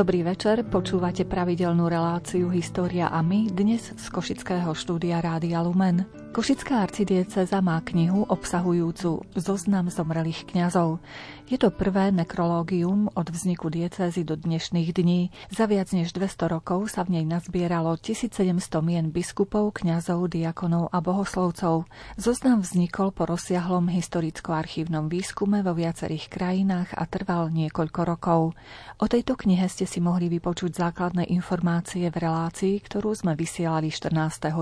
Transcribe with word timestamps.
Dobrý 0.00 0.24
večer, 0.24 0.64
počúvate 0.64 1.28
pravidelnú 1.28 1.84
reláciu 1.84 2.48
História 2.48 3.12
a 3.12 3.20
my 3.20 3.52
dnes 3.52 3.92
z 3.92 4.06
Košického 4.08 4.72
štúdia 4.72 5.20
Rádia 5.20 5.60
Lumen. 5.60 6.08
Košická 6.30 6.86
arcidieceza 6.86 7.58
má 7.58 7.82
knihu 7.82 8.22
obsahujúcu 8.22 9.26
zoznam 9.34 9.90
zomrelých 9.90 10.46
kňazov. 10.46 11.02
Je 11.50 11.58
to 11.58 11.74
prvé 11.74 12.14
nekrológium 12.14 13.10
od 13.18 13.26
vzniku 13.26 13.66
diecézy 13.66 14.22
do 14.22 14.38
dnešných 14.38 14.94
dní. 14.94 15.34
Za 15.50 15.66
viac 15.66 15.90
než 15.90 16.14
200 16.14 16.46
rokov 16.46 16.94
sa 16.94 17.02
v 17.02 17.18
nej 17.18 17.26
nazbieralo 17.26 17.98
1700 17.98 18.46
mien 18.78 19.10
biskupov, 19.10 19.74
kňazov, 19.82 20.30
diakonov 20.30 20.94
a 20.94 21.02
bohoslovcov. 21.02 21.90
Zoznam 22.14 22.62
vznikol 22.62 23.10
po 23.10 23.26
rozsiahlom 23.26 23.90
historicko-archívnom 23.90 25.10
výskume 25.10 25.66
vo 25.66 25.74
viacerých 25.74 26.30
krajinách 26.30 26.94
a 26.94 27.10
trval 27.10 27.50
niekoľko 27.50 28.00
rokov. 28.06 28.54
O 29.02 29.10
tejto 29.10 29.34
knihe 29.34 29.66
ste 29.66 29.90
si 29.90 29.98
mohli 29.98 30.30
vypočuť 30.30 30.78
základné 30.78 31.26
informácie 31.34 32.06
v 32.06 32.22
relácii, 32.22 32.78
ktorú 32.86 33.18
sme 33.18 33.34
vysielali 33.34 33.90
14. 33.90 34.14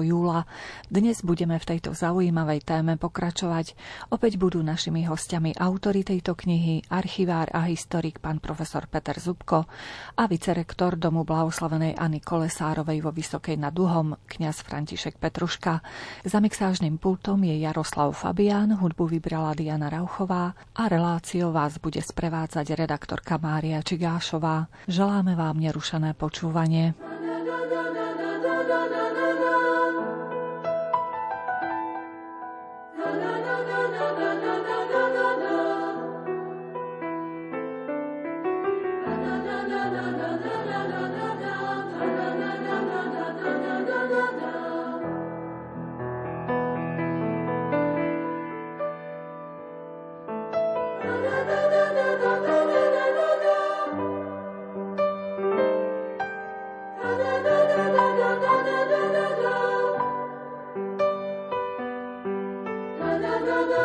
júla. 0.08 0.48
Dnes 0.88 1.20
budeme 1.20 1.57
v 1.58 1.68
tejto 1.74 1.94
zaujímavej 1.94 2.64
téme 2.64 2.94
pokračovať. 2.96 3.74
Opäť 4.14 4.38
budú 4.38 4.62
našimi 4.62 5.04
hostiami 5.04 5.58
autory 5.58 6.06
tejto 6.06 6.38
knihy, 6.38 6.86
archivár 6.88 7.50
a 7.52 7.66
historik 7.66 8.22
pán 8.22 8.38
profesor 8.38 8.86
Peter 8.86 9.18
Zubko 9.18 9.66
a 10.14 10.22
vicerektor 10.30 10.94
Domu 10.96 11.26
blahoslavenejAny 11.26 12.22
Kolesárovej 12.22 13.02
vo 13.02 13.10
Vysokej 13.10 13.58
nad 13.58 13.74
Duhom, 13.74 14.16
kňaz 14.30 14.62
František 14.62 15.18
Petruška. 15.18 15.82
Za 16.22 16.38
mixážnym 16.38 16.96
pultom 16.96 17.42
je 17.42 17.58
Jaroslav 17.58 18.14
Fabián, 18.14 18.78
hudbu 18.78 19.18
vybrala 19.18 19.52
Diana 19.58 19.90
Rauchová 19.90 20.54
a 20.72 20.82
reláciou 20.86 21.50
vás 21.50 21.82
bude 21.82 22.00
sprevádzať 22.00 22.78
redaktorka 22.78 23.36
Mária 23.42 23.82
Čigášová. 23.82 24.70
Želáme 24.86 25.34
vám 25.34 25.58
nerušené 25.58 26.14
počúvanie. 26.14 26.94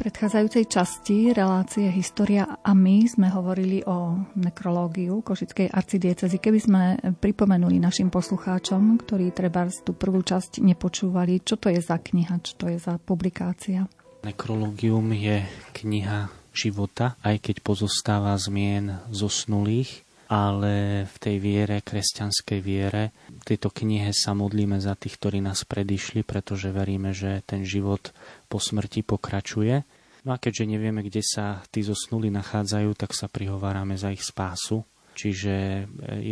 predchádzajúcej 0.00 0.64
časti 0.64 1.28
relácie 1.36 1.92
História 1.92 2.48
a 2.64 2.72
my 2.72 3.04
sme 3.04 3.28
hovorili 3.28 3.84
o 3.84 4.16
nekrológiu 4.32 5.20
Košickej 5.20 5.68
arcidiecezy. 5.68 6.40
Keby 6.40 6.58
sme 6.58 6.82
pripomenuli 7.20 7.76
našim 7.76 8.08
poslucháčom, 8.08 8.96
ktorí 8.96 9.28
treba 9.36 9.68
tú 9.68 9.92
prvú 9.92 10.24
časť 10.24 10.64
nepočúvali, 10.64 11.44
čo 11.44 11.60
to 11.60 11.68
je 11.68 11.84
za 11.84 12.00
kniha, 12.00 12.40
čo 12.40 12.56
to 12.56 12.72
je 12.72 12.80
za 12.80 12.96
publikácia? 12.96 13.84
Nekrológium 14.24 15.12
je 15.12 15.44
kniha 15.76 16.32
života, 16.56 17.20
aj 17.20 17.36
keď 17.52 17.56
pozostáva 17.60 18.32
zmien 18.40 19.04
zosnulých, 19.12 20.00
ale 20.30 21.04
v 21.10 21.16
tej 21.18 21.36
viere, 21.42 21.82
kresťanskej 21.82 22.60
viere, 22.62 23.10
v 23.26 23.44
tejto 23.44 23.74
knihe 23.74 24.14
sa 24.14 24.30
modlíme 24.30 24.78
za 24.78 24.94
tých, 24.94 25.18
ktorí 25.18 25.42
nás 25.42 25.66
predišli, 25.66 26.22
pretože 26.22 26.70
veríme, 26.70 27.10
že 27.10 27.42
ten 27.42 27.66
život 27.66 28.14
po 28.46 28.62
smrti 28.62 29.02
pokračuje 29.02 29.82
No 30.24 30.36
a 30.36 30.40
keďže 30.40 30.68
nevieme, 30.68 31.00
kde 31.00 31.24
sa 31.24 31.64
tí 31.72 31.80
zosnuli 31.80 32.28
nachádzajú, 32.28 32.92
tak 32.92 33.16
sa 33.16 33.32
prihovárame 33.32 33.96
za 33.96 34.12
ich 34.12 34.20
spásu. 34.20 34.84
Čiže 35.16 35.54
e, 35.56 35.82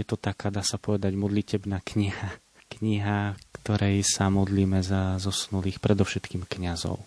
je 0.00 0.04
to 0.04 0.20
taká, 0.20 0.52
dá 0.52 0.60
sa 0.60 0.76
povedať, 0.76 1.16
modlitebná 1.16 1.80
kniha. 1.80 2.36
Kniha, 2.68 3.40
ktorej 3.56 4.04
sa 4.04 4.28
modlíme 4.28 4.84
za 4.84 5.16
zosnulých, 5.16 5.80
predovšetkým 5.80 6.44
kňazov. 6.44 7.00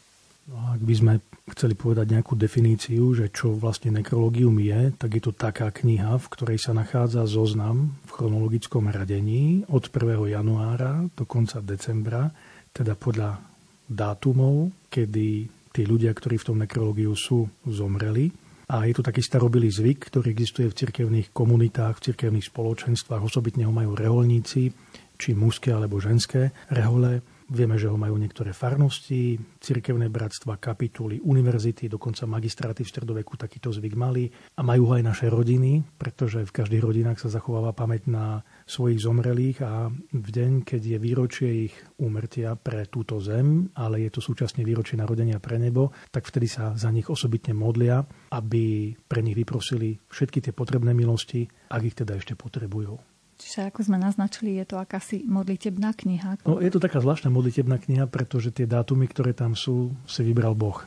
No 0.49 0.57
ak 0.73 0.81
by 0.81 0.93
sme 0.97 1.13
chceli 1.53 1.77
povedať 1.77 2.17
nejakú 2.17 2.33
definíciu, 2.33 3.13
že 3.13 3.29
čo 3.29 3.53
vlastne 3.53 3.93
nekrológium 3.93 4.57
je, 4.57 4.89
tak 4.97 5.13
je 5.13 5.21
to 5.21 5.31
taká 5.35 5.69
kniha, 5.69 6.17
v 6.17 6.31
ktorej 6.33 6.57
sa 6.57 6.73
nachádza 6.73 7.29
zoznam 7.29 7.93
v 8.07 8.11
chronologickom 8.11 8.89
radení 8.89 9.61
od 9.69 9.85
1. 9.85 10.33
januára 10.33 11.05
do 11.13 11.23
konca 11.29 11.61
decembra, 11.61 12.33
teda 12.73 12.97
podľa 12.97 13.37
dátumov, 13.85 14.73
kedy 14.89 15.51
tí 15.71 15.81
ľudia, 15.87 16.11
ktorí 16.11 16.41
v 16.41 16.47
tom 16.47 16.57
nekrológiu 16.59 17.13
sú, 17.13 17.47
zomreli. 17.67 18.31
A 18.71 18.87
je 18.87 18.95
to 18.95 19.03
taký 19.03 19.19
starobilý 19.19 19.67
zvyk, 19.67 20.07
ktorý 20.07 20.31
existuje 20.31 20.71
v 20.71 20.77
cirkevných 20.79 21.35
komunitách, 21.35 21.99
v 21.99 22.05
cirkevných 22.11 22.47
spoločenstvách. 22.47 23.19
Osobitne 23.19 23.67
ho 23.67 23.73
majú 23.75 23.99
reholníci, 23.99 24.71
či 25.19 25.29
mužské 25.35 25.75
alebo 25.75 25.99
ženské 25.99 26.55
rehole. 26.71 27.19
Vieme, 27.51 27.75
že 27.75 27.91
ho 27.91 27.99
majú 27.99 28.15
niektoré 28.15 28.55
farnosti, 28.55 29.35
cirkevné 29.59 30.07
bratstva, 30.07 30.55
kapituly, 30.55 31.19
univerzity, 31.19 31.91
dokonca 31.91 32.23
magistráty 32.23 32.87
v 32.87 32.91
stredoveku 32.95 33.35
takýto 33.35 33.75
zvyk 33.75 33.91
mali. 33.99 34.31
A 34.55 34.63
majú 34.63 34.87
ho 34.87 34.95
aj 34.95 35.03
naše 35.03 35.27
rodiny, 35.27 35.83
pretože 35.99 36.47
v 36.47 36.55
každých 36.55 36.79
rodinách 36.79 37.19
sa 37.19 37.27
zachováva 37.27 37.75
pamäť 37.75 38.07
na 38.07 38.39
svojich 38.63 39.03
zomrelých 39.03 39.67
a 39.67 39.91
v 39.91 40.27
deň, 40.31 40.63
keď 40.63 40.95
je 40.95 40.97
výročie 41.03 41.49
ich 41.67 41.75
úmrtia 41.99 42.55
pre 42.55 42.87
túto 42.87 43.19
zem, 43.19 43.67
ale 43.75 44.07
je 44.07 44.15
to 44.15 44.23
súčasne 44.23 44.63
výročie 44.63 44.95
narodenia 44.95 45.43
pre 45.43 45.59
nebo, 45.59 45.91
tak 46.07 46.31
vtedy 46.31 46.47
sa 46.47 46.71
za 46.79 46.87
nich 46.87 47.11
osobitne 47.11 47.51
modlia, 47.51 47.99
aby 48.31 48.95
pre 48.95 49.19
nich 49.19 49.35
vyprosili 49.35 49.99
všetky 50.07 50.39
tie 50.39 50.53
potrebné 50.55 50.95
milosti, 50.95 51.51
ak 51.67 51.83
ich 51.83 51.99
teda 51.99 52.15
ešte 52.15 52.39
potrebujú. 52.39 53.10
Čiže 53.41 53.73
ako 53.73 53.89
sme 53.89 53.97
naznačili, 53.97 54.61
je 54.61 54.69
to 54.69 54.77
akási 54.77 55.25
modlitebná 55.25 55.97
kniha? 55.97 56.45
No, 56.45 56.61
je 56.61 56.69
to 56.69 56.77
taká 56.77 57.01
zvláštna 57.01 57.33
modlitebná 57.33 57.81
kniha, 57.81 58.05
pretože 58.05 58.53
tie 58.53 58.69
dátumy, 58.69 59.09
ktoré 59.09 59.33
tam 59.33 59.57
sú, 59.57 59.89
si 60.05 60.21
vybral 60.21 60.53
Boh. 60.53 60.77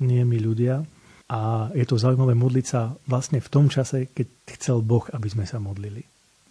Nie 0.00 0.24
my 0.24 0.40
ľudia. 0.40 0.88
A 1.28 1.68
je 1.76 1.84
to 1.84 2.00
zaujímavé 2.00 2.32
modliť 2.32 2.64
sa 2.64 2.96
vlastne 3.04 3.44
v 3.44 3.52
tom 3.52 3.68
čase, 3.68 4.08
keď 4.08 4.56
chcel 4.56 4.80
Boh, 4.80 5.04
aby 5.12 5.28
sme 5.28 5.44
sa 5.44 5.60
modlili. 5.60 6.00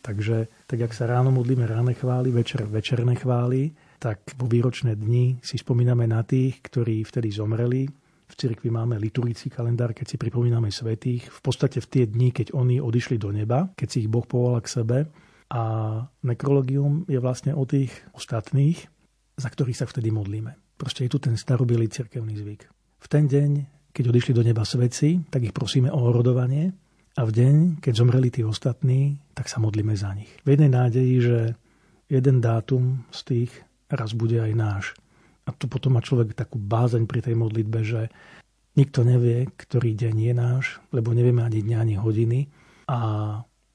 Takže 0.06 0.69
tak, 0.69 0.78
jak 0.85 0.94
sa 0.94 1.09
ráno 1.09 1.34
modlíme 1.34 1.66
ráne 1.66 1.97
chvály, 1.97 2.29
večer 2.29 2.63
večerné 2.69 3.17
chvály, 3.17 3.73
tak 3.97 4.22
vo 4.38 4.46
výročné 4.46 4.94
dni 4.94 5.41
si 5.41 5.57
spomíname 5.57 6.06
na 6.06 6.22
tých, 6.22 6.62
ktorí 6.62 7.01
vtedy 7.01 7.34
zomreli. 7.34 7.90
V 8.28 8.34
cirkvi 8.38 8.69
máme 8.69 9.01
liturgický 9.01 9.49
kalendár, 9.49 9.97
keď 9.97 10.14
si 10.14 10.16
pripomíname 10.22 10.70
svetých. 10.70 11.26
V 11.26 11.40
podstate 11.41 11.82
v 11.82 11.87
tie 11.90 12.03
dni, 12.05 12.29
keď 12.29 12.53
oni 12.53 12.78
odišli 12.78 13.17
do 13.17 13.34
neba, 13.34 13.73
keď 13.73 13.87
si 13.90 13.97
ich 14.05 14.11
Boh 14.11 14.23
povolal 14.23 14.61
k 14.61 14.70
sebe. 14.70 14.97
A 15.47 15.61
nekrologium 16.28 17.08
je 17.08 17.20
vlastne 17.23 17.55
o 17.55 17.64
tých 17.64 17.94
ostatných, 18.11 18.84
za 19.40 19.47
ktorých 19.47 19.79
sa 19.79 19.88
vtedy 19.88 20.11
modlíme. 20.11 20.55
Proste 20.76 21.08
je 21.08 21.11
tu 21.16 21.23
ten 21.23 21.40
starobilý 21.40 21.88
cirkevný 21.88 22.35
zvyk. 22.35 22.61
V 22.99 23.08
ten 23.08 23.26
deň, 23.29 23.52
keď 23.96 24.03
odišli 24.11 24.34
do 24.35 24.44
neba 24.44 24.67
svetci, 24.67 25.29
tak 25.32 25.47
ich 25.47 25.55
prosíme 25.55 25.88
o 25.88 25.99
orodovanie 26.03 26.76
a 27.17 27.26
v 27.26 27.32
deň, 27.34 27.55
keď 27.82 27.94
zomreli 27.97 28.29
tí 28.29 28.46
ostatní, 28.46 29.17
tak 29.34 29.49
sa 29.49 29.58
modlíme 29.58 29.96
za 29.97 30.14
nich. 30.14 30.29
V 30.46 30.53
jednej 30.53 30.70
nádeji, 30.70 31.16
že 31.23 31.38
jeden 32.11 32.38
dátum 32.44 33.08
z 33.09 33.20
tých 33.23 33.52
raz 33.90 34.14
bude 34.14 34.38
aj 34.38 34.53
náš. 34.53 34.85
A 35.47 35.55
to 35.55 35.72
potom 35.72 35.96
má 35.96 36.03
človek 36.03 36.35
takú 36.35 36.59
bázeň 36.59 37.08
pri 37.08 37.23
tej 37.23 37.35
modlitbe, 37.40 37.79
že 37.82 38.11
nikto 38.76 39.02
nevie, 39.02 39.47
ktorý 39.55 39.96
deň 39.96 40.16
je 40.29 40.34
náš, 40.35 40.66
lebo 40.91 41.16
nevieme 41.16 41.41
ani 41.41 41.64
dňa, 41.64 41.78
ani 41.82 41.96
hodiny. 41.96 42.40
A 42.91 42.99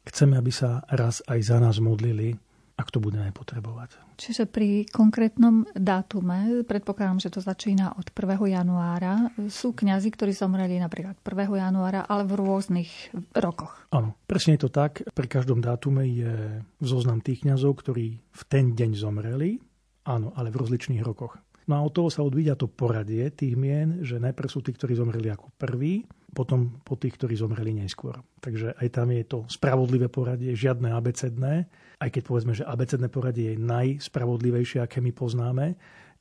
chceme, 0.07 0.39
aby 0.39 0.53
sa 0.53 0.83
raz 0.91 1.23
aj 1.27 1.41
za 1.43 1.57
nás 1.63 1.79
modlili, 1.79 2.35
ak 2.73 2.89
to 2.89 2.99
budeme 2.99 3.31
potrebovať. 3.31 4.01
Čiže 4.19 4.49
pri 4.49 4.87
konkrétnom 4.89 5.67
dátume, 5.75 6.67
predpokladám, 6.67 7.21
že 7.21 7.31
to 7.31 7.41
začína 7.43 7.95
od 7.99 8.07
1. 8.11 8.39
januára, 8.49 9.31
sú 9.51 9.75
kňazi, 9.77 10.09
ktorí 10.15 10.33
zomreli 10.35 10.79
napríklad 10.79 11.19
1. 11.21 11.53
januára, 11.53 12.07
ale 12.07 12.27
v 12.27 12.39
rôznych 12.39 12.91
rokoch. 13.35 13.87
Áno, 13.93 14.19
presne 14.27 14.57
je 14.57 14.67
to 14.67 14.71
tak. 14.73 15.05
Pri 15.13 15.29
každom 15.29 15.61
dátume 15.63 16.07
je 16.07 16.65
zoznam 16.81 17.21
tých 17.21 17.45
kňazov, 17.47 17.83
ktorí 17.83 18.19
v 18.19 18.43
ten 18.49 18.73
deň 18.73 18.91
zomreli, 18.97 19.61
áno, 20.09 20.33
ale 20.35 20.51
v 20.51 20.59
rozličných 20.63 21.03
rokoch. 21.05 21.39
No 21.71 21.79
a 21.79 21.85
od 21.85 21.95
toho 21.95 22.11
sa 22.11 22.27
odvíja 22.27 22.59
to 22.59 22.67
poradie 22.67 23.31
tých 23.31 23.55
mien, 23.55 24.03
že 24.03 24.19
najprv 24.19 24.49
sú 24.51 24.61
tí, 24.65 24.75
ktorí 24.75 24.99
zomreli 24.99 25.31
ako 25.31 25.55
prví, 25.55 26.03
potom 26.33 26.81
po 26.83 26.97
tých, 26.97 27.15
ktorí 27.21 27.37
zomreli 27.37 27.77
neskôr. 27.77 28.19
Takže 28.41 28.75
aj 28.81 28.89
tam 28.91 29.13
je 29.13 29.25
to 29.29 29.39
spravodlivé 29.47 30.09
poradie, 30.09 30.57
žiadne 30.57 30.91
abecedné, 30.91 31.69
aj 32.03 32.11
keď 32.11 32.23
povedzme, 32.25 32.53
že 32.57 32.67
abecedné 32.67 33.07
poradie 33.13 33.55
je 33.55 33.63
najspravodlivejšie, 33.63 34.83
aké 34.83 34.99
my 34.99 35.13
poznáme, 35.15 35.77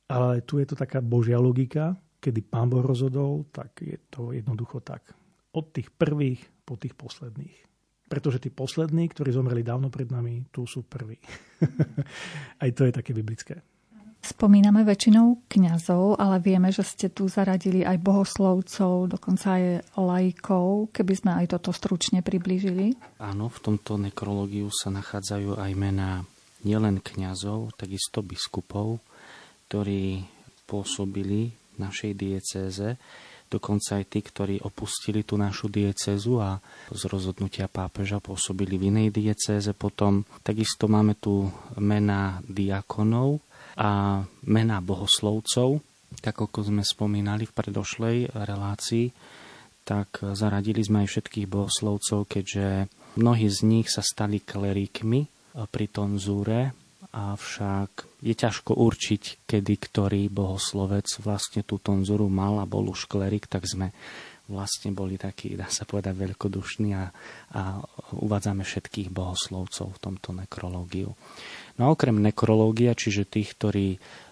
ale 0.06 0.44
tu 0.44 0.60
je 0.60 0.68
to 0.68 0.76
taká 0.76 1.00
božia 1.00 1.40
logika, 1.40 1.96
kedy 2.22 2.44
pán 2.46 2.70
Boh 2.70 2.84
rozhodol, 2.84 3.48
tak 3.50 3.82
je 3.82 3.98
to 4.06 4.30
jednoducho 4.30 4.78
tak. 4.84 5.10
Od 5.56 5.74
tých 5.74 5.90
prvých 5.90 6.38
po 6.62 6.78
tých 6.78 6.94
posledných. 6.94 7.58
Pretože 8.06 8.38
tí 8.38 8.52
poslední, 8.52 9.08
ktorí 9.08 9.32
zomreli 9.32 9.64
dávno 9.64 9.88
pred 9.88 10.06
nami, 10.12 10.46
tu 10.52 10.68
sú 10.68 10.84
prví. 10.84 11.16
aj 12.62 12.70
to 12.76 12.84
je 12.84 12.92
také 12.92 13.16
biblické. 13.16 13.64
Spomíname 14.22 14.86
väčšinou 14.86 15.50
kňazov, 15.50 16.14
ale 16.14 16.38
vieme, 16.38 16.70
že 16.70 16.86
ste 16.86 17.10
tu 17.10 17.26
zaradili 17.26 17.82
aj 17.82 17.98
bohoslovcov, 17.98 19.10
dokonca 19.10 19.58
aj 19.58 19.82
laikov, 19.98 20.94
keby 20.94 21.12
sme 21.18 21.30
aj 21.42 21.58
toto 21.58 21.74
stručne 21.74 22.22
priblížili. 22.22 22.94
Áno, 23.18 23.50
v 23.50 23.58
tomto 23.58 23.98
nekrológiu 23.98 24.70
sa 24.70 24.94
nachádzajú 24.94 25.58
aj 25.58 25.72
mená 25.74 26.22
nielen 26.62 27.02
kňazov, 27.02 27.74
takisto 27.74 28.22
biskupov, 28.22 29.02
ktorí 29.66 30.22
pôsobili 30.70 31.50
v 31.74 31.76
našej 31.82 32.12
diecéze, 32.14 32.94
dokonca 33.50 34.00
aj 34.00 34.04
tí, 34.06 34.22
ktorí 34.22 34.62
opustili 34.62 35.26
tú 35.26 35.34
našu 35.36 35.68
diecézu 35.68 36.40
a 36.40 36.62
z 36.88 37.02
rozhodnutia 37.10 37.68
pápeža 37.68 38.22
pôsobili 38.22 38.78
v 38.78 38.88
inej 38.88 39.08
diecéze 39.12 39.74
potom. 39.76 40.24
Takisto 40.46 40.88
máme 40.88 41.18
tu 41.18 41.50
mená 41.76 42.40
diakonov, 42.48 43.44
a 43.78 44.22
mená 44.44 44.78
bohoslovcov, 44.84 45.80
tak 46.20 46.36
ako 46.36 46.68
sme 46.68 46.82
spomínali 46.84 47.48
v 47.48 47.56
predošlej 47.56 48.16
relácii, 48.32 49.12
tak 49.82 50.22
zaradili 50.36 50.84
sme 50.84 51.06
aj 51.06 51.08
všetkých 51.10 51.50
bohoslovcov, 51.50 52.28
keďže 52.30 52.86
mnohí 53.18 53.48
z 53.50 53.60
nich 53.66 53.88
sa 53.90 54.04
stali 54.04 54.38
kleríkmi 54.38 55.26
pri 55.68 55.86
tonzúre, 55.90 56.72
avšak 57.12 58.24
je 58.24 58.32
ťažko 58.32 58.72
určiť, 58.72 59.44
kedy 59.44 59.74
ktorý 59.76 60.22
bohoslovec 60.32 61.04
vlastne 61.20 61.60
tú 61.60 61.76
tonzúru 61.76 62.32
mal 62.32 62.56
a 62.62 62.64
bol 62.64 62.88
už 62.88 63.04
klerik, 63.04 63.50
tak 63.50 63.68
sme 63.68 63.92
vlastne 64.48 64.92
boli 64.96 65.20
takí, 65.20 65.54
dá 65.54 65.68
sa 65.68 65.84
povedať, 65.84 66.12
veľkodušní 66.12 66.90
a, 66.96 67.08
a 67.56 67.62
uvádzame 68.16 68.64
všetkých 68.64 69.12
bohoslovcov 69.12 69.96
v 69.96 70.02
tomto 70.02 70.30
nekrológiu. 70.34 71.12
No 71.80 71.88
a 71.88 71.92
okrem 71.92 72.20
nekrológia, 72.20 72.92
čiže 72.96 73.28
tých, 73.28 73.56
ktorí 73.56 73.86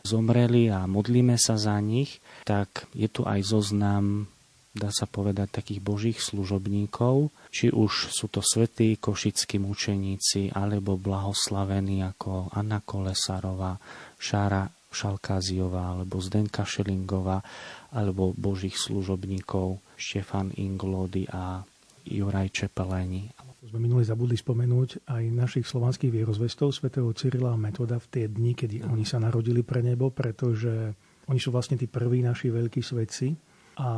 zomreli 0.05 0.69
a 0.69 0.85
modlíme 0.85 1.37
sa 1.41 1.57
za 1.57 1.77
nich, 1.81 2.21
tak 2.45 2.89
je 2.93 3.09
tu 3.09 3.25
aj 3.25 3.41
zoznam 3.45 4.29
dá 4.71 4.95
sa 4.95 5.11
povedať, 5.11 5.51
takých 5.51 5.83
božích 5.83 6.19
služobníkov, 6.23 7.35
či 7.51 7.75
už 7.75 8.15
sú 8.15 8.31
to 8.31 8.39
svätí 8.39 8.95
košickí 9.03 9.59
mučeníci, 9.59 10.55
alebo 10.55 10.95
blahoslavení 10.95 12.07
ako 12.07 12.55
Anna 12.55 12.79
Kolesárová, 12.79 13.75
Šára 14.15 14.71
Šalkáziová, 14.91 15.95
alebo 15.95 16.23
Zdenka 16.23 16.63
Šelingová, 16.63 17.43
alebo 17.95 18.31
božích 18.35 18.79
služobníkov 18.79 19.83
Štefan 19.99 20.55
Inglody 20.55 21.27
a 21.27 21.67
Juraj 22.11 22.51
Čepeleni 22.51 23.31
sme 23.61 23.87
minuli 23.87 24.03
zabudli 24.03 24.35
spomenúť 24.35 25.05
aj 25.07 25.23
našich 25.31 25.69
slovanských 25.69 26.11
vierozvestov, 26.11 26.73
svätého 26.73 27.07
Cyrila 27.13 27.55
a 27.55 27.61
Metoda 27.61 28.01
v 28.01 28.07
tie 28.09 28.25
dni, 28.27 28.57
kedy 28.57 28.83
oni 28.89 29.05
sa 29.05 29.21
narodili 29.21 29.61
pre 29.61 29.85
nebo, 29.85 30.09
pretože 30.11 30.97
oni 31.29 31.39
sú 31.39 31.53
vlastne 31.53 31.77
tí 31.77 31.85
prví 31.85 32.25
naši 32.25 32.49
veľkí 32.49 32.81
svetci 32.81 33.37
a 33.79 33.91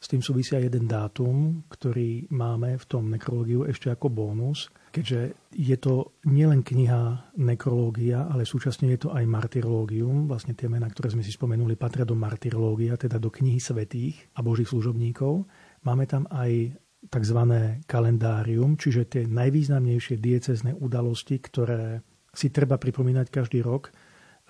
s 0.00 0.06
tým 0.08 0.24
súvisia 0.24 0.56
jeden 0.56 0.88
dátum, 0.88 1.60
ktorý 1.68 2.30
máme 2.32 2.80
v 2.80 2.84
tom 2.88 3.12
nekrológiu 3.12 3.68
ešte 3.68 3.92
ako 3.92 4.08
bónus, 4.08 4.72
keďže 4.96 5.36
je 5.52 5.76
to 5.76 6.16
nielen 6.24 6.64
kniha 6.64 7.36
nekrológia, 7.36 8.24
ale 8.32 8.48
súčasne 8.48 8.88
je 8.96 9.04
to 9.04 9.08
aj 9.12 9.28
martyrológium. 9.28 10.24
Vlastne 10.24 10.56
tie 10.56 10.72
mená, 10.72 10.88
ktoré 10.88 11.12
sme 11.12 11.20
si 11.20 11.36
spomenuli, 11.36 11.76
patria 11.76 12.08
do 12.08 12.16
martyrológia, 12.16 12.96
teda 12.96 13.20
do 13.20 13.28
knihy 13.28 13.60
svetých 13.60 14.16
a 14.32 14.40
božích 14.40 14.72
služobníkov. 14.72 15.44
Máme 15.84 16.08
tam 16.08 16.24
aj 16.32 16.80
tzv. 17.08 17.40
kalendárium, 17.88 18.76
čiže 18.76 19.08
tie 19.08 19.22
najvýznamnejšie 19.24 20.20
diecezne 20.20 20.76
udalosti, 20.76 21.40
ktoré 21.40 22.04
si 22.36 22.52
treba 22.52 22.76
pripomínať 22.76 23.32
každý 23.32 23.64
rok 23.64 23.90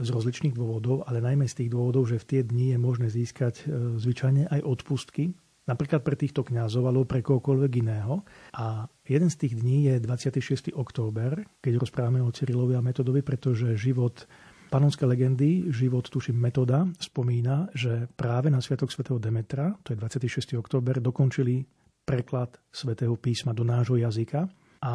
z 0.00 0.08
rozličných 0.08 0.56
dôvodov, 0.56 1.04
ale 1.06 1.20
najmä 1.20 1.46
z 1.46 1.64
tých 1.64 1.70
dôvodov, 1.70 2.08
že 2.08 2.18
v 2.18 2.26
tie 2.26 2.40
dni 2.42 2.74
je 2.74 2.78
možné 2.80 3.08
získať 3.12 3.68
e, 3.68 3.96
zvyčajne 4.00 4.48
aj 4.48 4.60
odpustky, 4.64 5.36
napríklad 5.68 6.00
pre 6.02 6.16
týchto 6.16 6.42
kňazov 6.42 6.88
alebo 6.88 7.04
pre 7.04 7.20
kohokoľvek 7.20 7.72
iného. 7.84 8.24
A 8.56 8.88
jeden 9.06 9.28
z 9.28 9.36
tých 9.46 9.54
dní 9.60 9.92
je 9.92 9.94
26. 10.02 10.72
október, 10.72 11.44
keď 11.60 11.78
rozprávame 11.78 12.24
o 12.24 12.32
Cyrilovi 12.32 12.74
a 12.74 12.84
Metodovi, 12.84 13.20
pretože 13.20 13.76
život 13.76 14.24
Panonské 14.70 15.02
legendy, 15.02 15.66
život 15.74 16.06
tuším 16.06 16.38
metoda, 16.38 16.86
spomína, 17.02 17.74
že 17.74 18.06
práve 18.14 18.54
na 18.54 18.62
Sviatok 18.62 18.94
svätého 18.94 19.18
Demetra, 19.18 19.74
to 19.82 19.90
je 19.90 19.98
26. 19.98 20.54
október, 20.54 21.02
dokončili 21.02 21.66
preklad 22.10 22.50
svätého 22.74 23.14
písma 23.14 23.54
do 23.54 23.62
nášho 23.62 23.94
jazyka. 23.94 24.50
A 24.82 24.92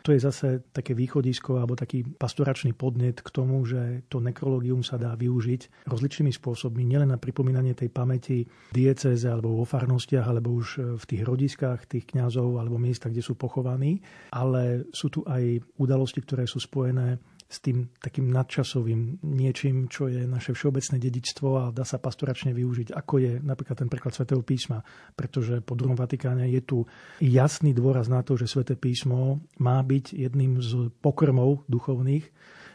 to 0.00 0.16
je 0.16 0.20
zase 0.20 0.64
také 0.72 0.96
východisko 0.96 1.60
alebo 1.60 1.76
taký 1.76 2.02
pastoračný 2.02 2.72
podnet 2.72 3.20
k 3.20 3.28
tomu, 3.28 3.60
že 3.68 4.08
to 4.08 4.16
nekrológium 4.16 4.80
sa 4.80 4.96
dá 4.96 5.12
využiť 5.12 5.84
rozličnými 5.84 6.32
spôsobmi, 6.32 6.80
nielen 6.88 7.12
na 7.12 7.20
pripomínanie 7.20 7.76
tej 7.76 7.92
pamäti 7.92 8.48
diecéze 8.72 9.28
alebo 9.28 9.60
vo 9.60 9.68
farnostiach, 9.68 10.24
alebo 10.24 10.56
už 10.56 10.96
v 10.96 11.04
tých 11.04 11.22
rodiskách 11.22 11.84
tých 11.84 12.08
kňazov 12.16 12.56
alebo 12.56 12.80
miestach, 12.80 13.12
kde 13.12 13.20
sú 13.20 13.36
pochovaní, 13.36 14.00
ale 14.32 14.88
sú 14.88 15.12
tu 15.12 15.20
aj 15.28 15.60
udalosti, 15.76 16.24
ktoré 16.24 16.48
sú 16.48 16.56
spojené 16.64 17.20
s 17.50 17.58
tým 17.58 17.90
takým 17.98 18.30
nadčasovým 18.30 19.26
niečím, 19.26 19.90
čo 19.90 20.06
je 20.06 20.22
naše 20.22 20.54
všeobecné 20.54 21.02
dedičstvo 21.02 21.48
a 21.58 21.64
dá 21.74 21.82
sa 21.82 21.98
pastoračne 21.98 22.54
využiť, 22.54 22.94
ako 22.94 23.14
je 23.18 23.32
napríklad 23.42 23.74
ten 23.74 23.90
preklad 23.90 24.14
svätého 24.14 24.38
písma, 24.46 24.86
pretože 25.18 25.58
po 25.58 25.74
druhom 25.74 25.98
Vatikáne 25.98 26.46
je 26.46 26.62
tu 26.62 26.78
jasný 27.18 27.74
dôraz 27.74 28.06
na 28.06 28.22
to, 28.22 28.38
že 28.38 28.46
sväté 28.46 28.78
písmo 28.78 29.42
má 29.58 29.82
byť 29.82 30.14
jedným 30.14 30.62
z 30.62 30.94
pokrmov 31.02 31.66
duchovných 31.66 32.24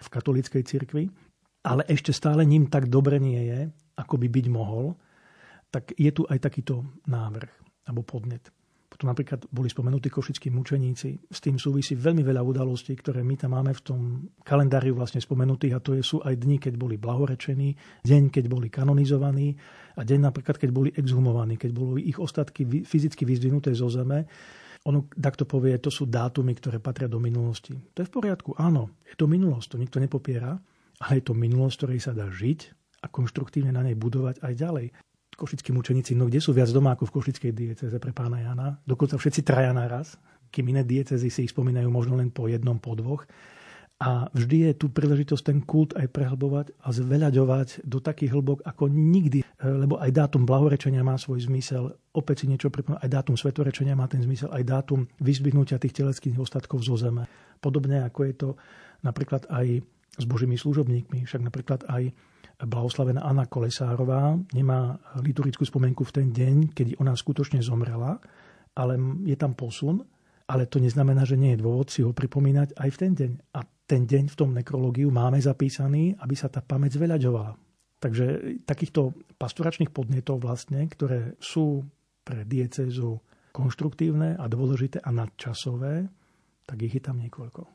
v 0.04 0.08
katolíckej 0.12 0.64
cirkvi, 0.68 1.08
ale 1.64 1.88
ešte 1.88 2.12
stále 2.12 2.44
ním 2.44 2.68
tak 2.68 2.92
dobre 2.92 3.16
nie 3.16 3.48
je, 3.48 3.60
ako 3.96 4.20
by 4.20 4.28
byť 4.28 4.46
mohol, 4.52 5.00
tak 5.72 5.96
je 5.96 6.12
tu 6.12 6.28
aj 6.28 6.44
takýto 6.44 6.84
návrh 7.08 7.50
alebo 7.88 8.04
podnet. 8.04 8.52
Potom 8.96 9.12
napríklad 9.12 9.52
boli 9.52 9.68
spomenutí 9.68 10.08
košickí 10.08 10.48
mučeníci. 10.56 11.28
S 11.28 11.44
tým 11.44 11.60
súvisí 11.60 12.00
veľmi 12.00 12.24
veľa 12.24 12.40
udalostí, 12.40 12.96
ktoré 12.96 13.28
my 13.28 13.36
tam 13.36 13.52
máme 13.52 13.76
v 13.76 13.82
tom 13.84 14.00
kalendáriu 14.40 14.96
vlastne 14.96 15.20
spomenutých 15.20 15.76
a 15.76 15.84
to 15.84 16.00
sú 16.00 16.24
aj 16.24 16.40
dni, 16.40 16.64
keď 16.64 16.80
boli 16.80 16.96
blahorečení, 16.96 17.76
deň, 18.08 18.32
keď 18.32 18.48
boli 18.48 18.72
kanonizovaní 18.72 19.52
a 20.00 20.08
deň 20.08 20.20
napríklad, 20.32 20.56
keď 20.56 20.72
boli 20.72 20.96
exhumovaní, 20.96 21.60
keď 21.60 21.76
boli 21.76 22.08
ich 22.08 22.16
ostatky 22.16 22.88
fyzicky 22.88 23.28
vyzdvihnuté 23.28 23.76
zo 23.76 23.92
zeme. 23.92 24.32
Ono 24.88 25.12
takto 25.12 25.44
povie, 25.44 25.76
to 25.84 25.92
sú 25.92 26.08
dátumy, 26.08 26.56
ktoré 26.56 26.80
patria 26.80 27.12
do 27.12 27.20
minulosti. 27.20 27.76
To 27.76 28.00
je 28.00 28.08
v 28.08 28.16
poriadku, 28.16 28.56
áno, 28.56 28.96
je 29.04 29.20
to 29.20 29.28
minulosť, 29.28 29.76
to 29.76 29.82
nikto 29.84 30.00
nepopiera, 30.00 30.56
ale 31.04 31.12
je 31.20 31.24
to 31.28 31.36
minulosť, 31.36 31.76
ktorej 31.84 32.00
sa 32.00 32.16
dá 32.16 32.32
žiť 32.32 32.72
a 33.04 33.12
konštruktívne 33.12 33.76
na 33.76 33.84
nej 33.84 34.00
budovať 34.00 34.40
aj 34.40 34.54
ďalej 34.56 34.88
košickí 35.36 35.76
mučeníci, 35.76 36.16
no 36.16 36.32
kde 36.32 36.40
sú 36.40 36.56
viac 36.56 36.72
doma 36.72 36.96
ako 36.96 37.12
v 37.12 37.14
košickej 37.20 37.52
dieceze 37.52 37.98
pre 38.00 38.16
pána 38.16 38.40
Jana? 38.40 38.80
Dokonca 38.88 39.20
všetci 39.20 39.42
traja 39.44 39.76
naraz, 39.76 40.16
kým 40.50 40.72
iné 40.72 40.88
diecezy 40.88 41.28
si 41.28 41.46
ich 41.46 41.52
spomínajú 41.52 41.92
možno 41.92 42.16
len 42.16 42.32
po 42.32 42.48
jednom, 42.48 42.80
po 42.80 42.96
dvoch. 42.96 43.28
A 43.96 44.28
vždy 44.36 44.72
je 44.72 44.72
tu 44.76 44.92
príležitosť 44.92 45.44
ten 45.44 45.60
kult 45.64 45.96
aj 45.96 46.12
prehlbovať 46.12 46.76
a 46.84 46.92
zveľaďovať 46.92 47.88
do 47.88 48.04
takých 48.04 48.36
hlbok 48.36 48.60
ako 48.68 48.92
nikdy, 48.92 49.40
e, 49.40 49.46
lebo 49.64 49.96
aj 49.96 50.12
dátum 50.12 50.44
blahorečenia 50.44 51.00
má 51.00 51.16
svoj 51.16 51.48
zmysel, 51.48 51.96
opäť 52.12 52.44
si 52.44 52.52
niečo 52.52 52.68
pripomínať, 52.68 53.00
aj 53.00 53.12
dátum 53.12 53.40
svetorečenia 53.40 53.96
má 53.96 54.04
ten 54.12 54.20
zmysel, 54.20 54.52
aj 54.52 54.68
dátum 54.68 55.08
vyzbihnutia 55.24 55.80
tých 55.80 55.96
teleckých 55.96 56.36
ostatkov 56.36 56.84
zo 56.84 57.00
zeme. 57.00 57.24
Podobne 57.64 58.04
ako 58.04 58.20
je 58.28 58.34
to 58.36 58.50
napríklad 59.00 59.48
aj 59.48 59.80
s 60.20 60.26
božími 60.28 60.60
služobníkmi, 60.60 61.24
však 61.24 61.48
napríklad 61.48 61.88
aj 61.88 62.12
blahoslavená 62.64 63.20
Anna 63.20 63.46
Kolesárová 63.52 64.40
nemá 64.56 64.96
liturgickú 65.20 65.68
spomienku 65.68 66.08
v 66.08 66.16
ten 66.16 66.28
deň, 66.32 66.56
kedy 66.72 66.92
ona 67.04 67.12
skutočne 67.12 67.60
zomrela, 67.60 68.24
ale 68.76 68.96
je 69.28 69.36
tam 69.36 69.56
posun, 69.56 70.04
ale 70.48 70.70
to 70.70 70.80
neznamená, 70.80 71.26
že 71.26 71.36
nie 71.36 71.58
je 71.58 71.64
dôvod 71.66 71.90
si 71.90 72.06
ho 72.06 72.16
pripomínať 72.16 72.78
aj 72.78 72.90
v 72.94 72.98
ten 73.02 73.12
deň. 73.18 73.32
A 73.58 73.60
ten 73.86 74.06
deň 74.08 74.32
v 74.32 74.38
tom 74.38 74.50
nekrológiu 74.54 75.10
máme 75.12 75.42
zapísaný, 75.42 76.16
aby 76.22 76.36
sa 76.38 76.48
tá 76.48 76.62
pamäť 76.62 77.02
zveľaďovala. 77.02 77.58
Takže 78.00 78.26
takýchto 78.64 79.16
pastoračných 79.42 79.90
podnetov 79.90 80.44
vlastne, 80.46 80.86
ktoré 80.86 81.34
sú 81.42 81.82
pre 82.22 82.46
diecezu 82.46 83.18
konštruktívne 83.56 84.38
a 84.38 84.46
dôležité 84.46 85.02
a 85.02 85.10
nadčasové, 85.10 86.06
tak 86.66 86.78
ich 86.82 86.94
je 86.98 87.04
tam 87.04 87.18
niekoľko. 87.18 87.75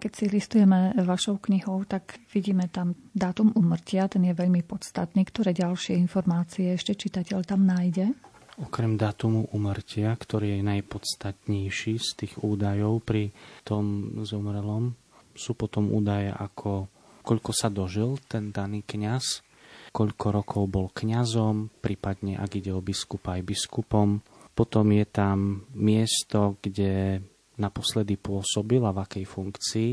Keď 0.00 0.12
si 0.16 0.24
listujeme 0.32 0.96
vašou 0.96 1.36
knihou, 1.44 1.84
tak 1.84 2.24
vidíme 2.32 2.72
tam 2.72 2.96
dátum 3.12 3.52
umrtia, 3.52 4.08
ten 4.08 4.24
je 4.24 4.32
veľmi 4.32 4.64
podstatný. 4.64 5.28
Ktoré 5.28 5.52
ďalšie 5.52 5.92
informácie 6.00 6.72
ešte 6.72 6.96
čitateľ 6.96 7.44
tam 7.44 7.68
nájde? 7.68 8.16
Okrem 8.64 8.96
dátumu 8.96 9.52
umrtia, 9.52 10.16
ktorý 10.16 10.56
je 10.56 10.64
najpodstatnejší 10.64 12.00
z 12.00 12.08
tých 12.16 12.40
údajov 12.40 13.04
pri 13.04 13.28
tom 13.60 14.16
zomrelom, 14.24 14.96
sú 15.36 15.52
potom 15.52 15.92
údaje 15.92 16.32
ako 16.32 16.88
koľko 17.20 17.52
sa 17.52 17.68
dožil 17.68 18.16
ten 18.24 18.50
daný 18.50 18.80
kňaz, 18.84 19.44
koľko 19.92 20.26
rokov 20.32 20.62
bol 20.72 20.88
kňazom, 20.88 21.68
prípadne 21.84 22.40
ak 22.40 22.56
ide 22.56 22.72
o 22.72 22.80
biskupa 22.80 23.36
aj 23.36 23.44
biskupom. 23.44 24.24
Potom 24.56 24.92
je 24.92 25.04
tam 25.08 25.68
miesto, 25.76 26.56
kde 26.60 27.20
naposledy 27.60 28.16
pôsobil 28.16 28.80
a 28.80 28.96
v 28.96 29.04
akej 29.04 29.24
funkcii, 29.28 29.92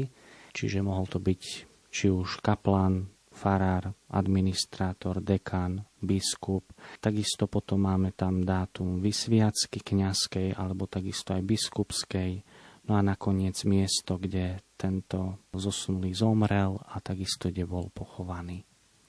čiže 0.56 0.80
mohol 0.80 1.06
to 1.12 1.20
byť 1.20 1.42
či 1.92 2.08
už 2.08 2.40
kaplan, 2.40 3.06
farár, 3.38 3.94
administrátor, 4.10 5.22
dekan, 5.22 5.78
biskup. 6.02 6.74
Takisto 6.98 7.46
potom 7.46 7.86
máme 7.86 8.18
tam 8.18 8.42
dátum 8.42 8.98
vysviacky 8.98 9.86
kňazskej 9.86 10.58
alebo 10.58 10.90
takisto 10.90 11.38
aj 11.38 11.46
biskupskej. 11.46 12.32
No 12.90 12.98
a 12.98 13.06
nakoniec 13.06 13.62
miesto, 13.68 14.18
kde 14.18 14.64
tento 14.80 15.46
zosnulý 15.54 16.18
zomrel 16.18 16.82
a 16.90 16.98
takisto 16.98 17.54
kde 17.54 17.70
bol 17.70 17.94
pochovaný. 17.94 18.66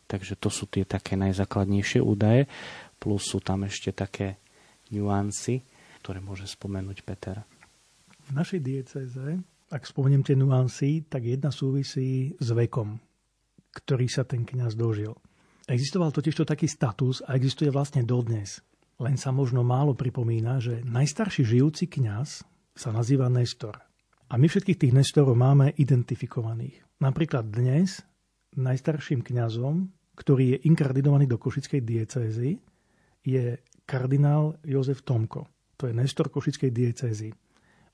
Takže 0.09 0.41
to 0.41 0.49
sú 0.49 0.69
tie 0.69 0.89
také 0.89 1.17
najzákladnejšie 1.21 2.01
údaje, 2.01 2.49
plus 2.97 3.29
sú 3.29 3.45
tam 3.45 3.69
ešte 3.69 3.93
také 3.93 4.41
nuancy, 4.89 5.61
ktoré 6.01 6.25
môže 6.25 6.49
spomenúť 6.49 7.05
Peter. 7.05 7.45
V 8.29 8.37
našej 8.37 8.61
dieceze, 8.61 9.41
ak 9.73 9.89
spomeniem 9.89 10.21
tie 10.21 10.37
nuancy, 10.37 11.09
tak 11.09 11.25
jedna 11.25 11.49
súvisí 11.49 12.37
s 12.37 12.49
vekom, 12.53 13.01
ktorý 13.73 14.05
sa 14.05 14.29
ten 14.29 14.45
kňaz 14.45 14.77
dožil. 14.77 15.17
Existoval 15.65 16.13
totiž 16.13 16.37
to 16.37 16.45
taký 16.45 16.69
status 16.69 17.25
a 17.25 17.33
existuje 17.41 17.73
vlastne 17.73 18.05
dodnes. 18.05 18.61
Len 19.01 19.17
sa 19.17 19.33
možno 19.33 19.65
málo 19.65 19.97
pripomína, 19.97 20.61
že 20.61 20.85
najstarší 20.85 21.41
žijúci 21.41 21.89
kňaz 21.89 22.45
sa 22.77 22.93
nazýva 22.93 23.33
Nestor. 23.33 23.81
A 24.29 24.37
my 24.37 24.45
všetkých 24.45 24.77
tých 24.77 24.93
Nestorov 24.93 25.33
máme 25.33 25.73
identifikovaných. 25.81 26.85
Napríklad 27.01 27.49
dnes 27.49 28.05
najstarším 28.61 29.25
kňazom, 29.25 29.89
ktorý 30.21 30.53
je 30.53 30.69
inkardinovaný 30.69 31.25
do 31.25 31.41
Košickej 31.41 31.81
diecézy, 31.81 32.61
je 33.25 33.57
kardinál 33.89 34.61
Jozef 34.69 35.01
Tomko. 35.01 35.49
To 35.81 35.89
je 35.89 35.97
Nestor 35.97 36.29
Košickej 36.29 36.69
diecézy. 36.69 37.33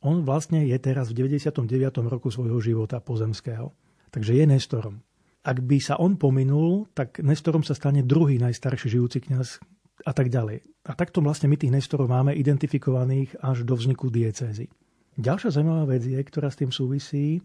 On 0.05 0.21
vlastne 0.21 0.61
je 0.69 0.77
teraz 0.77 1.11
v 1.11 1.25
99. 1.25 1.65
roku 2.05 2.29
svojho 2.29 2.61
života 2.61 3.01
pozemského. 3.01 3.73
Takže 4.13 4.37
je 4.37 4.45
Nestorom. 4.45 5.01
Ak 5.45 5.65
by 5.65 5.81
sa 5.81 5.97
on 5.97 6.21
pominul, 6.21 6.93
tak 6.93 7.25
Nestorom 7.25 7.65
sa 7.65 7.73
stane 7.73 8.05
druhý 8.05 8.37
najstarší 8.37 8.93
žijúci 8.93 9.25
kňaz 9.25 9.65
a 10.05 10.13
tak 10.13 10.29
ďalej. 10.29 10.61
A 10.85 10.93
takto 10.93 11.25
vlastne 11.25 11.49
my 11.49 11.57
tých 11.57 11.73
Nestorov 11.73 12.13
máme 12.13 12.37
identifikovaných 12.37 13.41
až 13.41 13.65
do 13.65 13.73
vzniku 13.73 14.13
diecézy. 14.13 14.69
Ďalšia 15.17 15.57
zaujímavá 15.57 15.97
vec 15.97 16.05
je, 16.05 16.21
ktorá 16.21 16.53
s 16.53 16.61
tým 16.61 16.69
súvisí, 16.69 17.41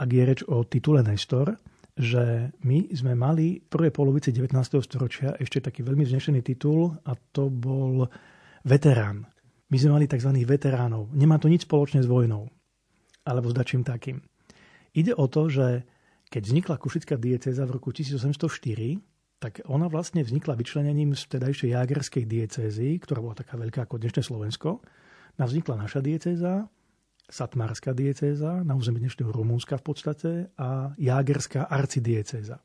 ak 0.00 0.08
je 0.10 0.22
reč 0.24 0.40
o 0.48 0.66
titule 0.66 1.04
Nestor, 1.06 1.60
že 1.94 2.50
my 2.64 2.90
sme 2.96 3.12
mali 3.12 3.60
v 3.60 3.66
prvej 3.68 3.92
polovici 3.92 4.32
19. 4.32 4.56
storočia 4.80 5.36
ešte 5.36 5.60
taký 5.60 5.84
veľmi 5.84 6.02
vznešený 6.08 6.40
titul 6.40 6.96
a 7.04 7.12
to 7.30 7.52
bol 7.52 8.08
veterán. 8.64 9.28
My 9.70 9.76
sme 9.78 9.94
mali 9.94 10.06
tzv. 10.10 10.34
veteránov. 10.42 11.14
Nemá 11.14 11.38
to 11.38 11.46
nič 11.46 11.64
spoločné 11.64 12.02
s 12.02 12.10
vojnou. 12.10 12.50
Alebo 13.22 13.50
s 13.50 13.54
dačím 13.54 13.86
takým. 13.86 14.18
Ide 14.90 15.14
o 15.14 15.30
to, 15.30 15.46
že 15.46 15.86
keď 16.30 16.42
vznikla 16.46 16.74
Kušická 16.82 17.14
diecéza 17.14 17.62
v 17.66 17.78
roku 17.78 17.94
1804, 17.94 18.98
tak 19.40 19.64
ona 19.70 19.86
vlastne 19.88 20.20
vznikla 20.20 20.58
vyčlenením 20.58 21.16
z 21.16 21.22
vtedajšej 21.26 21.70
jágerskej 21.72 22.24
diecézy, 22.28 22.98
ktorá 23.00 23.24
bola 23.24 23.38
taká 23.38 23.56
veľká 23.56 23.88
ako 23.88 23.96
dnešné 24.02 24.22
Slovensko. 24.26 24.82
Na 25.38 25.46
vznikla 25.48 25.80
naša 25.80 26.04
diecéza, 26.04 26.68
Satmárska 27.30 27.94
diecéza, 27.94 28.66
na 28.66 28.74
území 28.74 28.98
dnešného 28.98 29.30
Rumúnska 29.30 29.78
v 29.78 29.84
podstate, 29.86 30.30
a 30.58 30.92
Jágerská 30.98 31.70
arcidiecéza. 31.70 32.58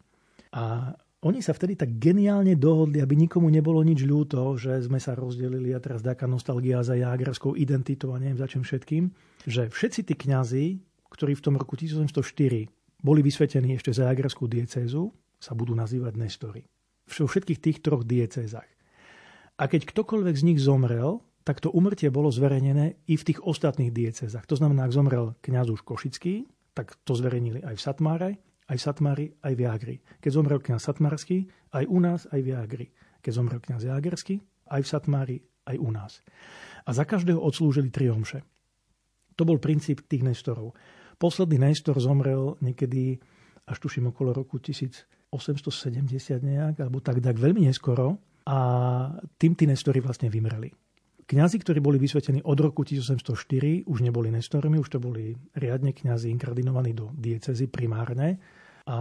A 0.52 0.98
oni 1.26 1.42
sa 1.42 1.58
vtedy 1.58 1.74
tak 1.74 1.98
geniálne 1.98 2.54
dohodli, 2.54 3.02
aby 3.02 3.18
nikomu 3.18 3.50
nebolo 3.50 3.82
nič 3.82 4.06
ľúto, 4.06 4.54
že 4.62 4.78
sme 4.86 5.02
sa 5.02 5.18
rozdelili 5.18 5.74
a 5.74 5.82
teraz 5.82 6.06
taká 6.06 6.30
nostalgia 6.30 6.86
za 6.86 6.94
jágrskou 6.94 7.58
identitou 7.58 8.14
a 8.14 8.22
neviem 8.22 8.38
za 8.38 8.46
čím 8.46 8.62
všetkým, 8.62 9.10
že 9.50 9.74
všetci 9.74 10.06
tí 10.06 10.14
kňazi, 10.14 10.66
ktorí 11.10 11.34
v 11.34 11.42
tom 11.42 11.58
roku 11.58 11.74
1804 11.74 12.70
boli 13.02 13.26
vysvetení 13.26 13.74
ešte 13.74 13.90
za 13.90 14.14
jágrskú 14.14 14.46
diecézu, 14.46 15.10
sa 15.42 15.58
budú 15.58 15.74
nazývať 15.74 16.14
Nestory. 16.14 16.62
Vo 17.10 17.26
všetkých 17.26 17.60
tých 17.62 17.78
troch 17.82 18.06
diecézach. 18.06 18.70
A 19.58 19.66
keď 19.66 19.90
ktokoľvek 19.90 20.36
z 20.38 20.46
nich 20.46 20.60
zomrel, 20.62 21.26
tak 21.46 21.62
to 21.62 21.74
umrtie 21.74 22.10
bolo 22.10 22.30
zverejnené 22.30 23.02
i 23.10 23.14
v 23.18 23.26
tých 23.26 23.42
ostatných 23.42 23.94
diecézach. 23.94 24.46
To 24.50 24.58
znamená, 24.58 24.86
ak 24.86 24.94
zomrel 24.94 25.38
kňaz 25.42 25.74
už 25.74 25.86
Košický, 25.86 26.50
tak 26.74 26.98
to 27.06 27.14
zverejnili 27.14 27.62
aj 27.62 27.78
v 27.78 27.82
Satmáre, 27.82 28.30
aj 28.66 28.78
Satmári, 28.82 29.30
aj 29.46 29.54
v 29.54 29.62
Jágri. 29.62 29.96
Keď 30.22 30.32
zomrel 30.34 30.60
kňaz 30.62 30.82
Satmarský, 30.90 31.46
aj 31.74 31.86
u 31.86 31.98
nás, 32.02 32.26
aj 32.30 32.40
v 32.42 32.48
Jágri. 32.54 32.88
Keď 33.22 33.32
zomrel 33.34 33.60
kňaz 33.62 33.82
Jágerský, 33.86 34.42
aj 34.70 34.82
v 34.82 34.90
Satmári, 34.90 35.38
aj 35.66 35.78
u 35.78 35.90
nás. 35.94 36.22
A 36.86 36.94
za 36.94 37.06
každého 37.06 37.42
odslúžili 37.42 37.90
tri 37.90 38.10
omše. 38.10 38.46
To 39.36 39.44
bol 39.44 39.60
princíp 39.62 40.06
tých 40.06 40.24
Nestorov. 40.24 40.74
Posledný 41.18 41.62
Nestor 41.62 41.98
zomrel 42.02 42.58
niekedy 42.62 43.20
až 43.66 43.78
tuším 43.82 44.14
okolo 44.14 44.32
roku 44.34 44.62
1870 44.62 45.34
nejak, 46.42 46.76
alebo 46.86 47.02
tak, 47.02 47.20
tak 47.22 47.38
veľmi 47.42 47.66
neskoro. 47.66 48.22
A 48.46 48.58
tým 49.42 49.58
tí 49.58 49.66
Nestori 49.66 50.00
vlastne 50.00 50.30
vymreli. 50.30 50.70
Kňazi, 51.26 51.58
ktorí 51.58 51.82
boli 51.82 51.98
vysvetení 51.98 52.46
od 52.46 52.54
roku 52.62 52.86
1804, 52.86 53.90
už 53.90 54.00
neboli 54.06 54.30
nestormi, 54.30 54.78
už 54.78 54.94
to 54.94 55.00
boli 55.02 55.34
riadne 55.58 55.90
kňazi 55.90 56.30
inkardinovaní 56.30 56.94
do 56.94 57.10
diecezy 57.18 57.66
primárne 57.66 58.38
a 58.86 58.98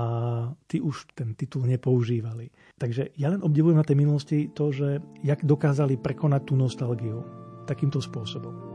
tí 0.65 0.81
už 0.81 1.13
ten 1.13 1.37
titul 1.37 1.69
nepoužívali. 1.69 2.49
Takže 2.81 3.13
ja 3.21 3.29
len 3.29 3.45
obdivujem 3.45 3.77
na 3.77 3.85
tej 3.85 4.01
minulosti 4.01 4.49
to, 4.57 4.73
že 4.73 5.05
jak 5.21 5.45
dokázali 5.45 6.01
prekonať 6.01 6.43
tú 6.49 6.57
nostalgiu 6.57 7.21
takýmto 7.69 8.01
spôsobom. 8.01 8.74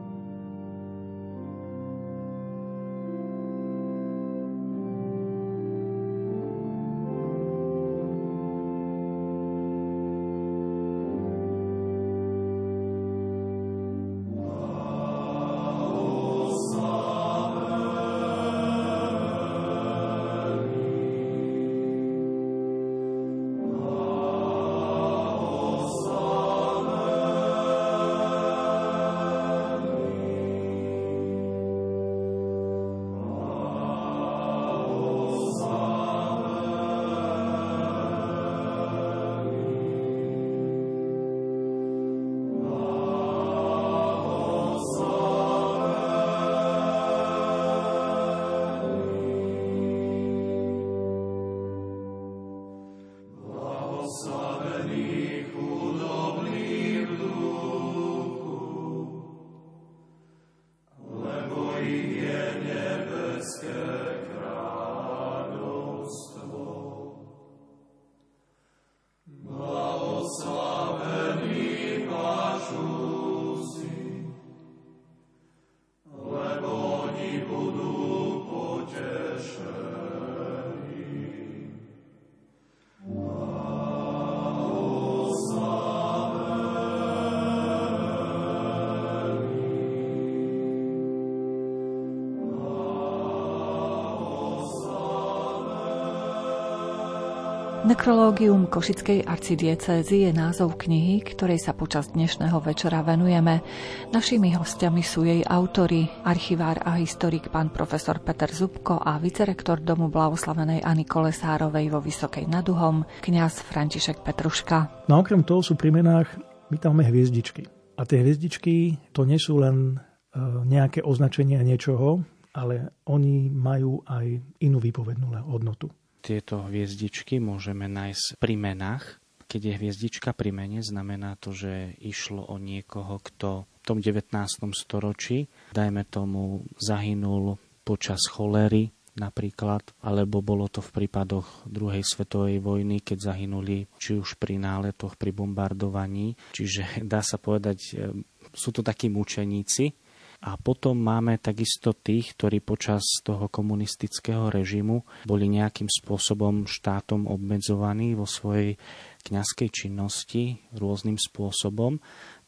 Nekrológium 97.90 98.70
Košickej 98.70 99.26
arcidiecézy 99.26 100.22
je 100.22 100.30
názov 100.30 100.78
knihy, 100.78 101.26
ktorej 101.26 101.58
sa 101.58 101.74
počas 101.74 102.14
dnešného 102.14 102.62
večera 102.62 103.02
venujeme. 103.02 103.66
Našimi 104.14 104.54
hostiami 104.54 105.02
sú 105.02 105.26
jej 105.26 105.42
autory, 105.42 106.06
archivár 106.22 106.86
a 106.86 107.02
historik 107.02 107.50
pán 107.50 107.74
profesor 107.74 108.22
Peter 108.22 108.46
Zubko 108.46 109.02
a 109.02 109.18
vicerektor 109.18 109.82
Domu 109.82 110.06
blahoslavenej 110.14 110.86
Ani 110.86 111.02
Kolesárovej 111.02 111.90
vo 111.90 111.98
Vysokej 111.98 112.46
naduhom, 112.46 113.10
kňaz 113.26 113.66
František 113.66 114.22
Petruška. 114.22 115.10
No 115.10 115.26
okrem 115.26 115.42
toho 115.42 115.66
sú 115.66 115.74
pri 115.74 115.90
menách, 115.90 116.30
my 116.70 116.78
tam 116.78 116.94
máme 116.94 117.10
hviezdičky. 117.10 117.66
A 117.98 118.06
tie 118.06 118.22
hviezdičky 118.22 119.02
to 119.18 119.26
nie 119.26 119.42
sú 119.42 119.66
len 119.66 119.98
e, 120.30 120.38
nejaké 120.62 121.02
označenia 121.02 121.66
niečoho, 121.66 122.22
ale 122.54 122.94
oni 123.10 123.50
majú 123.50 124.06
aj 124.06 124.46
inú 124.62 124.78
výpovednú 124.78 125.42
hodnotu. 125.50 125.90
Tieto 126.20 126.68
hviezdičky 126.68 127.40
môžeme 127.40 127.88
nájsť 127.88 128.38
pri 128.38 128.56
menách. 128.60 129.20
Keď 129.50 129.62
je 129.66 129.74
hviezdička 129.82 130.30
pri 130.38 130.54
mene, 130.54 130.86
znamená 130.86 131.34
to, 131.42 131.56
že 131.58 131.98
išlo 131.98 132.46
o 132.46 132.62
niekoho, 132.62 133.18
kto 133.18 133.66
v 133.66 133.84
tom 133.88 133.98
19. 133.98 134.30
storočí, 134.78 135.50
dajme 135.74 136.06
tomu, 136.06 136.70
zahynul 136.78 137.58
počas 137.82 138.30
cholery 138.30 138.94
napríklad, 139.20 139.84
alebo 140.00 140.40
bolo 140.40 140.72
to 140.72 140.80
v 140.80 141.04
prípadoch 141.04 141.68
druhej 141.68 142.06
svetovej 142.08 142.64
vojny, 142.64 143.04
keď 143.04 143.34
zahynuli 143.34 143.92
či 144.00 144.16
už 144.16 144.40
pri 144.40 144.56
náletoch, 144.56 145.20
pri 145.20 145.36
bombardovaní. 145.36 146.40
Čiže 146.56 146.98
dá 147.12 147.20
sa 147.20 147.36
povedať, 147.36 147.80
e, 147.94 148.16
sú 148.56 148.70
to 148.72 148.80
takí 148.86 149.12
mučeníci, 149.12 149.92
a 150.40 150.56
potom 150.56 150.96
máme 150.96 151.36
takisto 151.36 151.92
tých, 151.92 152.32
ktorí 152.40 152.64
počas 152.64 153.04
toho 153.28 153.52
komunistického 153.52 154.48
režimu 154.48 155.04
boli 155.28 155.52
nejakým 155.52 155.92
spôsobom 155.92 156.64
štátom 156.64 157.28
obmedzovaní 157.28 158.16
vo 158.16 158.24
svojej 158.24 158.80
kňazskej 159.28 159.68
činnosti 159.68 160.64
rôznym 160.72 161.20
spôsobom. 161.20 162.00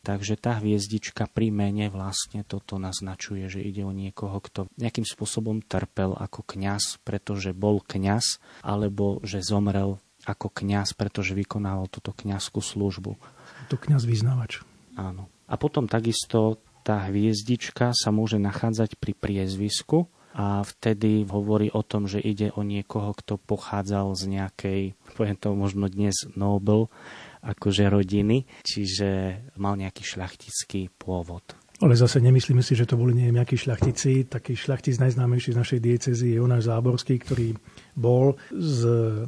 Takže 0.01 0.39
tá 0.39 0.57
hviezdička 0.63 1.29
pri 1.29 1.51
mene 1.51 1.91
vlastne 1.91 2.47
toto 2.47 2.79
naznačuje, 2.79 3.51
že 3.51 3.61
ide 3.61 3.83
o 3.85 3.93
niekoho, 3.93 4.39
kto 4.39 4.71
nejakým 4.79 5.05
spôsobom 5.05 5.59
trpel 5.61 6.15
ako 6.15 6.47
kňaz, 6.47 7.03
pretože 7.03 7.51
bol 7.51 7.83
kňaz, 7.83 8.39
alebo 8.65 9.19
že 9.21 9.43
zomrel 9.43 9.99
ako 10.25 10.47
kňaz, 10.47 10.95
pretože 10.95 11.37
vykonával 11.37 11.91
túto 11.91 12.15
kňazskú 12.15 12.63
službu. 12.63 13.19
To 13.67 13.75
kňaz 13.77 14.07
vyznávač. 14.07 14.63
Áno. 14.95 15.29
A 15.51 15.59
potom 15.59 15.85
takisto 15.85 16.63
tá 16.81 17.07
hviezdička 17.07 17.93
sa 17.93 18.09
môže 18.09 18.41
nachádzať 18.41 18.97
pri 18.97 19.13
priezvisku 19.13 20.09
a 20.31 20.63
vtedy 20.63 21.27
hovorí 21.27 21.67
o 21.75 21.83
tom, 21.83 22.07
že 22.07 22.23
ide 22.23 22.55
o 22.55 22.63
niekoho, 22.63 23.11
kto 23.11 23.35
pochádzal 23.35 24.15
z 24.15 24.23
nejakej, 24.31 24.81
poviem 25.15 25.37
to 25.37 25.51
možno 25.53 25.91
dnes 25.91 26.15
Nobel, 26.39 26.87
akože 27.43 27.91
rodiny, 27.91 28.47
čiže 28.63 29.41
mal 29.59 29.75
nejaký 29.75 30.07
šľachtický 30.07 30.93
pôvod. 30.95 31.43
Ale 31.81 31.97
zase 31.97 32.21
nemyslíme 32.21 32.61
si, 32.61 32.77
že 32.77 32.85
to 32.85 32.93
boli 32.93 33.17
nejakí 33.17 33.57
šľachtici. 33.57 34.29
Taký 34.29 34.53
šľachtic 34.53 35.01
najznámejší 35.01 35.57
z 35.57 35.59
našej 35.65 35.79
diecezy 35.81 36.25
je 36.29 36.37
Jonáš 36.37 36.69
Záborský, 36.69 37.17
ktorý 37.17 37.57
bol 37.97 38.37
z 38.53 38.79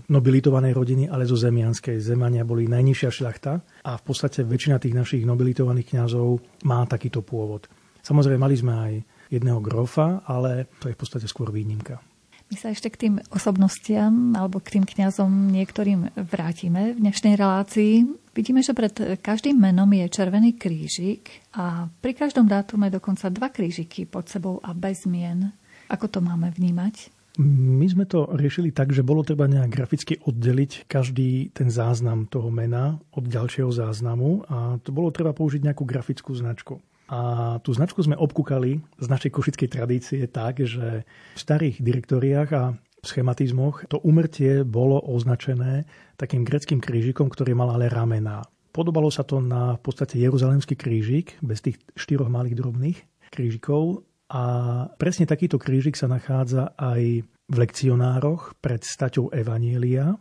nobilitovanej 0.05 0.77
rodiny, 0.77 1.03
ale 1.10 1.25
zo 1.25 1.33
zemianskej. 1.33 1.98
Zemania 1.98 2.45
boli 2.45 2.69
najnižšia 2.69 3.10
šľachta 3.10 3.53
a 3.81 3.91
v 3.98 4.03
podstate 4.05 4.45
väčšina 4.45 4.77
tých 4.77 4.93
našich 4.93 5.25
nobilitovaných 5.25 5.98
kňazov 5.98 6.45
má 6.69 6.86
takýto 6.86 7.25
pôvod. 7.25 7.65
Samozrejme, 8.05 8.38
mali 8.38 8.53
sme 8.53 8.74
aj 8.77 8.93
jedného 9.33 9.57
grofa, 9.57 10.21
ale 10.30 10.69
to 10.77 10.93
je 10.93 10.95
v 10.95 10.99
podstate 11.01 11.25
skôr 11.25 11.49
výnimka. 11.49 12.12
My 12.53 12.61
sa 12.61 12.69
ešte 12.69 12.93
k 12.93 13.01
tým 13.01 13.15
osobnostiam 13.33 14.37
alebo 14.37 14.61
k 14.61 14.77
tým 14.77 14.85
kňazom 14.85 15.49
niektorým 15.57 16.13
vrátime 16.13 16.93
v 16.93 17.01
dnešnej 17.01 17.33
relácii. 17.33 18.05
Vidíme, 18.37 18.61
že 18.61 18.77
pred 18.77 18.93
každým 19.25 19.57
menom 19.57 19.89
je 19.89 20.05
červený 20.05 20.53
krížik 20.53 21.33
a 21.57 21.89
pri 21.89 22.13
každom 22.13 22.45
dátume 22.45 22.93
dokonca 22.93 23.33
dva 23.33 23.49
krížiky 23.49 24.05
pod 24.05 24.29
sebou 24.29 24.61
a 24.61 24.77
bez 24.77 25.09
mien. 25.09 25.49
Ako 25.89 26.05
to 26.05 26.21
máme 26.21 26.53
vnímať? 26.53 27.09
My 27.41 27.89
sme 27.89 28.05
to 28.05 28.29
riešili 28.29 28.69
tak, 28.69 28.93
že 28.93 29.01
bolo 29.01 29.25
treba 29.25 29.49
nejak 29.49 29.73
graficky 29.73 30.21
oddeliť 30.21 30.85
každý 30.85 31.49
ten 31.57 31.73
záznam 31.73 32.29
toho 32.29 32.53
mena 32.53 33.01
od 33.17 33.25
ďalšieho 33.25 33.73
záznamu 33.73 34.45
a 34.45 34.77
to 34.77 34.93
bolo 34.93 35.09
treba 35.09 35.33
použiť 35.33 35.73
nejakú 35.73 35.89
grafickú 35.89 36.37
značku. 36.37 36.77
A 37.11 37.59
tú 37.59 37.75
značku 37.75 37.99
sme 37.99 38.15
obkúkali 38.15 38.79
z 38.99 39.07
našej 39.11 39.31
košickej 39.31 39.69
tradície 39.69 40.21
tak, 40.31 40.63
že 40.63 41.03
v 41.35 41.39
starých 41.39 41.83
direktoriách 41.83 42.49
a 42.55 42.63
schematizmoch 43.03 43.83
to 43.91 43.99
umrtie 43.99 44.63
bolo 44.63 45.03
označené 45.03 45.83
takým 46.15 46.47
greckým 46.47 46.79
krížikom, 46.79 47.27
ktorý 47.27 47.51
mal 47.53 47.75
ale 47.75 47.91
ramená. 47.91 48.47
Podobalo 48.73 49.11
sa 49.13 49.27
to 49.27 49.37
na 49.43 49.77
v 49.77 49.81
podstate 49.85 50.17
jeruzalemský 50.17 50.73
krížik, 50.79 51.37
bez 51.43 51.61
tých 51.61 51.77
štyroch 51.93 52.31
malých 52.31 52.57
drobných 52.57 52.97
krížikov. 53.29 54.07
A 54.33 54.43
presne 54.97 55.29
takýto 55.29 55.61
krížik 55.61 55.93
sa 55.93 56.09
nachádza 56.09 56.73
aj 56.79 57.21
v 57.27 57.55
lekcionároch 57.59 58.57
pred 58.57 58.81
staťou 58.81 59.29
Evanielia, 59.29 60.17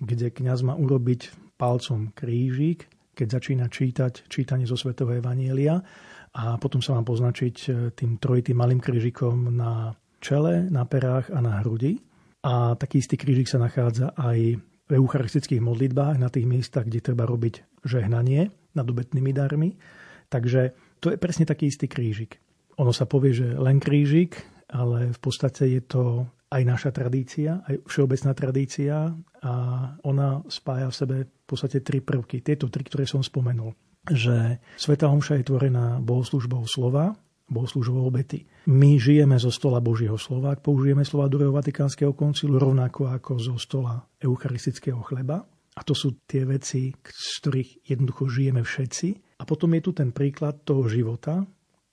kde 0.00 0.32
kňaz 0.32 0.64
má 0.64 0.78
urobiť 0.78 1.34
palcom 1.60 2.08
krížik, 2.16 2.88
keď 3.12 3.36
začína 3.36 3.68
čítať 3.68 4.32
čítanie 4.32 4.64
zo 4.64 4.80
svätého 4.80 5.12
Evanielia 5.12 5.84
a 6.30 6.54
potom 6.62 6.78
sa 6.78 6.94
vám 6.94 7.06
poznačiť 7.06 7.56
e, 7.66 7.68
tým 7.90 8.22
trojitým 8.22 8.54
malým 8.54 8.78
krížikom 8.78 9.50
na 9.50 9.94
čele, 10.22 10.70
na 10.70 10.86
perách 10.86 11.32
a 11.34 11.42
na 11.42 11.58
hrudi. 11.62 11.98
A 12.46 12.78
taký 12.78 13.02
istý 13.02 13.18
krížik 13.18 13.50
sa 13.50 13.58
nachádza 13.58 14.14
aj 14.14 14.38
v 14.60 14.90
eucharistických 14.94 15.62
modlitbách, 15.62 16.16
na 16.18 16.30
tých 16.30 16.46
miestach, 16.46 16.86
kde 16.86 17.02
treba 17.02 17.26
robiť 17.26 17.82
žehnanie 17.84 18.50
nad 18.74 18.86
obetnými 18.86 19.30
darmi. 19.34 19.74
Takže 20.30 20.74
to 21.02 21.10
je 21.10 21.18
presne 21.18 21.46
taký 21.46 21.68
istý 21.68 21.90
krížik. 21.90 22.38
Ono 22.78 22.94
sa 22.94 23.04
povie, 23.04 23.34
že 23.34 23.48
len 23.58 23.82
krížik, 23.82 24.38
ale 24.70 25.10
v 25.10 25.20
podstate 25.20 25.66
je 25.66 25.82
to 25.82 26.24
aj 26.50 26.62
naša 26.66 26.90
tradícia, 26.90 27.62
aj 27.66 27.86
všeobecná 27.86 28.32
tradícia 28.34 28.94
a 29.42 29.52
ona 30.02 30.42
spája 30.50 30.90
v 30.90 30.98
sebe 30.98 31.16
v 31.26 31.44
podstate 31.46 31.82
tri 31.82 32.02
prvky. 32.02 32.42
Tieto 32.42 32.66
tri, 32.66 32.82
ktoré 32.82 33.06
som 33.06 33.22
spomenul 33.22 33.89
že 34.08 34.62
Sveta 34.80 35.12
Homša 35.12 35.40
je 35.40 35.48
tvorená 35.50 36.00
bohoslužbou 36.00 36.64
slova, 36.64 37.12
bohoslužbou 37.50 38.06
obety. 38.06 38.46
My 38.70 38.96
žijeme 38.96 39.36
zo 39.36 39.50
stola 39.50 39.82
Božieho 39.82 40.16
slova, 40.16 40.54
ak 40.54 40.64
použijeme 40.64 41.02
slova 41.02 41.26
druhého 41.26 41.52
Vatikánskeho 41.52 42.14
koncilu, 42.14 42.56
rovnako 42.56 43.10
ako 43.10 43.32
zo 43.36 43.56
stola 43.58 44.00
eucharistického 44.22 45.02
chleba. 45.02 45.42
A 45.74 45.80
to 45.82 45.92
sú 45.92 46.22
tie 46.24 46.46
veci, 46.46 46.94
z 46.94 47.32
ktorých 47.42 47.90
jednoducho 47.90 48.30
žijeme 48.30 48.62
všetci. 48.62 49.38
A 49.40 49.42
potom 49.48 49.72
je 49.74 49.82
tu 49.82 49.90
ten 49.96 50.12
príklad 50.14 50.62
toho 50.62 50.86
života, 50.86 51.42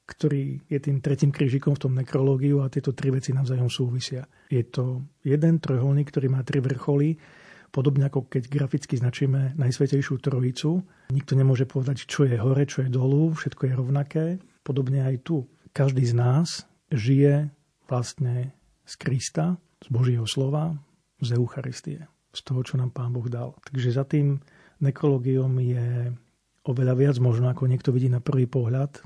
ktorý 0.07 0.63
je 0.71 0.79
tým 0.79 1.03
tretím 1.03 1.31
krížikom 1.35 1.75
v 1.75 1.83
tom 1.83 1.93
nekrológiu 1.95 2.63
a 2.63 2.71
tieto 2.71 2.95
tri 2.95 3.11
veci 3.11 3.35
navzájom 3.35 3.67
súvisia. 3.67 4.23
Je 4.47 4.63
to 4.67 5.03
jeden 5.23 5.59
trojuholník, 5.59 6.07
ktorý 6.07 6.31
má 6.31 6.41
tri 6.47 6.63
vrcholy, 6.63 7.19
Podobne 7.71 8.07
ako 8.07 8.25
keď 8.31 8.49
graficky 8.49 8.97
značíme 8.97 9.59
Najsvetejšiu 9.59 10.17
Trojicu, 10.23 10.81
nikto 11.13 11.33
nemôže 11.35 11.67
povedať, 11.67 12.07
čo 12.07 12.23
je 12.25 12.39
hore, 12.39 12.63
čo 12.65 12.87
je 12.87 12.89
dolu, 12.89 13.35
všetko 13.35 13.69
je 13.69 13.73
rovnaké. 13.75 14.25
Podobne 14.63 15.03
aj 15.03 15.27
tu. 15.27 15.45
Každý 15.75 16.03
z 16.07 16.15
nás 16.17 16.65
žije 16.89 17.51
vlastne 17.85 18.55
z 18.87 18.93
Krista, 18.97 19.59
z 19.83 19.87
Božieho 19.91 20.25
slova, 20.25 20.75
z 21.19 21.35
Eucharistie, 21.35 22.07
z 22.33 22.39
toho, 22.41 22.63
čo 22.63 22.79
nám 22.79 22.95
Pán 22.95 23.11
Boh 23.11 23.27
dal. 23.27 23.53
Takže 23.67 23.89
za 23.93 24.07
tým 24.07 24.39
nekrológiom 24.81 25.51
je 25.61 26.11
oveľa 26.67 26.93
viac 26.99 27.15
možno, 27.19 27.47
ako 27.47 27.67
niekto 27.67 27.95
vidí 27.95 28.11
na 28.11 28.19
prvý 28.19 28.45
pohľad. 28.45 28.99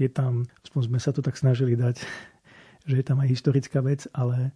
Je 0.00 0.08
tam, 0.08 0.46
aspoň 0.64 0.80
sme 0.88 0.98
sa 1.02 1.10
to 1.12 1.20
tak 1.20 1.36
snažili 1.36 1.74
dať, 1.74 2.02
že 2.88 2.94
je 3.00 3.04
tam 3.04 3.20
aj 3.20 3.28
historická 3.28 3.82
vec, 3.82 4.06
ale 4.14 4.54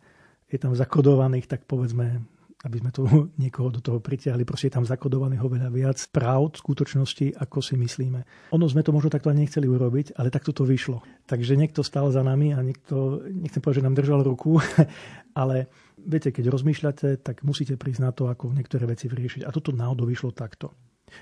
je 0.48 0.58
tam 0.60 0.76
zakodovaných, 0.76 1.50
tak 1.50 1.66
povedzme, 1.66 2.22
aby 2.64 2.76
sme 2.80 2.90
tu 2.90 3.04
niekoho 3.42 3.68
do 3.68 3.80
toho 3.84 4.00
pritiahli. 4.00 4.48
Proste 4.48 4.72
je 4.72 4.76
tam 4.80 4.88
zakodovaných 4.88 5.44
oveľa 5.44 5.68
viac 5.70 5.98
práv 6.10 6.56
skutočnosti, 6.56 7.36
ako 7.36 7.60
si 7.60 7.76
myslíme. 7.76 8.50
Ono 8.56 8.66
sme 8.66 8.80
to 8.80 8.90
možno 8.90 9.12
takto 9.12 9.28
ani 9.28 9.44
nechceli 9.44 9.68
urobiť, 9.68 10.16
ale 10.16 10.32
takto 10.32 10.56
to 10.56 10.64
vyšlo. 10.64 11.04
Takže 11.28 11.56
niekto 11.56 11.84
stál 11.84 12.08
za 12.10 12.24
nami 12.24 12.56
a 12.56 12.60
niekto, 12.64 13.24
nechcem 13.28 13.60
povedať, 13.60 13.80
že 13.80 13.86
nám 13.86 13.96
držal 13.96 14.20
ruku, 14.24 14.58
ale 15.40 15.68
viete, 16.00 16.32
keď 16.32 16.50
rozmýšľate, 16.50 17.20
tak 17.20 17.44
musíte 17.44 17.76
prísť 17.76 18.00
na 18.00 18.10
to, 18.10 18.32
ako 18.32 18.52
niektoré 18.52 18.88
veci 18.88 19.06
vyriešiť. 19.06 19.44
A 19.44 19.52
toto 19.52 19.72
náhodou 19.72 20.08
vyšlo 20.08 20.32
takto. 20.32 20.72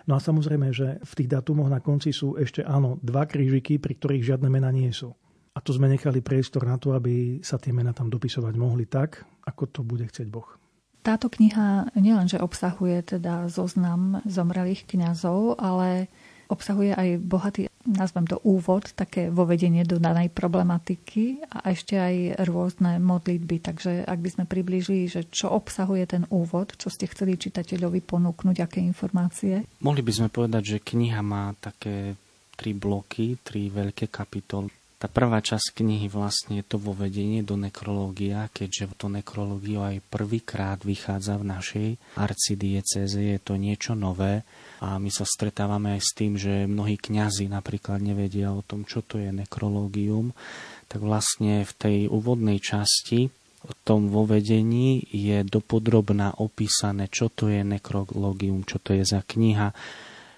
No 0.08 0.16
a 0.16 0.20
samozrejme, 0.22 0.72
že 0.72 1.02
v 1.02 1.12
tých 1.18 1.28
datumoch 1.28 1.68
na 1.68 1.82
konci 1.82 2.14
sú 2.14 2.38
ešte 2.38 2.64
áno, 2.64 2.96
dva 3.02 3.28
krížiky, 3.28 3.76
pri 3.76 3.98
ktorých 3.98 4.34
žiadne 4.34 4.48
mena 4.48 4.72
nie 4.72 4.88
sú. 4.94 5.12
A 5.52 5.60
to 5.60 5.76
sme 5.76 5.84
nechali 5.84 6.24
priestor 6.24 6.64
na 6.64 6.80
to, 6.80 6.96
aby 6.96 7.44
sa 7.44 7.60
tie 7.60 7.76
mena 7.76 7.92
tam 7.92 8.08
dopisovať 8.08 8.54
mohli 8.56 8.88
tak, 8.88 9.20
ako 9.44 9.62
to 9.68 9.80
bude 9.84 10.08
chcieť 10.08 10.32
Boh. 10.32 10.61
Táto 11.02 11.26
kniha 11.26 11.90
nielenže 11.98 12.38
obsahuje 12.38 13.18
teda 13.18 13.50
zoznam 13.50 14.22
zomrelých 14.22 14.86
kňazov, 14.86 15.58
ale 15.58 16.06
obsahuje 16.46 16.94
aj 16.94 17.08
bohatý 17.18 17.62
nazvem 17.86 18.26
to 18.30 18.38
úvod, 18.46 18.94
také 18.94 19.26
vovedenie 19.32 19.82
do 19.82 19.98
danej 19.98 20.30
problematiky 20.30 21.42
a 21.50 21.74
ešte 21.74 21.98
aj 21.98 22.46
rôzne 22.46 23.02
modlitby. 23.02 23.56
Takže 23.58 24.06
ak 24.06 24.18
by 24.22 24.28
sme 24.30 24.44
priblížili, 24.46 25.10
že 25.10 25.26
čo 25.26 25.50
obsahuje 25.50 26.06
ten 26.06 26.24
úvod, 26.30 26.78
čo 26.78 26.86
ste 26.92 27.10
chceli 27.10 27.34
čitateľovi 27.34 28.00
ponúknuť, 28.06 28.56
aké 28.62 28.78
informácie? 28.78 29.66
Mohli 29.82 30.02
by 30.06 30.12
sme 30.14 30.28
povedať, 30.30 30.62
že 30.62 30.78
kniha 30.78 31.20
má 31.26 31.50
také 31.58 32.14
tri 32.54 32.76
bloky, 32.76 33.42
tri 33.42 33.66
veľké 33.66 34.06
kapitoly. 34.06 34.81
Tá 35.02 35.10
prvá 35.10 35.42
časť 35.42 35.82
knihy 35.82 36.06
vlastne 36.06 36.62
je 36.62 36.66
to 36.70 36.78
vovedenie 36.78 37.42
do 37.42 37.58
nekrológia, 37.58 38.46
keďže 38.54 38.94
to 38.94 39.10
nekrológiu 39.10 39.82
aj 39.82 39.98
prvýkrát 40.06 40.78
vychádza 40.78 41.42
v 41.42 41.48
našej 41.50 41.88
arcidieceze, 42.14 43.34
je 43.34 43.38
to 43.42 43.58
niečo 43.58 43.98
nové 43.98 44.46
a 44.78 45.02
my 45.02 45.10
sa 45.10 45.26
stretávame 45.26 45.98
aj 45.98 46.02
s 46.06 46.10
tým, 46.14 46.38
že 46.38 46.70
mnohí 46.70 47.02
kňazi 47.02 47.50
napríklad 47.50 47.98
nevedia 47.98 48.54
o 48.54 48.62
tom, 48.62 48.86
čo 48.86 49.02
to 49.02 49.18
je 49.18 49.34
nekrológium, 49.34 50.30
tak 50.86 51.02
vlastne 51.02 51.66
v 51.66 51.72
tej 51.74 51.96
úvodnej 52.06 52.62
časti 52.62 53.26
v 53.66 53.74
tom 53.82 54.06
vovedení 54.06 55.02
je 55.10 55.42
dopodrobná 55.42 56.38
opísané, 56.38 57.10
čo 57.10 57.26
to 57.26 57.50
je 57.50 57.66
nekrológium, 57.66 58.62
čo 58.62 58.78
to 58.78 58.94
je 58.94 59.02
za 59.02 59.26
kniha, 59.26 59.74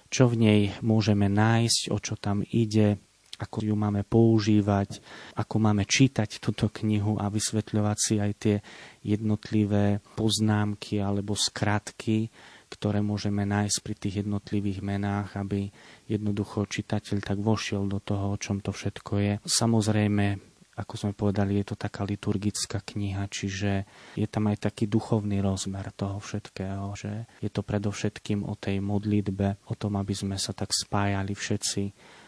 čo 0.09 0.25
v 0.25 0.41
nej 0.41 0.61
môžeme 0.81 1.29
nájsť, 1.29 1.93
o 1.93 2.01
čo 2.01 2.17
tam 2.17 2.41
ide, 2.49 2.97
ako 3.35 3.67
ju 3.67 3.75
máme 3.75 4.07
používať, 4.07 4.99
ako 5.35 5.55
máme 5.59 5.83
čítať 5.83 6.39
túto 6.39 6.71
knihu 6.71 7.19
a 7.19 7.27
vysvetľovať 7.27 7.97
si 7.99 8.15
aj 8.19 8.31
tie 8.39 8.55
jednotlivé 9.03 9.99
poznámky 10.15 11.03
alebo 11.03 11.35
skratky, 11.35 12.31
ktoré 12.71 12.99
môžeme 12.99 13.45
nájsť 13.45 13.77
pri 13.83 13.95
tých 13.95 14.15
jednotlivých 14.25 14.79
menách, 14.81 15.37
aby 15.37 15.69
jednoducho 16.09 16.65
čitateľ 16.65 17.17
tak 17.21 17.39
vošiel 17.39 17.87
do 17.87 18.01
toho, 18.01 18.35
o 18.35 18.41
čom 18.41 18.59
to 18.59 18.73
všetko 18.73 19.13
je. 19.21 19.33
Samozrejme, 19.45 20.54
ako 20.75 20.93
sme 20.99 21.11
povedali, 21.15 21.63
je 21.63 21.71
to 21.71 21.75
taká 21.79 22.03
liturgická 22.03 22.83
kniha, 22.83 23.31
čiže 23.31 23.87
je 24.19 24.27
tam 24.27 24.51
aj 24.51 24.67
taký 24.67 24.91
duchovný 24.91 25.39
rozmer 25.39 25.87
toho 25.95 26.19
všetkého, 26.19 26.91
že 26.99 27.31
je 27.39 27.47
to 27.47 27.63
predovšetkým 27.63 28.43
o 28.43 28.59
tej 28.59 28.83
modlitbe, 28.83 29.71
o 29.71 29.73
tom, 29.79 29.95
aby 29.95 30.11
sme 30.11 30.35
sa 30.35 30.51
tak 30.51 30.75
spájali 30.75 31.31
všetci, 31.31 31.83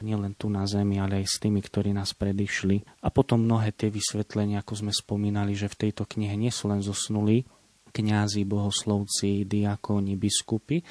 nielen 0.08 0.40
tu 0.40 0.48
na 0.48 0.64
zemi, 0.64 0.96
ale 0.96 1.20
aj 1.20 1.28
s 1.28 1.38
tými, 1.44 1.60
ktorí 1.60 1.92
nás 1.92 2.16
predišli. 2.16 3.04
A 3.04 3.12
potom 3.12 3.44
mnohé 3.44 3.76
tie 3.76 3.92
vysvetlenia, 3.92 4.64
ako 4.64 4.88
sme 4.88 4.94
spomínali, 4.96 5.52
že 5.52 5.68
v 5.68 5.88
tejto 5.88 6.08
knihe 6.08 6.40
nie 6.40 6.50
sú 6.50 6.72
len 6.72 6.80
zosnulí, 6.80 7.44
kňazi, 7.98 8.46
bohoslovci, 8.46 9.48
diakóni, 9.50 10.14
biskupy, 10.20 10.86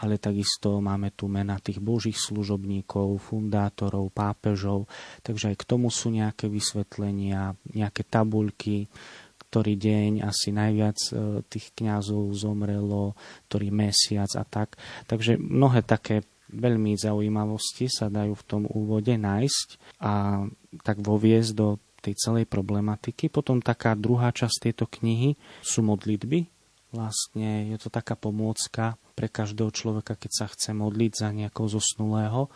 ale 0.00 0.20
takisto 0.20 0.80
máme 0.80 1.12
tu 1.16 1.28
mena 1.28 1.56
tých 1.60 1.80
božích 1.80 2.16
služobníkov, 2.16 3.20
fundátorov, 3.20 4.12
pápežov, 4.12 4.88
takže 5.24 5.52
aj 5.52 5.56
k 5.56 5.68
tomu 5.68 5.88
sú 5.88 6.12
nejaké 6.12 6.48
vysvetlenia, 6.52 7.56
nejaké 7.72 8.04
tabuľky, 8.04 8.88
ktorý 9.46 9.72
deň 9.78 10.10
asi 10.26 10.52
najviac 10.52 10.98
e, 11.00 11.10
tých 11.46 11.72
kňazov 11.78 12.34
zomrelo, 12.36 13.16
ktorý 13.48 13.72
mesiac 13.72 14.28
a 14.36 14.44
tak. 14.44 14.76
Takže 15.08 15.38
mnohé 15.40 15.86
také 15.86 16.26
veľmi 16.50 16.94
zaujímavosti 16.94 17.90
sa 17.90 18.12
dajú 18.12 18.34
v 18.36 18.46
tom 18.46 18.62
úvode 18.68 19.14
nájsť 19.14 19.98
a 20.02 20.44
tak 20.82 21.02
voviesť 21.02 21.50
do 21.56 21.80
tej 22.02 22.14
celej 22.20 22.46
problematiky. 22.46 23.26
Potom 23.26 23.58
taká 23.58 23.98
druhá 23.98 24.30
časť 24.30 24.70
tejto 24.70 24.86
knihy 24.86 25.34
sú 25.58 25.82
modlitby. 25.82 26.55
Vlastne 26.96 27.68
je 27.68 27.76
to 27.76 27.92
taká 27.92 28.16
pomôcka 28.16 28.96
pre 29.12 29.28
každého 29.28 29.68
človeka, 29.68 30.16
keď 30.16 30.32
sa 30.32 30.46
chce 30.48 30.72
modliť 30.72 31.12
za 31.12 31.28
nejakého 31.28 31.68
zosnulého, 31.68 32.48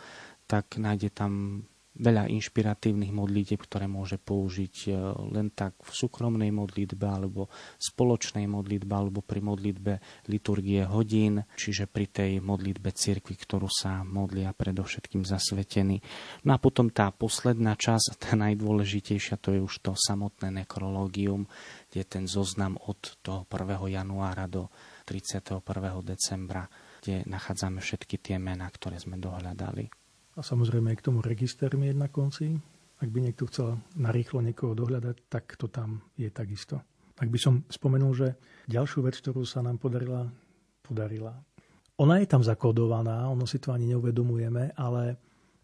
tak 0.49 0.81
nájde 0.81 1.13
tam 1.13 1.63
veľa 1.91 2.31
inšpiratívnych 2.31 3.11
modlitieb, 3.11 3.59
ktoré 3.59 3.83
môže 3.91 4.15
použiť 4.15 4.75
e, 4.87 4.91
len 5.35 5.51
tak 5.51 5.75
v 5.83 5.91
súkromnej 5.91 6.47
modlitbe 6.47 7.03
alebo 7.03 7.51
spoločnej 7.75 8.47
modlitbe 8.47 8.93
alebo 8.95 9.19
pri 9.19 9.43
modlitbe 9.43 9.93
liturgie 10.31 10.87
hodín, 10.87 11.43
čiže 11.59 11.91
pri 11.91 12.07
tej 12.07 12.31
modlitbe 12.39 12.95
cirkvi, 12.95 13.35
ktorú 13.35 13.67
sa 13.67 14.07
modlia 14.07 14.55
predovšetkým 14.55 15.27
zasvetení. 15.27 15.99
No 16.47 16.55
a 16.55 16.61
potom 16.63 16.87
tá 16.87 17.11
posledná 17.11 17.75
časť, 17.75 18.23
tá 18.23 18.31
najdôležitejšia, 18.39 19.35
to 19.43 19.59
je 19.59 19.59
už 19.59 19.83
to 19.83 19.91
samotné 19.91 20.63
nekrológium, 20.63 21.51
je 21.91 22.03
ten 22.07 22.23
zoznam 22.27 22.79
od 22.87 23.19
toho 23.19 23.43
1. 23.47 23.91
januára 23.91 24.47
do 24.47 24.71
31. 25.05 25.59
decembra, 26.01 26.71
kde 27.03 27.27
nachádzame 27.27 27.83
všetky 27.83 28.15
tie 28.21 28.37
mená, 28.39 28.71
ktoré 28.71 28.95
sme 28.97 29.19
dohľadali. 29.19 29.91
A 30.37 30.39
samozrejme 30.39 30.95
aj 30.95 30.97
k 31.03 31.05
tomu 31.11 31.19
register 31.19 31.67
je 31.67 31.91
na 31.91 32.07
konci. 32.07 32.55
Ak 33.01 33.09
by 33.09 33.19
niekto 33.19 33.49
chcel 33.49 33.81
narýchlo 33.97 34.39
niekoho 34.45 34.77
dohľadať, 34.77 35.15
tak 35.27 35.57
to 35.57 35.67
tam 35.67 36.05
je 36.15 36.29
takisto. 36.29 36.79
Ak 37.17 37.27
by 37.27 37.39
som 37.41 37.65
spomenul, 37.67 38.13
že 38.13 38.27
ďalšiu 38.69 39.03
vec, 39.03 39.17
ktorú 39.19 39.43
sa 39.43 39.59
nám 39.65 39.81
podarila, 39.81 40.29
podarila. 40.85 41.33
Ona 41.99 42.21
je 42.23 42.27
tam 42.29 42.41
zakódovaná, 42.41 43.29
ono 43.29 43.45
si 43.45 43.61
to 43.61 43.73
ani 43.73 43.93
neuvedomujeme, 43.93 44.73
ale 44.73 45.17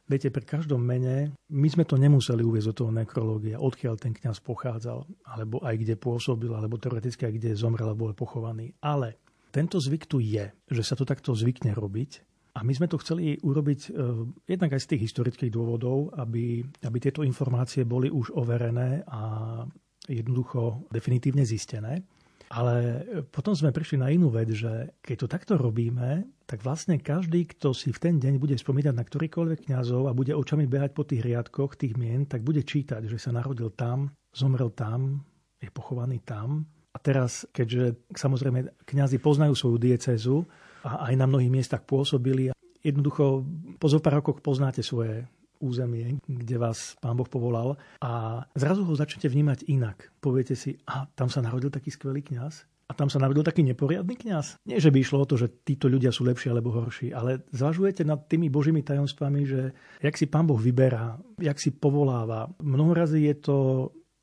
viete, 0.07 0.31
pri 0.31 0.43
každom 0.47 0.79
mene, 0.79 1.35
my 1.51 1.67
sme 1.67 1.83
to 1.83 1.99
nemuseli 1.99 2.41
uvieť 2.41 2.71
do 2.71 2.77
toho 2.83 2.91
nekrológia, 2.91 3.59
odkiaľ 3.59 3.95
ten 3.99 4.15
kňaz 4.15 4.39
pochádzal, 4.41 5.03
alebo 5.27 5.59
aj 5.61 5.75
kde 5.77 5.95
pôsobil, 5.99 6.51
alebo 6.51 6.79
teoreticky 6.79 7.27
aj 7.27 7.33
kde 7.35 7.59
zomrel, 7.59 7.91
alebo 7.91 8.09
bol 8.09 8.15
pochovaný. 8.15 8.73
Ale 8.81 9.19
tento 9.51 9.77
zvyk 9.77 10.07
tu 10.07 10.23
je, 10.23 10.47
že 10.49 10.83
sa 10.83 10.95
to 10.95 11.07
takto 11.07 11.35
zvykne 11.35 11.75
robiť 11.75 12.27
a 12.57 12.65
my 12.65 12.73
sme 12.73 12.89
to 12.89 12.97
chceli 12.97 13.37
urobiť 13.37 13.79
uh, 13.93 14.25
jednak 14.49 14.73
aj 14.73 14.81
z 14.81 14.89
tých 14.95 15.13
historických 15.13 15.53
dôvodov, 15.53 16.09
aby, 16.17 16.65
aby 16.65 16.97
tieto 16.97 17.21
informácie 17.21 17.85
boli 17.85 18.09
už 18.09 18.33
overené 18.33 19.05
a 19.05 19.61
jednoducho 20.09 20.89
definitívne 20.89 21.45
zistené. 21.45 22.01
Ale 22.47 23.03
potom 23.27 23.51
sme 23.51 23.75
prišli 23.75 23.99
na 23.99 24.07
inú 24.07 24.31
vec, 24.31 24.47
že 24.55 24.95
keď 25.03 25.15
to 25.19 25.27
takto 25.27 25.53
robíme, 25.59 26.23
tak 26.47 26.63
vlastne 26.63 26.95
každý, 26.95 27.43
kto 27.43 27.75
si 27.75 27.91
v 27.91 27.99
ten 27.99 28.15
deň 28.23 28.39
bude 28.39 28.55
spomínať 28.55 28.95
na 28.95 29.03
ktorýkoľvek 29.03 29.67
kňazov 29.67 30.07
a 30.07 30.15
bude 30.15 30.31
očami 30.31 30.63
behať 30.63 30.95
po 30.95 31.03
tých 31.03 31.27
riadkoch 31.27 31.75
tých 31.75 31.99
mien, 31.99 32.23
tak 32.23 32.47
bude 32.47 32.63
čítať, 32.63 33.03
že 33.03 33.19
sa 33.19 33.35
narodil 33.35 33.67
tam, 33.75 34.15
zomrel 34.31 34.71
tam, 34.71 35.27
je 35.59 35.67
pochovaný 35.67 36.23
tam. 36.23 36.63
A 36.95 36.97
teraz, 37.03 37.43
keďže 37.51 37.99
samozrejme 38.15 38.87
kňazi 38.87 39.19
poznajú 39.19 39.53
svoju 39.53 39.77
diecezu, 39.77 40.47
a 40.87 41.11
aj 41.11 41.13
na 41.19 41.27
mnohých 41.27 41.51
miestach 41.51 41.83
pôsobili. 41.83 42.55
Jednoducho 42.79 43.43
po 43.75 43.87
zo 43.91 43.99
pár 43.99 44.23
rokoch 44.23 44.39
poznáte 44.39 44.79
svoje 44.79 45.27
územie, 45.59 46.21
kde 46.25 46.55
vás 46.57 46.95
pán 47.01 47.17
Boh 47.17 47.27
povolal 47.27 47.77
a 48.01 48.43
zrazu 48.53 48.85
ho 48.85 48.93
začnete 48.95 49.29
vnímať 49.29 49.67
inak. 49.67 50.13
Poviete 50.21 50.55
si, 50.55 50.77
a 50.87 51.09
tam 51.13 51.27
sa 51.27 51.41
narodil 51.43 51.69
taký 51.69 51.91
skvelý 51.93 52.21
kňaz, 52.21 52.65
a 52.87 52.95
tam 52.95 53.11
sa 53.11 53.19
narodil 53.19 53.43
taký 53.43 53.67
neporiadny 53.67 54.15
kňaz. 54.15 54.63
Nie, 54.63 54.79
že 54.79 54.95
by 54.95 55.03
išlo 55.03 55.19
o 55.19 55.27
to, 55.27 55.35
že 55.35 55.51
títo 55.67 55.91
ľudia 55.91 56.15
sú 56.15 56.23
lepší 56.23 56.47
alebo 56.47 56.71
horší, 56.71 57.11
ale 57.11 57.43
zvažujete 57.51 58.07
nad 58.07 58.23
tými 58.31 58.47
božími 58.47 58.79
tajomstvami, 58.79 59.41
že 59.43 59.75
jak 59.99 60.15
si 60.15 60.23
pán 60.23 60.47
Boh 60.47 60.55
vyberá, 60.55 61.19
jak 61.35 61.59
si 61.59 61.75
povoláva. 61.75 62.47
Mnohorazí 62.63 63.27
je 63.27 63.35
to 63.43 63.55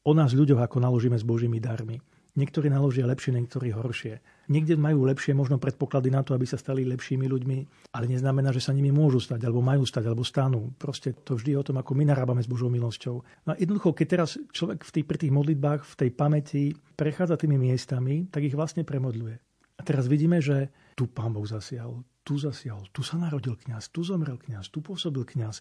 o 0.00 0.12
nás 0.16 0.32
ľuďoch, 0.32 0.64
ako 0.64 0.80
naložíme 0.80 1.20
s 1.20 1.28
božími 1.28 1.60
darmi. 1.60 2.00
Niektorí 2.40 2.72
naložia 2.72 3.04
lepšie, 3.04 3.36
niektorí 3.36 3.68
horšie. 3.70 4.18
Niekde 4.50 4.76
majú 4.76 5.08
lepšie 5.08 5.32
možno 5.32 5.56
predpoklady 5.56 6.12
na 6.12 6.20
to, 6.20 6.36
aby 6.36 6.44
sa 6.44 6.60
stali 6.60 6.84
lepšími 6.84 7.24
ľuďmi, 7.24 7.58
ale 7.96 8.04
neznamená, 8.10 8.52
že 8.52 8.60
sa 8.60 8.76
nimi 8.76 8.92
môžu 8.92 9.20
stať, 9.20 9.44
alebo 9.44 9.64
majú 9.64 9.88
stať, 9.88 10.04
alebo 10.08 10.24
stanú. 10.26 10.72
Proste 10.76 11.16
to 11.16 11.36
vždy 11.40 11.56
je 11.56 11.60
o 11.60 11.66
tom, 11.66 11.76
ako 11.80 11.96
my 11.96 12.04
narábame 12.04 12.44
s 12.44 12.50
Božou 12.50 12.68
milosťou. 12.68 13.24
No 13.48 13.50
a 13.52 13.56
jednoducho, 13.56 13.96
keď 13.96 14.06
teraz 14.06 14.36
človek 14.52 14.84
v 14.84 14.90
tých, 15.00 15.06
pri 15.06 15.18
tých 15.20 15.32
modlitbách, 15.32 15.80
v 15.84 15.94
tej 15.96 16.10
pamäti 16.12 16.62
prechádza 16.98 17.40
tými 17.40 17.56
miestami, 17.56 18.28
tak 18.28 18.44
ich 18.44 18.56
vlastne 18.56 18.84
premodľuje. 18.84 19.36
A 19.74 19.80
teraz 19.82 20.06
vidíme, 20.06 20.38
že 20.38 20.70
tu 20.94 21.10
pán 21.10 21.34
Boh 21.34 21.46
zasial, 21.48 22.04
tu 22.22 22.38
zasial, 22.38 22.86
tu 22.94 23.02
sa 23.02 23.18
narodil 23.18 23.58
kňaz, 23.58 23.90
tu 23.90 24.06
zomrel 24.06 24.38
kňaz, 24.38 24.70
tu 24.70 24.80
pôsobil 24.80 25.26
kňaz 25.26 25.60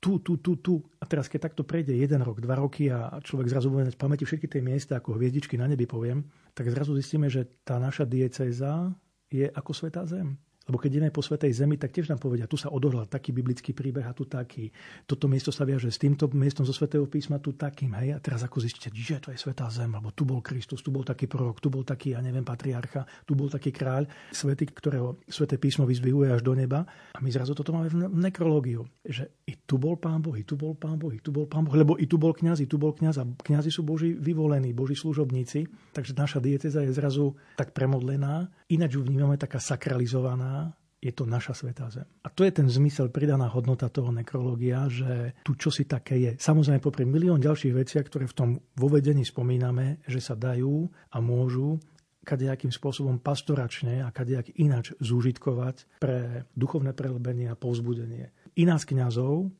tu, 0.00 0.20
tu, 0.20 0.38
tu, 0.38 0.56
tu. 0.60 0.74
A 1.00 1.04
teraz, 1.08 1.26
keď 1.26 1.50
takto 1.50 1.62
prejde 1.66 1.96
jeden 1.96 2.22
rok, 2.22 2.38
dva 2.38 2.60
roky 2.60 2.92
a 2.92 3.18
človek 3.18 3.48
zrazu 3.50 3.72
bude 3.72 3.90
v 3.90 3.98
pamäti 3.98 4.22
všetky 4.22 4.46
tie 4.46 4.62
miesta, 4.62 5.00
ako 5.00 5.16
hviezdičky 5.16 5.58
na 5.58 5.66
nebi 5.66 5.88
poviem, 5.88 6.24
tak 6.52 6.70
zrazu 6.70 6.94
zistíme, 6.94 7.26
že 7.26 7.48
tá 7.64 7.80
naša 7.80 8.06
diecéza 8.06 8.92
je 9.32 9.48
ako 9.50 9.72
svetá 9.74 10.06
zem. 10.06 10.38
Lebo 10.66 10.82
keď 10.82 10.98
ideme 10.98 11.14
po 11.14 11.22
Svetej 11.22 11.54
Zemi, 11.54 11.78
tak 11.78 11.94
tiež 11.94 12.10
nám 12.10 12.18
povedia, 12.18 12.50
tu 12.50 12.58
sa 12.58 12.74
odohľal 12.74 13.06
taký 13.06 13.30
biblický 13.30 13.70
príbeh 13.70 14.02
a 14.02 14.10
tu 14.10 14.26
taký. 14.26 14.66
Toto 15.06 15.30
miesto 15.30 15.54
sa 15.54 15.62
viaže 15.62 15.86
s 15.86 15.98
týmto 16.02 16.26
miestom 16.34 16.66
zo 16.66 16.74
Svetého 16.74 17.06
písma, 17.06 17.38
tu 17.38 17.54
takým. 17.54 17.94
Hej? 18.02 18.14
A 18.14 18.18
teraz 18.18 18.42
ako 18.42 18.58
zistíte, 18.58 18.90
že 18.90 19.22
to 19.22 19.30
je 19.30 19.38
Svetá 19.38 19.70
Zem, 19.70 19.94
alebo 19.94 20.10
tu 20.10 20.26
bol 20.26 20.42
Kristus, 20.42 20.82
tu 20.82 20.90
bol 20.90 21.06
taký 21.06 21.30
prorok, 21.30 21.62
tu 21.62 21.70
bol 21.70 21.86
taký, 21.86 22.18
ja 22.18 22.20
neviem, 22.20 22.42
patriarcha, 22.42 23.06
tu 23.22 23.38
bol 23.38 23.46
taký 23.46 23.70
kráľ, 23.70 24.10
svety, 24.34 24.74
ktorého 24.74 25.22
Sveté 25.30 25.54
písmo 25.54 25.86
vyzvihuje 25.86 26.34
až 26.34 26.42
do 26.42 26.58
neba. 26.58 26.82
A 27.14 27.22
my 27.22 27.30
zrazu 27.30 27.54
toto 27.54 27.70
máme 27.70 27.86
v 27.86 28.18
nekrológiu, 28.18 28.82
že 29.06 29.38
i 29.46 29.54
tu 29.54 29.78
bol 29.78 29.94
Pán 30.02 30.18
Boh, 30.18 30.34
i 30.34 30.42
tu 30.42 30.58
bol 30.58 30.74
Pán 30.74 30.98
Boh, 30.98 31.14
i 31.14 31.22
tu 31.22 31.30
bol 31.30 31.46
Pán 31.46 31.62
Boh, 31.62 31.78
lebo 31.78 31.94
i 31.94 32.10
tu 32.10 32.18
bol 32.18 32.34
kňaz, 32.34 32.58
i 32.58 32.66
tu 32.66 32.74
bol 32.74 32.90
kňaz 32.90 33.22
a 33.22 33.24
kňazi 33.24 33.70
sú 33.70 33.86
Boží 33.86 34.18
vyvolení, 34.18 34.74
Boží 34.74 34.98
služobníci. 34.98 35.94
Takže 35.94 36.12
naša 36.18 36.42
dieceza 36.42 36.82
je 36.82 36.90
zrazu 36.90 37.38
tak 37.54 37.70
premodlená, 37.70 38.50
ináč 38.66 38.98
ju 38.98 39.06
vnímame 39.06 39.38
taká 39.38 39.62
sakralizovaná, 39.62 40.55
je 41.00 41.12
to 41.12 41.28
naša 41.28 41.52
svetá 41.52 41.92
zem. 41.92 42.08
A 42.24 42.28
to 42.32 42.42
je 42.42 42.52
ten 42.52 42.66
zmysel, 42.66 43.12
pridaná 43.12 43.46
hodnota 43.52 43.92
toho 43.92 44.10
nekrológia, 44.10 44.88
že 44.88 45.36
tu 45.44 45.54
čo 45.54 45.68
si 45.68 45.84
také 45.84 46.16
je. 46.18 46.32
Samozrejme, 46.40 46.80
popri 46.80 47.04
milión 47.04 47.38
ďalších 47.38 47.74
veciach, 47.76 48.06
ktoré 48.08 48.24
v 48.26 48.36
tom 48.36 48.50
vovedení 48.80 49.22
spomíname, 49.22 50.00
že 50.08 50.18
sa 50.18 50.34
dajú 50.34 50.88
a 51.12 51.18
môžu 51.20 51.78
kadejakým 52.26 52.74
spôsobom 52.74 53.22
pastoračne 53.22 54.02
a 54.02 54.10
kadejak 54.10 54.58
ináč 54.58 54.90
zúžitkovať 54.98 56.02
pre 56.02 56.50
duchovné 56.58 56.90
prelebenie 56.90 57.46
a 57.46 57.54
povzbudenie. 57.54 58.34
I 58.58 58.66
nás 58.66 58.82
kňazov, 58.82 59.54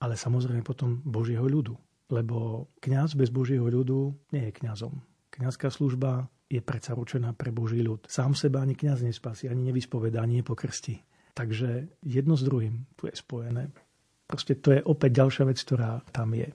ale 0.00 0.16
samozrejme 0.16 0.64
potom 0.64 1.04
Božieho 1.04 1.44
ľudu. 1.44 1.76
Lebo 2.08 2.70
kňaz 2.80 3.18
bez 3.18 3.28
Božieho 3.28 3.66
ľudu 3.66 4.16
nie 4.32 4.48
je 4.48 4.56
kňazom. 4.62 5.02
Kňazská 5.34 5.68
služba 5.68 6.32
je 6.46 6.60
predsa 6.62 6.94
určená 6.94 7.34
pre 7.34 7.50
Boží 7.50 7.82
ľud. 7.82 8.06
Sám 8.06 8.38
seba 8.38 8.62
ani 8.62 8.78
kňaz 8.78 9.02
nespasí, 9.02 9.50
ani 9.50 9.70
nevyspoveda, 9.70 10.22
ani 10.22 10.42
nepokrstí. 10.42 11.02
Takže 11.36 12.00
jedno 12.06 12.34
s 12.38 12.42
druhým 12.46 12.86
tu 12.96 13.10
je 13.10 13.14
spojené. 13.14 13.68
Proste 14.26 14.58
to 14.58 14.74
je 14.74 14.80
opäť 14.82 15.22
ďalšia 15.22 15.44
vec, 15.46 15.58
ktorá 15.62 16.02
tam 16.10 16.34
je. 16.34 16.50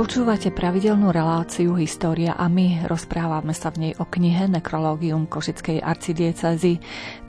Počúvate 0.00 0.48
pravidelnú 0.48 1.12
reláciu 1.12 1.76
História 1.76 2.32
a 2.32 2.48
my 2.48 2.88
rozprávame 2.88 3.52
sa 3.52 3.68
v 3.68 3.76
nej 3.84 3.92
o 4.00 4.08
knihe 4.08 4.48
Nekrológium 4.48 5.28
Košickej 5.28 5.84
arcidiecezy. 5.84 6.80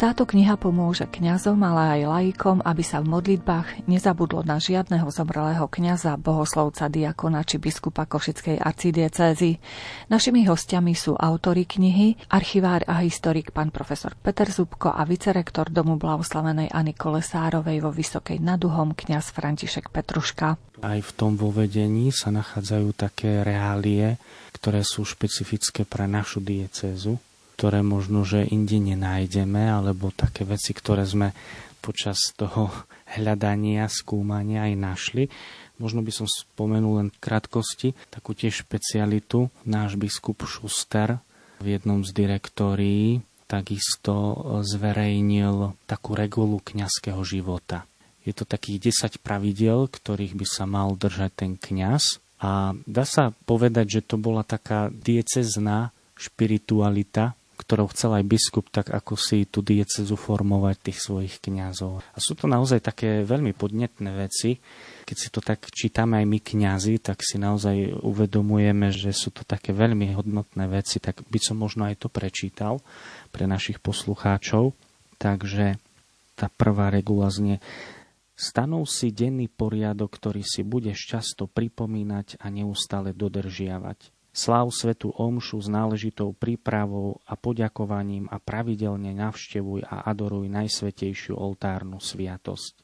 Táto 0.01 0.25
kniha 0.25 0.57
pomôže 0.57 1.05
kňazom, 1.05 1.61
ale 1.61 2.01
aj 2.01 2.09
laikom, 2.09 2.57
aby 2.65 2.81
sa 2.81 3.05
v 3.05 3.13
modlitbách 3.13 3.85
nezabudlo 3.85 4.41
na 4.41 4.57
žiadneho 4.57 5.05
zomrelého 5.13 5.69
kňaza, 5.69 6.17
bohoslovca, 6.17 6.89
diakona 6.89 7.45
či 7.45 7.61
biskupa 7.61 8.09
Košickej 8.09 8.57
arcidiecezy. 8.65 9.61
Našimi 10.09 10.49
hostiami 10.49 10.97
sú 10.97 11.13
autory 11.13 11.69
knihy, 11.69 12.17
archivár 12.33 12.81
a 12.89 12.97
historik 13.05 13.53
pán 13.53 13.69
profesor 13.69 14.17
Peter 14.17 14.49
Zubko 14.49 14.89
a 14.89 15.05
vicerektor 15.05 15.69
Domu 15.69 16.01
blahoslavenej 16.01 16.73
Ani 16.73 16.97
Kolesárovej 16.97 17.85
vo 17.85 17.93
Vysokej 17.93 18.41
naduhom 18.41 18.97
kňaz 18.97 19.29
František 19.37 19.93
Petruška. 19.93 20.57
Aj 20.81 20.97
v 20.97 21.11
tom 21.13 21.37
vo 21.37 21.53
vedení 21.53 22.09
sa 22.09 22.33
nachádzajú 22.33 22.89
také 22.97 23.45
reálie, 23.45 24.17
ktoré 24.57 24.81
sú 24.81 25.05
špecifické 25.05 25.85
pre 25.85 26.09
našu 26.09 26.41
diecézu, 26.41 27.21
ktoré 27.61 27.85
možno, 27.85 28.25
že 28.25 28.41
inde 28.49 28.81
nenájdeme, 28.81 29.69
alebo 29.69 30.09
také 30.09 30.49
veci, 30.49 30.73
ktoré 30.73 31.05
sme 31.05 31.29
počas 31.77 32.33
toho 32.33 32.73
hľadania, 33.13 33.85
skúmania 33.85 34.65
aj 34.65 34.73
našli. 34.73 35.23
Možno 35.77 36.01
by 36.01 36.09
som 36.09 36.25
spomenul 36.25 37.05
len 37.05 37.09
v 37.13 37.21
krátkosti 37.21 37.93
takú 38.09 38.33
tiež 38.33 38.65
špecialitu. 38.65 39.53
Náš 39.61 39.93
biskup 39.93 40.41
Šuster 40.41 41.21
v 41.61 41.77
jednom 41.77 42.01
z 42.01 42.09
direktórií 42.17 43.21
takisto 43.45 44.41
zverejnil 44.65 45.77
takú 45.85 46.17
regulu 46.17 46.65
kňazského 46.65 47.21
života. 47.21 47.85
Je 48.25 48.33
to 48.33 48.41
takých 48.41 48.89
10 48.89 49.21
pravidel, 49.21 49.85
ktorých 49.85 50.33
by 50.33 50.45
sa 50.49 50.65
mal 50.65 50.97
držať 50.97 51.45
ten 51.45 51.53
kňaz. 51.61 52.17
A 52.41 52.73
dá 52.89 53.05
sa 53.05 53.37
povedať, 53.45 54.01
že 54.01 54.01
to 54.01 54.17
bola 54.17 54.41
taká 54.41 54.89
diecezná 54.89 55.93
špiritualita, 56.17 57.37
ktorou 57.61 57.93
chcel 57.93 58.17
aj 58.17 58.25
biskup 58.25 58.73
tak 58.73 58.89
ako 58.89 59.13
si 59.13 59.45
tú 59.45 59.61
diecezu 59.61 60.17
formovať 60.17 60.89
tých 60.89 60.97
svojich 60.97 61.37
kňazov. 61.37 62.01
A 62.01 62.17
sú 62.17 62.33
to 62.33 62.49
naozaj 62.49 62.81
také 62.81 63.21
veľmi 63.21 63.53
podnetné 63.53 64.09
veci. 64.17 64.57
Keď 65.05 65.17
si 65.17 65.29
to 65.29 65.45
tak 65.45 65.69
čítame 65.69 66.17
aj 66.17 66.25
my 66.25 66.39
kňazi, 66.41 66.97
tak 66.97 67.21
si 67.21 67.37
naozaj 67.37 68.01
uvedomujeme, 68.01 68.89
že 68.89 69.13
sú 69.13 69.29
to 69.29 69.45
také 69.45 69.77
veľmi 69.77 70.17
hodnotné 70.17 70.65
veci, 70.65 70.97
tak 70.97 71.21
by 71.29 71.37
som 71.37 71.61
možno 71.61 71.85
aj 71.85 72.01
to 72.01 72.09
prečítal 72.09 72.81
pre 73.29 73.45
našich 73.45 73.77
poslucháčov. 73.77 74.73
Takže 75.21 75.77
tá 76.33 76.49
prvá 76.49 76.89
regula 76.89 77.29
znie 77.29 77.61
Stanov 78.41 78.89
si 78.89 79.13
denný 79.13 79.45
poriadok, 79.45 80.17
ktorý 80.17 80.41
si 80.41 80.65
budeš 80.65 81.05
často 81.05 81.45
pripomínať 81.45 82.41
a 82.41 82.49
neustále 82.49 83.13
dodržiavať. 83.13 84.20
Sláv 84.31 84.71
svetu 84.71 85.11
omšu 85.11 85.59
s 85.59 85.67
náležitou 85.67 86.31
prípravou 86.31 87.19
a 87.27 87.35
poďakovaním 87.35 88.31
a 88.31 88.39
pravidelne 88.39 89.11
navštevuj 89.11 89.83
a 89.83 90.07
adoruj 90.07 90.47
najsvetejšiu 90.47 91.35
oltárnu 91.35 91.99
sviatosť. 91.99 92.79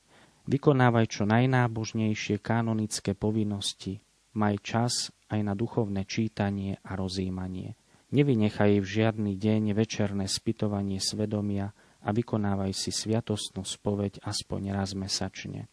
Vykonávaj 0.48 1.06
čo 1.08 1.24
najnábožnejšie 1.24 2.44
kanonické 2.44 3.16
povinnosti, 3.16 4.04
maj 4.36 4.60
čas 4.60 4.94
aj 5.32 5.40
na 5.44 5.56
duchovné 5.56 6.04
čítanie 6.04 6.80
a 6.84 7.00
rozímanie. 7.00 7.80
Nevynechaj 8.12 8.80
v 8.80 8.88
žiadny 8.88 9.36
deň 9.36 9.76
večerné 9.76 10.28
spytovanie 10.28 11.00
svedomia, 11.00 11.76
a 12.08 12.10
vykonávaj 12.16 12.72
si 12.72 12.96
sviatostnú 12.96 13.68
spoveď 13.68 14.24
aspoň 14.24 14.72
raz 14.72 14.96
mesačne. 14.96 15.68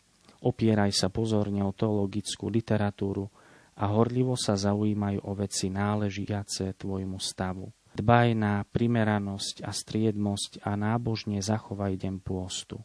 Opieraj 0.44 0.92
sa 0.92 1.08
pozorne 1.08 1.64
o 1.64 1.72
teologickú 1.72 2.50
literatúru 2.50 3.30
a 3.78 3.84
horlivo 3.90 4.38
sa 4.38 4.54
zaujímaj 4.54 5.22
o 5.26 5.34
veci 5.34 5.70
náležiace 5.70 6.74
tvojmu 6.78 7.18
stavu. 7.18 7.70
Dbaj 7.94 8.28
na 8.34 8.66
primeranosť 8.66 9.62
a 9.62 9.70
striednosť 9.70 10.66
a 10.66 10.74
nábožne 10.74 11.38
zachovaj 11.38 11.94
deň 11.94 12.14
pôstu. 12.22 12.82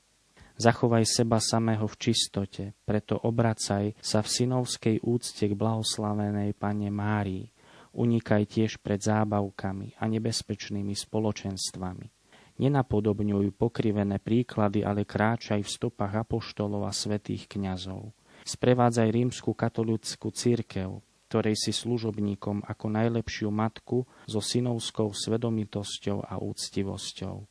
Zachovaj 0.60 1.08
seba 1.08 1.40
samého 1.40 1.88
v 1.88 1.96
čistote, 1.98 2.64
preto 2.84 3.16
obracaj 3.18 3.96
sa 4.04 4.20
v 4.20 4.28
synovskej 4.28 4.96
úcte 5.02 5.48
k 5.48 5.56
blahoslavenej 5.56 6.54
Pane 6.54 6.92
Márii. 6.94 7.50
Unikaj 7.96 8.44
tiež 8.46 8.78
pred 8.84 9.02
zábavkami 9.02 9.98
a 9.98 10.06
nebezpečnými 10.06 10.94
spoločenstvami 10.94 12.20
Nenapodobňuj 12.60 13.56
pokrivené 13.56 14.20
príklady, 14.20 14.84
ale 14.84 15.08
kráčaj 15.08 15.64
v 15.64 15.74
stopách 15.80 16.28
apoštolov 16.28 16.84
a 16.84 16.92
svetých 16.92 17.48
kňazov. 17.48 18.12
Sprevádzaj 18.50 19.14
rímsku 19.14 19.54
katolickú 19.54 20.34
církev, 20.34 21.06
ktorej 21.30 21.54
si 21.54 21.70
služobníkom 21.70 22.66
ako 22.66 22.86
najlepšiu 22.90 23.54
matku 23.54 24.10
so 24.26 24.42
synovskou 24.42 25.14
svedomitosťou 25.14 26.26
a 26.26 26.42
úctivosťou. 26.42 27.46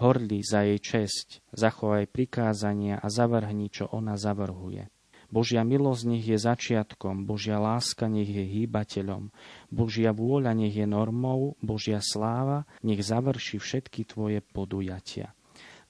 Horli 0.00 0.40
za 0.40 0.64
jej 0.64 0.80
česť, 0.80 1.44
zachovaj 1.52 2.08
prikázania 2.08 3.04
a 3.04 3.12
zavrhni, 3.12 3.68
čo 3.68 3.92
ona 3.92 4.16
zavrhuje. 4.16 4.88
Božia 5.28 5.60
milosť 5.60 6.02
nech 6.08 6.24
je 6.24 6.40
začiatkom, 6.40 7.28
Božia 7.28 7.60
láska 7.60 8.08
nech 8.08 8.32
je 8.32 8.48
hýbateľom, 8.48 9.28
Božia 9.68 10.16
vôľa 10.16 10.56
nech 10.56 10.72
je 10.72 10.88
normou, 10.88 11.52
Božia 11.60 12.00
sláva 12.00 12.64
nech 12.80 13.04
završí 13.04 13.60
všetky 13.60 14.08
tvoje 14.08 14.40
podujatia. 14.40 15.36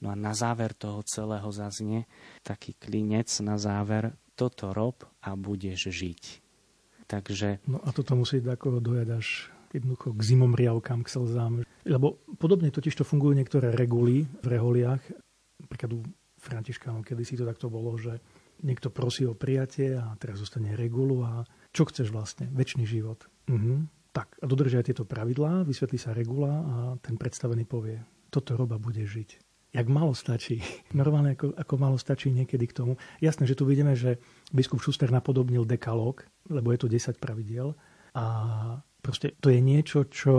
No 0.02 0.10
a 0.10 0.18
na 0.18 0.34
záver 0.34 0.74
toho 0.74 1.06
celého 1.06 1.46
zaznie 1.54 2.10
taký 2.42 2.74
klinec 2.74 3.30
na 3.40 3.56
záver, 3.62 4.10
toto 4.34 4.74
rob 4.74 5.02
a 5.22 5.34
budeš 5.38 5.90
žiť. 5.90 6.22
Takže... 7.06 7.62
No 7.70 7.78
a 7.82 7.90
toto 7.94 8.18
musí 8.18 8.42
ako 8.42 8.82
dojať 8.82 9.08
až 9.14 9.54
jednoducho 9.74 10.14
k 10.14 10.22
zimom 10.22 10.54
riavkám, 10.54 11.02
k 11.02 11.12
slzám. 11.12 11.52
Lebo 11.82 12.22
podobne 12.38 12.70
totiž 12.70 12.94
to 12.94 13.04
fungujú 13.04 13.34
niektoré 13.34 13.74
reguly 13.74 14.26
v 14.42 14.46
reholiach. 14.46 15.02
Napríklad 15.58 15.90
u 15.98 16.00
Františkánov, 16.38 17.02
kedy 17.02 17.22
si 17.26 17.34
to 17.34 17.44
takto 17.48 17.66
bolo, 17.66 17.96
že 17.98 18.22
niekto 18.62 18.88
prosí 18.88 19.26
o 19.26 19.34
prijatie 19.34 19.98
a 19.98 20.14
teraz 20.16 20.38
zostane 20.38 20.78
regulu 20.78 21.26
a 21.26 21.42
čo 21.74 21.88
chceš 21.90 22.14
vlastne? 22.14 22.46
Väčší 22.54 22.86
život. 22.86 23.26
Uh-huh. 23.50 23.82
Tak 24.14 24.38
a 24.38 24.46
dodržaj 24.46 24.86
tieto 24.86 25.02
pravidlá, 25.02 25.66
vysvetlí 25.66 25.98
sa 25.98 26.14
regula 26.14 26.52
a 26.54 26.74
ten 27.02 27.18
predstavený 27.18 27.66
povie, 27.66 27.98
toto 28.30 28.54
roba 28.54 28.78
bude 28.78 29.02
žiť. 29.02 29.53
Jak 29.74 29.90
málo 29.90 30.14
stačí. 30.14 30.62
Normálne 30.94 31.34
ako, 31.34 31.58
ako 31.58 31.74
málo 31.76 31.98
stačí 31.98 32.30
niekedy 32.30 32.70
k 32.70 32.76
tomu. 32.78 32.92
Jasné, 33.18 33.50
že 33.50 33.58
tu 33.58 33.66
vidíme, 33.66 33.98
že 33.98 34.22
biskup 34.54 34.78
Schuster 34.78 35.10
napodobnil 35.10 35.66
dekalóg, 35.66 36.22
lebo 36.46 36.70
je 36.70 36.78
to 36.78 36.86
10 36.86 37.18
pravidiel 37.18 37.74
a 38.14 38.24
proste 39.02 39.34
to 39.42 39.50
je 39.50 39.58
niečo, 39.58 40.06
čo 40.06 40.34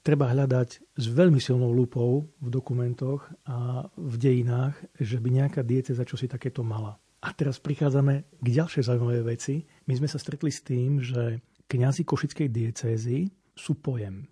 treba 0.00 0.30
hľadať 0.30 0.96
s 0.96 1.06
veľmi 1.10 1.42
silnou 1.42 1.74
lupou 1.74 2.30
v 2.40 2.48
dokumentoch 2.48 3.26
a 3.44 3.90
v 3.98 4.14
dejinách, 4.16 4.78
že 4.96 5.20
by 5.20 5.28
nejaká 5.28 5.60
diece 5.66 5.92
za 5.92 6.06
čo 6.06 6.16
si 6.16 6.30
takéto 6.30 6.62
mala. 6.62 6.96
A 7.20 7.36
teraz 7.36 7.60
prichádzame 7.60 8.40
k 8.40 8.46
ďalšej 8.48 8.86
zaujímavej 8.88 9.24
veci. 9.28 9.60
My 9.84 9.98
sme 9.98 10.08
sa 10.08 10.16
stretli 10.16 10.48
s 10.48 10.64
tým, 10.64 11.04
že 11.04 11.44
kňazi 11.68 12.08
Košickej 12.08 12.48
diecézy 12.48 13.28
sú 13.52 13.76
pojem. 13.76 14.24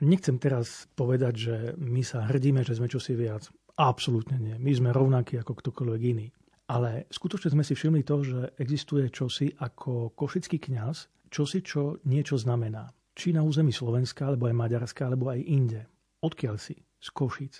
Nechcem 0.00 0.40
teraz 0.40 0.88
povedať, 0.96 1.34
že 1.36 1.56
my 1.76 2.00
sa 2.00 2.24
hrdíme, 2.24 2.64
že 2.64 2.80
sme 2.80 2.88
čosi 2.88 3.12
viac. 3.12 3.52
Absolútne 3.80 4.36
nie. 4.36 4.56
My 4.60 4.76
sme 4.76 4.90
rovnakí 4.92 5.40
ako 5.40 5.56
ktokoľvek 5.56 6.02
iný. 6.04 6.28
Ale 6.68 7.08
skutočne 7.08 7.56
sme 7.56 7.64
si 7.64 7.72
všimli 7.72 8.04
to, 8.04 8.20
že 8.20 8.38
existuje 8.60 9.08
čosi 9.08 9.56
ako 9.56 10.12
košický 10.12 10.60
kňaz, 10.60 11.08
čosi, 11.32 11.64
čo 11.64 11.96
niečo 12.04 12.36
znamená. 12.36 12.92
Či 13.16 13.32
na 13.32 13.40
území 13.40 13.72
Slovenska, 13.72 14.28
alebo 14.28 14.52
aj 14.52 14.54
Maďarska, 14.54 15.08
alebo 15.08 15.32
aj 15.32 15.40
inde. 15.40 15.88
Odkiaľ 16.20 16.60
si? 16.60 16.76
Z 17.00 17.08
Košic. 17.16 17.54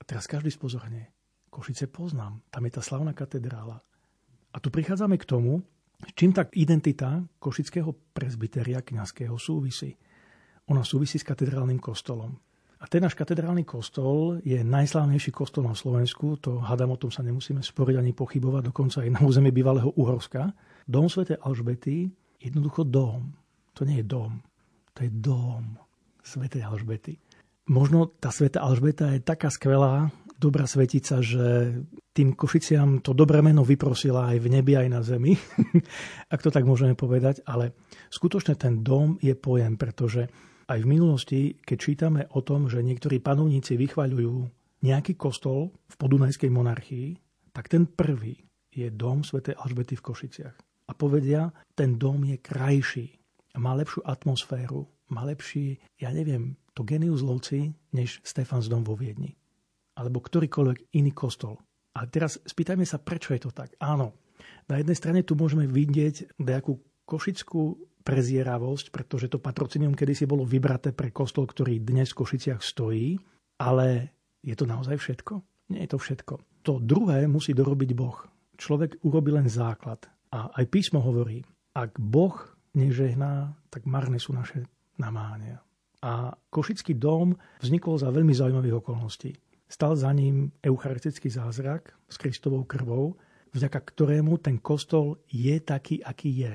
A 0.00 0.02
teraz 0.08 0.24
každý 0.24 0.48
spozorne. 0.48 1.12
Košice 1.52 1.92
poznám. 1.92 2.40
Tam 2.48 2.64
je 2.64 2.72
tá 2.72 2.80
slavná 2.80 3.12
katedrála. 3.12 3.84
A 4.50 4.56
tu 4.58 4.72
prichádzame 4.72 5.20
k 5.20 5.28
tomu, 5.28 5.60
čím 6.16 6.32
tak 6.32 6.56
identita 6.56 7.20
košického 7.36 8.16
presbyteria 8.16 8.80
kňazského 8.80 9.36
súvisí. 9.36 9.92
Ona 10.72 10.82
súvisí 10.88 11.20
s 11.20 11.28
katedrálnym 11.28 11.78
kostolom. 11.78 12.32
A 12.80 12.88
ten 12.88 13.04
náš 13.04 13.12
katedrálny 13.12 13.68
kostol 13.68 14.40
je 14.40 14.56
najslávnejší 14.64 15.36
kostol 15.36 15.68
na 15.68 15.76
Slovensku, 15.76 16.40
to 16.40 16.64
hadam 16.64 16.96
o 16.96 17.00
tom 17.00 17.12
sa 17.12 17.20
nemusíme 17.20 17.60
sporiť 17.60 18.00
ani 18.00 18.16
pochybovať, 18.16 18.72
dokonca 18.72 19.04
aj 19.04 19.10
na 19.12 19.20
území 19.20 19.52
bývalého 19.52 19.92
Uhorska. 20.00 20.48
Dom 20.88 21.12
Sv. 21.12 21.36
Alžbety, 21.36 22.08
jednoducho 22.40 22.88
dom. 22.88 23.36
To 23.76 23.84
nie 23.84 24.00
je 24.00 24.06
dom, 24.08 24.40
to 24.96 25.04
je 25.04 25.10
dom 25.12 25.76
Sv. 26.24 26.48
Alžbety. 26.56 27.20
Možno 27.70 28.10
tá 28.18 28.34
Sveta 28.34 28.64
Alžbeta 28.64 29.14
je 29.14 29.22
taká 29.22 29.46
skvelá, 29.46 30.10
dobrá 30.40 30.64
svetica, 30.64 31.20
že 31.20 31.76
tým 32.16 32.32
Košiciam 32.32 33.04
to 33.04 33.12
dobré 33.12 33.44
meno 33.44 33.60
vyprosila 33.60 34.32
aj 34.32 34.40
v 34.40 34.46
nebi, 34.48 34.72
aj 34.72 34.88
na 34.88 35.04
zemi, 35.04 35.36
ak 36.34 36.40
to 36.40 36.48
tak 36.48 36.64
môžeme 36.64 36.96
povedať, 36.96 37.44
ale 37.44 37.76
skutočne 38.08 38.56
ten 38.56 38.80
dom 38.80 39.20
je 39.20 39.36
pojem, 39.36 39.76
pretože 39.76 40.32
aj 40.70 40.86
v 40.86 40.90
minulosti, 40.90 41.40
keď 41.58 41.78
čítame 41.82 42.22
o 42.30 42.46
tom, 42.46 42.70
že 42.70 42.78
niektorí 42.78 43.18
panovníci 43.18 43.74
vychvaľujú 43.74 44.36
nejaký 44.86 45.18
kostol 45.18 45.74
v 45.90 45.94
podunajskej 45.98 46.46
monarchii, 46.46 47.08
tak 47.50 47.66
ten 47.66 47.90
prvý 47.90 48.38
je 48.70 48.86
dom 48.94 49.26
svätej 49.26 49.58
Alžbety 49.58 49.98
v 49.98 50.06
Košiciach. 50.06 50.56
A 50.86 50.92
povedia, 50.94 51.50
ten 51.74 51.98
dom 51.98 52.22
je 52.22 52.38
krajší, 52.38 53.18
má 53.58 53.74
lepšiu 53.74 54.06
atmosféru, 54.06 54.86
má 55.10 55.26
lepší, 55.26 55.82
ja 55.98 56.14
neviem, 56.14 56.54
to 56.70 56.86
genius 56.86 57.26
loci, 57.26 57.74
než 57.90 58.22
Stefans 58.22 58.70
dom 58.70 58.86
vo 58.86 58.94
Viedni. 58.94 59.34
Alebo 59.98 60.22
ktorýkoľvek 60.22 60.94
iný 60.94 61.10
kostol. 61.10 61.58
A 61.98 62.06
teraz 62.06 62.38
spýtajme 62.46 62.86
sa, 62.86 63.02
prečo 63.02 63.34
je 63.34 63.42
to 63.42 63.50
tak. 63.50 63.74
Áno, 63.82 64.14
na 64.70 64.78
jednej 64.78 64.94
strane 64.94 65.20
tu 65.26 65.34
môžeme 65.34 65.66
vidieť 65.66 66.38
nejakú 66.38 66.78
košickú 67.10 67.89
prezieravosť, 68.02 68.90
pretože 68.90 69.28
to 69.28 69.42
patrocinium 69.42 69.94
kedysi 69.94 70.24
bolo 70.24 70.48
vybraté 70.48 70.90
pre 70.90 71.12
kostol, 71.12 71.44
ktorý 71.46 71.80
dnes 71.80 72.12
v 72.12 72.18
Košiciach 72.24 72.60
stojí, 72.64 73.20
ale 73.60 74.16
je 74.40 74.56
to 74.56 74.64
naozaj 74.64 74.96
všetko? 74.96 75.44
Nie 75.70 75.86
je 75.86 75.90
to 75.94 75.98
všetko. 76.00 76.34
To 76.64 76.72
druhé 76.80 77.28
musí 77.28 77.52
dorobiť 77.52 77.90
Boh. 77.92 78.16
Človek 78.56 79.00
urobí 79.04 79.32
len 79.32 79.48
základ. 79.48 80.04
A 80.30 80.52
aj 80.56 80.64
písmo 80.68 81.00
hovorí, 81.00 81.44
ak 81.72 81.96
Boh 81.98 82.36
nežehná, 82.76 83.54
tak 83.70 83.86
marné 83.86 84.18
sú 84.18 84.32
naše 84.32 84.66
namáhania. 84.98 85.60
A 86.00 86.32
Košický 86.48 86.96
dom 86.96 87.36
vznikol 87.60 88.00
za 88.00 88.08
veľmi 88.08 88.32
zaujímavých 88.32 88.80
okolností. 88.80 89.36
Stal 89.70 89.94
za 89.94 90.10
ním 90.10 90.50
eucharistický 90.64 91.30
zázrak 91.30 91.94
s 92.08 92.16
Kristovou 92.18 92.64
krvou, 92.64 93.14
vďaka 93.54 93.78
ktorému 93.78 94.40
ten 94.42 94.58
kostol 94.58 95.22
je 95.30 95.54
taký, 95.62 96.02
aký 96.02 96.30
je. 96.42 96.52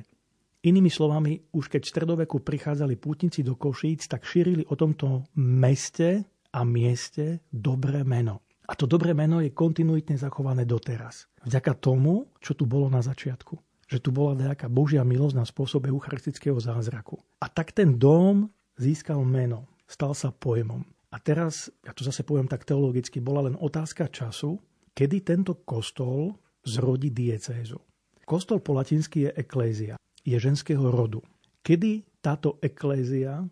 Inými 0.65 0.89
slovami, 0.89 1.53
už 1.53 1.69
keď 1.69 1.81
v 1.85 1.93
stredoveku 1.93 2.41
prichádzali 2.41 2.97
pútnici 2.97 3.45
do 3.45 3.53
Košíc, 3.53 4.09
tak 4.09 4.25
šírili 4.25 4.65
o 4.65 4.73
tomto 4.73 5.29
meste 5.37 6.25
a 6.49 6.65
mieste 6.65 7.45
dobré 7.53 8.01
meno. 8.01 8.41
A 8.65 8.73
to 8.73 8.89
dobré 8.89 9.13
meno 9.13 9.45
je 9.45 9.53
kontinuitne 9.53 10.17
zachované 10.17 10.65
doteraz. 10.65 11.29
Vďaka 11.45 11.77
tomu, 11.77 12.33
čo 12.41 12.57
tu 12.57 12.65
bolo 12.65 12.89
na 12.89 13.05
začiatku. 13.05 13.53
Že 13.85 13.99
tu 14.01 14.09
bola 14.09 14.33
nejaká 14.33 14.65
Božia 14.65 15.05
milosť 15.05 15.37
na 15.37 15.45
spôsobe 15.45 15.93
eucharistického 15.93 16.57
zázraku. 16.57 17.21
A 17.37 17.45
tak 17.45 17.69
ten 17.69 18.01
dom 18.01 18.49
získal 18.73 19.21
meno, 19.21 19.69
stal 19.85 20.17
sa 20.17 20.33
pojmom. 20.33 20.81
A 21.13 21.21
teraz, 21.21 21.69
ja 21.85 21.93
to 21.93 22.01
zase 22.01 22.25
poviem 22.25 22.49
tak 22.49 22.65
teologicky, 22.65 23.21
bola 23.21 23.45
len 23.45 23.53
otázka 23.53 24.09
času, 24.09 24.57
kedy 24.97 25.21
tento 25.21 25.61
kostol 25.61 26.33
zrodí 26.65 27.13
diecézu. 27.13 27.77
Kostol 28.25 28.65
po 28.65 28.73
latinsky 28.73 29.29
je 29.29 29.31
eklézia 29.37 30.01
je 30.25 30.35
ženského 30.41 30.89
rodu. 30.89 31.21
Kedy 31.61 32.01
táto 32.19 32.57
eklézia 32.59 33.45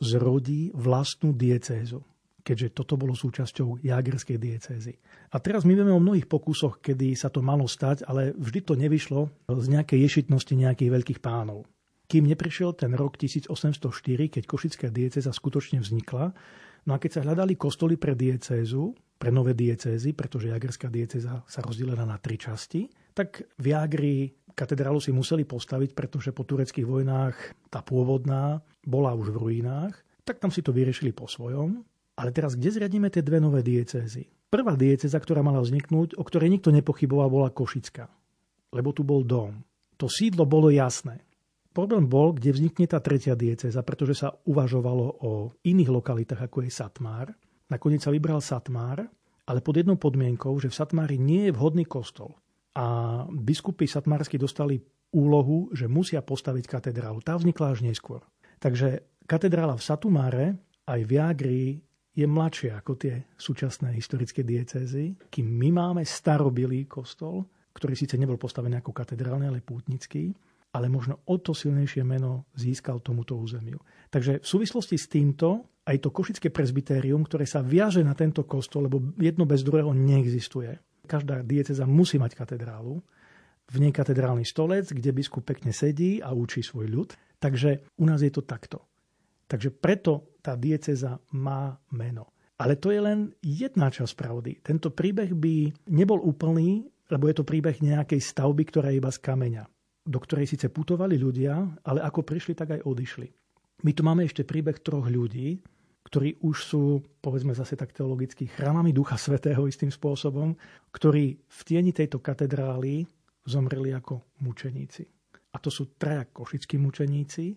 zrodí 0.00 0.72
vlastnú 0.72 1.36
diecézu? 1.36 2.00
keďže 2.48 2.80
toto 2.80 2.96
bolo 2.96 3.12
súčasťou 3.12 3.84
jágerskej 3.84 4.40
diecézy. 4.40 4.96
A 5.28 5.36
teraz 5.36 5.68
my 5.68 5.76
vieme 5.76 5.92
o 5.92 6.00
mnohých 6.00 6.24
pokusoch, 6.24 6.80
kedy 6.80 7.12
sa 7.12 7.28
to 7.28 7.44
malo 7.44 7.68
stať, 7.68 8.08
ale 8.08 8.32
vždy 8.40 8.64
to 8.64 8.72
nevyšlo 8.72 9.28
z 9.52 9.66
nejakej 9.68 10.00
ješitnosti 10.08 10.56
nejakých 10.56 10.88
veľkých 10.88 11.20
pánov. 11.20 11.68
Kým 12.08 12.24
neprišiel 12.24 12.72
ten 12.72 12.96
rok 12.96 13.20
1804, 13.20 13.52
keď 14.32 14.42
Košická 14.48 14.88
diecéza 14.88 15.28
skutočne 15.28 15.84
vznikla, 15.84 16.32
no 16.88 16.90
a 16.96 16.98
keď 16.98 17.20
sa 17.20 17.24
hľadali 17.28 17.52
kostoly 17.60 18.00
pre 18.00 18.16
diecézu, 18.16 18.96
pre 19.20 19.28
nové 19.28 19.52
diecézy, 19.52 20.16
pretože 20.16 20.48
Jagerská 20.48 20.88
diecéza 20.88 21.44
sa 21.44 21.60
rozdelená 21.60 22.08
na 22.08 22.16
tri 22.16 22.40
časti, 22.40 22.88
tak 23.12 23.44
v 23.60 23.76
Jagri 23.76 24.32
katedrálu 24.58 24.98
si 24.98 25.14
museli 25.14 25.46
postaviť, 25.46 25.94
pretože 25.94 26.34
po 26.34 26.42
tureckých 26.42 26.82
vojnách 26.82 27.36
tá 27.70 27.78
pôvodná 27.78 28.58
bola 28.82 29.14
už 29.14 29.30
v 29.30 29.38
ruinách, 29.38 29.94
tak 30.26 30.42
tam 30.42 30.50
si 30.50 30.66
to 30.66 30.74
vyriešili 30.74 31.14
po 31.14 31.30
svojom. 31.30 31.86
Ale 32.18 32.34
teraz 32.34 32.58
kde 32.58 32.74
zriadíme 32.74 33.06
tie 33.14 33.22
dve 33.22 33.38
nové 33.38 33.62
diecézy? 33.62 34.26
Prvá 34.50 34.74
diecéza, 34.74 35.14
ktorá 35.22 35.46
mala 35.46 35.62
vzniknúť, 35.62 36.18
o 36.18 36.26
ktorej 36.26 36.50
nikto 36.50 36.74
nepochyboval, 36.74 37.30
bola 37.30 37.54
Košická. 37.54 38.10
Lebo 38.74 38.90
tu 38.90 39.06
bol 39.06 39.22
dom. 39.22 39.62
To 40.02 40.10
sídlo 40.10 40.42
bolo 40.42 40.74
jasné. 40.74 41.22
Problém 41.70 42.10
bol, 42.10 42.34
kde 42.34 42.50
vznikne 42.50 42.90
tá 42.90 42.98
tretia 42.98 43.38
diecéza, 43.38 43.86
pretože 43.86 44.18
sa 44.18 44.34
uvažovalo 44.50 45.22
o 45.22 45.54
iných 45.62 45.94
lokalitách, 45.94 46.50
ako 46.50 46.66
je 46.66 46.74
Satmár. 46.74 47.30
Nakoniec 47.70 48.02
sa 48.02 48.10
vybral 48.10 48.42
Satmár, 48.42 49.06
ale 49.46 49.62
pod 49.62 49.78
jednou 49.78 49.94
podmienkou, 49.94 50.58
že 50.58 50.72
v 50.72 50.74
Satmári 50.74 51.16
nie 51.22 51.46
je 51.48 51.54
vhodný 51.54 51.86
kostol 51.86 52.34
a 52.78 52.84
biskupy 53.26 53.90
satmársky 53.90 54.38
dostali 54.38 54.78
úlohu, 55.10 55.66
že 55.74 55.90
musia 55.90 56.22
postaviť 56.22 56.64
katedrálu. 56.70 57.18
Tá 57.26 57.34
vznikla 57.34 57.74
až 57.74 57.82
neskôr. 57.82 58.22
Takže 58.62 59.18
katedrála 59.26 59.74
v 59.74 59.82
Satumáre 59.82 60.46
aj 60.86 61.00
v 61.02 61.10
Jagri 61.18 61.62
je 62.14 62.26
mladšia 62.26 62.78
ako 62.78 62.92
tie 62.98 63.14
súčasné 63.34 63.94
historické 63.94 64.46
diecézy, 64.46 65.18
kým 65.30 65.46
my 65.46 65.68
máme 65.74 66.02
starobilý 66.06 66.86
kostol, 66.86 67.46
ktorý 67.74 67.94
síce 67.94 68.18
nebol 68.18 68.38
postavený 68.38 68.82
ako 68.82 68.90
katedrálny, 68.90 69.46
ale 69.46 69.62
pútnický, 69.62 70.34
ale 70.74 70.90
možno 70.90 71.22
o 71.30 71.36
to 71.38 71.54
silnejšie 71.54 72.02
meno 72.02 72.50
získal 72.58 72.98
tomuto 73.02 73.38
územiu. 73.38 73.78
Takže 74.10 74.42
v 74.42 74.46
súvislosti 74.46 74.98
s 74.98 75.06
týmto 75.06 75.78
aj 75.88 75.96
to 76.04 76.12
košické 76.12 76.52
presbytérium, 76.52 77.24
ktoré 77.24 77.48
sa 77.48 77.64
viaže 77.64 78.04
na 78.04 78.12
tento 78.12 78.44
kostol, 78.44 78.90
lebo 78.90 79.00
jedno 79.16 79.48
bez 79.48 79.64
druhého 79.64 79.96
neexistuje, 79.96 80.76
Každá 81.08 81.40
dieceza 81.40 81.88
musí 81.88 82.20
mať 82.20 82.36
katedrálu, 82.36 83.00
v 83.68 83.76
nej 83.84 83.92
katedrálny 83.92 84.48
stolec, 84.48 84.88
kde 84.88 85.12
biskup 85.12 85.44
pekne 85.44 85.76
sedí 85.76 86.24
a 86.24 86.32
učí 86.32 86.64
svoj 86.64 86.88
ľud. 86.88 87.08
Takže 87.38 88.00
u 88.00 88.04
nás 88.08 88.24
je 88.24 88.32
to 88.32 88.42
takto. 88.42 88.82
Takže 89.48 89.72
preto 89.72 90.36
tá 90.40 90.56
dieceza 90.56 91.20
má 91.36 91.76
meno. 91.94 92.32
Ale 92.58 92.74
to 92.74 92.90
je 92.90 92.98
len 92.98 93.30
jedna 93.38 93.86
časť 93.86 94.12
pravdy. 94.18 94.52
Tento 94.66 94.90
príbeh 94.90 95.30
by 95.30 95.86
nebol 95.94 96.18
úplný, 96.18 96.90
lebo 97.08 97.30
je 97.30 97.36
to 97.38 97.46
príbeh 97.46 97.78
nejakej 97.78 98.18
stavby, 98.18 98.66
ktorá 98.66 98.90
je 98.90 98.98
iba 98.98 99.12
z 99.14 99.22
kameňa, 99.22 99.64
do 100.04 100.18
ktorej 100.18 100.50
síce 100.50 100.66
putovali 100.68 101.14
ľudia, 101.14 101.54
ale 101.86 102.02
ako 102.02 102.26
prišli, 102.26 102.58
tak 102.58 102.74
aj 102.74 102.84
odišli. 102.84 103.28
My 103.86 103.94
tu 103.94 104.02
máme 104.02 104.26
ešte 104.26 104.42
príbeh 104.42 104.82
troch 104.82 105.06
ľudí, 105.06 105.62
ktorí 106.08 106.40
už 106.40 106.56
sú, 106.64 107.04
povedzme 107.20 107.52
zase 107.52 107.76
tak 107.76 107.92
teologicky, 107.92 108.48
chrámami 108.48 108.96
Ducha 108.96 109.20
Svetého 109.20 109.68
istým 109.68 109.92
spôsobom, 109.92 110.56
ktorí 110.88 111.36
v 111.36 111.60
tieni 111.68 111.92
tejto 111.92 112.24
katedrály 112.24 113.04
zomreli 113.44 113.92
ako 113.92 114.40
mučeníci. 114.40 115.04
A 115.52 115.60
to 115.60 115.68
sú 115.68 116.00
traja 116.00 116.24
košickí 116.24 116.80
mučeníci 116.80 117.52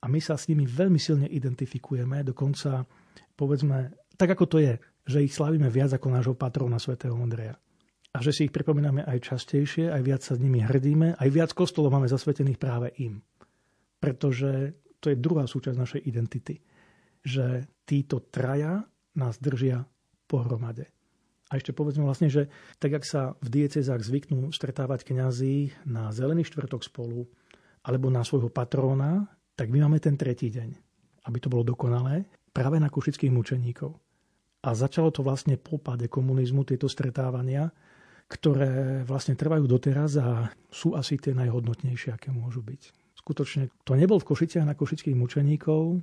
a 0.00 0.08
my 0.08 0.16
sa 0.16 0.40
s 0.40 0.48
nimi 0.48 0.64
veľmi 0.64 0.96
silne 0.96 1.28
identifikujeme, 1.28 2.24
dokonca 2.24 2.88
povedzme, 3.36 3.92
tak 4.16 4.32
ako 4.32 4.44
to 4.48 4.58
je, 4.64 4.74
že 5.04 5.20
ich 5.20 5.36
slavíme 5.36 5.68
viac 5.68 5.92
ako 5.92 6.08
nášho 6.08 6.32
patrona 6.32 6.80
svätého 6.80 7.12
Ondreja. 7.12 7.60
A 8.16 8.24
že 8.24 8.32
si 8.32 8.48
ich 8.48 8.54
pripomíname 8.54 9.04
aj 9.04 9.28
častejšie, 9.28 9.92
aj 9.92 10.02
viac 10.02 10.24
sa 10.24 10.40
s 10.40 10.42
nimi 10.42 10.64
hrdíme, 10.64 11.20
aj 11.20 11.28
viac 11.28 11.50
kostolov 11.52 11.92
máme 11.92 12.08
zasvetených 12.08 12.56
práve 12.56 12.96
im. 12.96 13.20
Pretože 14.00 14.72
to 15.04 15.12
je 15.12 15.20
druhá 15.20 15.44
súčasť 15.44 15.76
našej 15.76 16.00
identity 16.08 16.64
že 17.24 17.68
títo 17.84 18.22
traja 18.22 18.86
nás 19.16 19.36
držia 19.42 19.84
pohromade. 20.30 20.88
A 21.50 21.58
ešte 21.58 21.74
povedzme 21.74 22.06
vlastne, 22.06 22.30
že 22.30 22.46
tak, 22.78 22.94
ak 22.94 23.04
sa 23.04 23.34
v 23.42 23.48
diecezách 23.50 24.06
zvyknú 24.06 24.54
stretávať 24.54 25.02
kňazí 25.02 25.74
na 25.82 26.14
zelený 26.14 26.46
štvrtok 26.46 26.86
spolu 26.86 27.26
alebo 27.82 28.06
na 28.06 28.22
svojho 28.22 28.54
patróna, 28.54 29.26
tak 29.58 29.66
my 29.74 29.82
máme 29.82 29.98
ten 29.98 30.14
tretí 30.14 30.46
deň, 30.46 30.70
aby 31.26 31.38
to 31.42 31.50
bolo 31.50 31.66
dokonalé, 31.66 32.22
práve 32.54 32.78
na 32.78 32.86
kušických 32.86 33.34
mučeníkov. 33.34 33.98
A 34.62 34.76
začalo 34.78 35.10
to 35.10 35.26
vlastne 35.26 35.58
po 35.58 35.82
páde 35.82 36.06
komunizmu, 36.06 36.62
tieto 36.62 36.86
stretávania, 36.86 37.74
ktoré 38.30 39.02
vlastne 39.02 39.34
trvajú 39.34 39.66
doteraz 39.66 40.14
a 40.22 40.54
sú 40.70 40.94
asi 40.94 41.18
tie 41.18 41.34
najhodnotnejšie, 41.34 42.14
aké 42.14 42.30
môžu 42.30 42.62
byť. 42.62 42.94
Skutočne 43.18 43.74
to 43.82 43.98
nebol 43.98 44.22
v 44.22 44.28
Košiciach 44.30 44.62
na 44.62 44.78
košických 44.78 45.18
mučeníkov, 45.18 45.98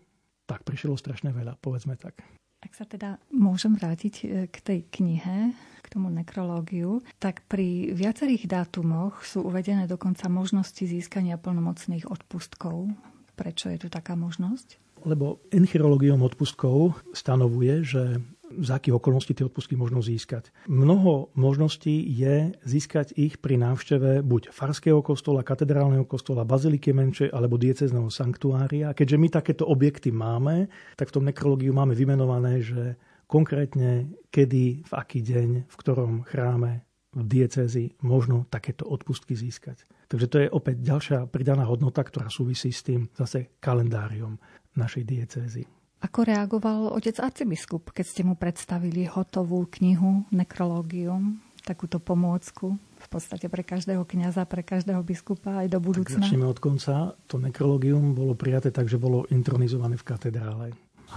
tak 0.47 0.63
prišlo 0.63 0.95
strašne 0.95 1.35
veľa, 1.35 1.59
povedzme 1.59 1.99
tak. 1.99 2.23
Ak 2.57 2.73
sa 2.73 2.89
teda 2.89 3.21
môžem 3.29 3.77
vrátiť 3.77 4.13
e, 4.17 4.25
k 4.49 4.57
tej 4.65 4.79
knihe, 4.89 5.53
k 5.85 5.87
tomu 5.93 6.09
nekrológiu, 6.09 7.05
tak 7.21 7.45
pri 7.45 7.93
viacerých 7.93 8.49
dátumoch 8.49 9.21
sú 9.21 9.45
uvedené 9.45 9.85
dokonca 9.85 10.25
možnosti 10.25 10.81
získania 10.81 11.37
plnomocných 11.37 12.09
odpustkov. 12.09 12.89
Prečo 13.37 13.69
je 13.69 13.77
tu 13.77 13.87
taká 13.93 14.17
možnosť? 14.17 14.81
Lebo 15.05 15.45
enchirológiom 15.53 16.25
odpustkov 16.25 16.97
stanovuje, 17.13 17.85
že 17.85 18.17
za 18.63 18.79
akých 18.79 18.95
okolností 18.95 19.35
tie 19.35 19.45
odpustky 19.47 19.75
možno 19.75 19.99
získať. 19.99 20.55
Mnoho 20.71 21.35
možností 21.35 21.99
je 22.07 22.55
získať 22.63 23.11
ich 23.19 23.37
pri 23.43 23.59
návšteve 23.59 24.23
buď 24.23 24.55
farského 24.55 25.03
kostola, 25.03 25.43
katedrálneho 25.43 26.07
kostola, 26.07 26.47
baziliky 26.47 26.95
menšej 26.95 27.29
alebo 27.35 27.59
diecezného 27.59 28.07
sanktuária. 28.07 28.95
Keďže 28.95 29.17
my 29.19 29.27
takéto 29.27 29.63
objekty 29.67 30.15
máme, 30.15 30.71
tak 30.95 31.11
v 31.11 31.15
tom 31.19 31.27
nekrológiu 31.27 31.75
máme 31.75 31.91
vymenované, 31.91 32.63
že 32.63 32.95
konkrétne 33.27 34.15
kedy, 34.31 34.87
v 34.87 34.91
aký 34.95 35.19
deň, 35.19 35.49
v 35.67 35.75
ktorom 35.75 36.23
chráme 36.23 36.87
v 37.11 37.23
diecézi 37.27 37.95
možno 38.03 38.47
takéto 38.47 38.87
odpustky 38.87 39.35
získať. 39.35 39.83
Takže 40.07 40.27
to 40.31 40.37
je 40.39 40.47
opäť 40.47 40.75
ďalšia 40.79 41.19
pridaná 41.27 41.67
hodnota, 41.67 41.99
ktorá 41.99 42.31
súvisí 42.31 42.71
s 42.71 42.85
tým 42.85 43.11
zase 43.11 43.59
kalendáriom 43.59 44.39
našej 44.79 45.03
diecézy. 45.03 45.76
Ako 45.97 46.29
reagoval 46.29 46.93
otec 46.93 47.17
arcibiskup, 47.17 47.89
keď 47.89 48.05
ste 48.05 48.21
mu 48.21 48.37
predstavili 48.37 49.09
hotovú 49.09 49.65
knihu 49.81 50.29
Nekrológium? 50.29 51.41
takúto 51.67 51.99
pomôcku 51.99 52.79
v 52.79 53.07
podstate 53.11 53.51
pre 53.51 53.67
každého 53.67 54.07
kňaza, 54.07 54.47
pre 54.47 54.63
každého 54.63 55.03
biskupa 55.03 55.59
aj 55.59 55.67
do 55.67 55.83
budúcna. 55.83 56.23
Tak 56.23 56.31
začneme 56.31 56.47
od 56.47 56.59
konca. 56.63 57.11
To 57.27 57.35
nekrologium 57.35 58.15
bolo 58.15 58.39
prijaté 58.39 58.71
tak, 58.71 58.87
že 58.87 58.95
bolo 58.95 59.27
intronizované 59.27 59.99
v 59.99 60.07
katedrále. 60.07 60.65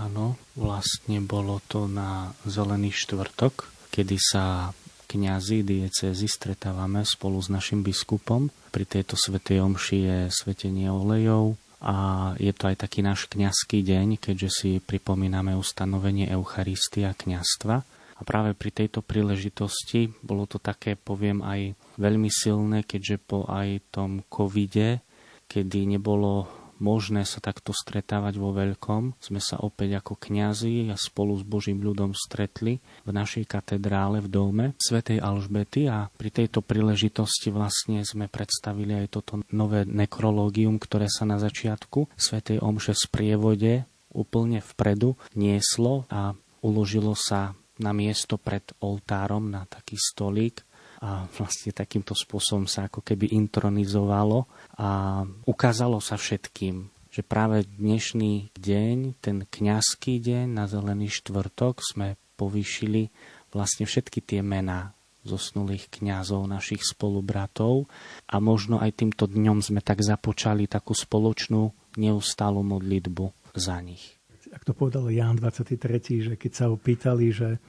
Áno, 0.03 0.35
vlastne 0.59 1.23
bolo 1.23 1.63
to 1.71 1.87
na 1.87 2.35
Zelený 2.43 2.91
štvrtok, 2.91 3.71
kedy 3.95 4.17
sa 4.19 4.75
kňazi 5.11 5.67
diecézy 5.67 6.31
stretávame 6.31 7.03
spolu 7.03 7.43
s 7.43 7.51
našim 7.51 7.83
biskupom. 7.83 8.51
Pri 8.71 8.87
tejto 8.87 9.19
svetej 9.19 9.59
omši 9.67 9.99
je 9.99 10.19
svetenie 10.31 10.87
olejov 10.87 11.59
a 11.81 11.97
je 12.37 12.53
to 12.53 12.69
aj 12.69 12.77
taký 12.85 13.01
náš 13.01 13.25
kňazský 13.33 13.81
deň, 13.81 14.21
keďže 14.21 14.49
si 14.53 14.71
pripomíname 14.85 15.57
ustanovenie 15.57 16.29
Eucharistia 16.29 17.17
kňastva. 17.17 17.77
A 18.21 18.21
práve 18.21 18.53
pri 18.53 18.69
tejto 18.69 19.01
príležitosti 19.01 20.13
bolo 20.21 20.45
to 20.45 20.61
také, 20.61 20.93
poviem, 20.93 21.41
aj 21.41 21.73
veľmi 21.97 22.29
silné, 22.29 22.85
keďže 22.85 23.17
po 23.25 23.49
aj 23.49 23.81
tom 23.89 24.21
covide, 24.29 25.01
kedy 25.49 25.89
nebolo 25.97 26.60
možné 26.81 27.29
sa 27.29 27.39
takto 27.39 27.71
stretávať 27.71 28.41
vo 28.41 28.51
veľkom. 28.57 29.21
Sme 29.21 29.39
sa 29.39 29.61
opäť 29.61 30.01
ako 30.01 30.17
kňazi 30.17 30.91
a 30.91 30.97
spolu 30.97 31.37
s 31.37 31.45
Božím 31.45 31.85
ľudom 31.85 32.17
stretli 32.17 32.81
v 33.05 33.11
našej 33.13 33.47
katedrále 33.47 34.25
v 34.25 34.29
dome 34.33 34.67
svätej 34.81 35.21
Alžbety 35.21 35.87
a 35.87 36.09
pri 36.11 36.33
tejto 36.33 36.65
príležitosti 36.65 37.53
vlastne 37.53 38.03
sme 38.03 38.27
predstavili 38.27 38.97
aj 38.97 39.07
toto 39.13 39.45
nové 39.53 39.85
nekrológium, 39.85 40.81
ktoré 40.81 41.07
sa 41.07 41.29
na 41.29 41.37
začiatku 41.37 42.11
svätej 42.17 42.59
Omše 42.65 42.97
v 42.97 43.05
sprievode 43.05 43.73
úplne 44.11 44.59
vpredu 44.59 45.15
nieslo 45.39 46.09
a 46.11 46.35
uložilo 46.67 47.15
sa 47.15 47.55
na 47.81 47.97
miesto 47.97 48.37
pred 48.37 48.65
oltárom 48.85 49.49
na 49.49 49.65
taký 49.65 49.97
stolík 49.97 50.61
a 51.01 51.25
vlastne 51.33 51.73
takýmto 51.73 52.13
spôsobom 52.13 52.69
sa 52.69 52.87
ako 52.93 53.01
keby 53.01 53.33
intronizovalo 53.33 54.45
a 54.77 55.25
ukázalo 55.49 55.97
sa 55.99 56.21
všetkým, 56.21 56.93
že 57.11 57.25
práve 57.25 57.65
dnešný 57.67 58.53
deň, 58.55 58.97
ten 59.19 59.43
kňazský 59.49 60.21
deň 60.21 60.47
na 60.47 60.69
Zelený 60.69 61.09
štvrtok 61.11 61.81
sme 61.81 62.21
povýšili 62.37 63.09
vlastne 63.51 63.89
všetky 63.89 64.23
tie 64.23 64.41
mená 64.45 64.95
zosnulých 65.25 65.93
kňazov, 65.93 66.49
našich 66.49 66.81
spolubratov 66.85 67.89
a 68.29 68.41
možno 68.41 68.81
aj 68.81 69.05
týmto 69.05 69.29
dňom 69.29 69.61
sme 69.61 69.81
tak 69.85 70.01
započali 70.01 70.65
takú 70.65 70.97
spoločnú 70.97 71.73
neustálu 72.01 72.65
modlitbu 72.65 73.53
za 73.53 73.81
nich. 73.85 74.17
Ak 74.51 74.65
to 74.65 74.73
povedal 74.73 75.13
Ján 75.13 75.37
23., 75.37 76.33
že 76.33 76.35
keď 76.41 76.53
sa 76.57 76.65
ho 76.73 76.77
pýtali, 76.81 77.27
že 77.31 77.61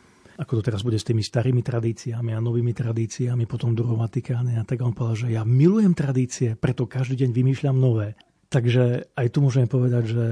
ako 0.42 0.58
to 0.58 0.74
teraz 0.74 0.82
bude 0.82 0.98
s 0.98 1.06
tými 1.06 1.22
starými 1.22 1.62
tradíciami 1.62 2.34
a 2.34 2.42
novými 2.42 2.74
tradíciami 2.74 3.46
po 3.46 3.62
tom 3.62 3.78
druhom 3.78 4.02
Vatikáne. 4.02 4.58
A 4.58 4.66
tak 4.66 4.82
on 4.82 4.98
povedal, 4.98 5.30
že 5.30 5.38
ja 5.38 5.46
milujem 5.46 5.94
tradície, 5.94 6.58
preto 6.58 6.90
každý 6.90 7.22
deň 7.22 7.30
vymýšľam 7.30 7.78
nové. 7.78 8.18
Takže 8.50 9.14
aj 9.14 9.28
tu 9.30 9.46
môžeme 9.46 9.70
povedať, 9.70 10.04
že 10.18 10.26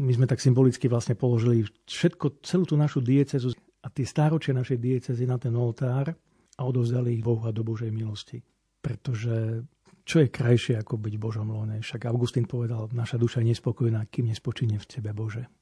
my 0.00 0.12
sme 0.16 0.24
tak 0.24 0.40
symbolicky 0.40 0.88
vlastne 0.88 1.12
položili 1.12 1.68
všetko, 1.84 2.40
celú 2.40 2.64
tú 2.64 2.80
našu 2.80 3.04
diecezu 3.04 3.52
a 3.84 3.92
tie 3.92 4.08
stáročie 4.08 4.56
našej 4.56 4.80
diecezy 4.80 5.28
na 5.28 5.36
ten 5.36 5.52
oltár 5.52 6.16
a 6.56 6.62
odovzdali 6.64 7.20
ich 7.20 7.22
Bohu 7.22 7.44
a 7.44 7.52
do 7.52 7.60
Božej 7.60 7.92
milosti. 7.92 8.40
Pretože 8.80 9.60
čo 10.08 10.24
je 10.24 10.32
krajšie 10.32 10.80
ako 10.80 10.96
byť 10.96 11.14
Božom 11.20 11.52
lone? 11.52 11.84
Však 11.84 12.08
Augustín 12.08 12.48
povedal, 12.48 12.88
naša 12.96 13.20
duša 13.20 13.44
je 13.44 13.52
nespokojná, 13.52 14.08
kým 14.08 14.32
nespočíne 14.32 14.80
v 14.80 14.88
Tebe, 14.88 15.12
Bože 15.12 15.59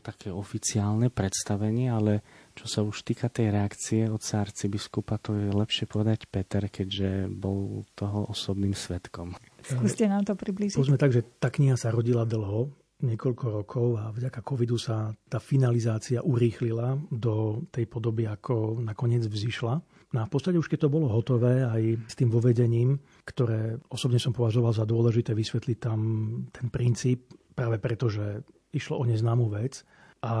také 0.00 0.30
oficiálne 0.30 1.10
predstavenie, 1.12 1.90
ale 1.90 2.24
čo 2.54 2.66
sa 2.70 2.80
už 2.86 3.02
týka 3.02 3.30
tej 3.30 3.50
reakcie 3.50 4.06
od 4.06 4.22
arcibiskupa, 4.22 5.18
to 5.18 5.34
je 5.34 5.50
lepšie 5.50 5.84
povedať 5.90 6.30
Peter, 6.30 6.66
keďže 6.66 7.28
bol 7.30 7.82
toho 7.98 8.30
osobným 8.30 8.74
svetkom. 8.74 9.34
Skúste 9.62 10.06
nám 10.06 10.24
to 10.26 10.34
približiť. 10.38 10.78
Povedzme 10.78 10.98
tak, 10.98 11.14
že 11.14 11.22
tá 11.38 11.50
kniha 11.50 11.76
sa 11.78 11.94
rodila 11.94 12.22
dlho, 12.26 12.72
niekoľko 13.04 13.44
rokov 13.50 13.86
a 14.00 14.08
vďaka 14.14 14.40
covidu 14.40 14.80
sa 14.80 15.12
tá 15.28 15.36
finalizácia 15.42 16.24
urýchlila 16.24 16.96
do 17.12 17.66
tej 17.68 17.84
podoby, 17.90 18.24
ako 18.24 18.80
nakoniec 18.80 19.26
vzýšla. 19.26 19.74
No 20.14 20.18
a 20.22 20.28
v 20.30 20.32
podstate 20.32 20.56
už 20.56 20.70
keď 20.70 20.86
to 20.86 20.94
bolo 20.94 21.10
hotové 21.10 21.66
aj 21.66 22.06
s 22.06 22.14
tým 22.14 22.30
vovedením, 22.30 23.02
ktoré 23.26 23.82
osobne 23.90 24.22
som 24.22 24.30
považoval 24.30 24.70
za 24.70 24.86
dôležité 24.86 25.34
vysvetliť 25.34 25.78
tam 25.82 26.00
ten 26.54 26.70
princíp, 26.70 27.34
práve 27.54 27.82
preto, 27.82 28.06
že 28.06 28.46
išlo 28.74 28.98
o 28.98 29.04
neznámú 29.06 29.46
vec. 29.54 29.86
A 30.24 30.32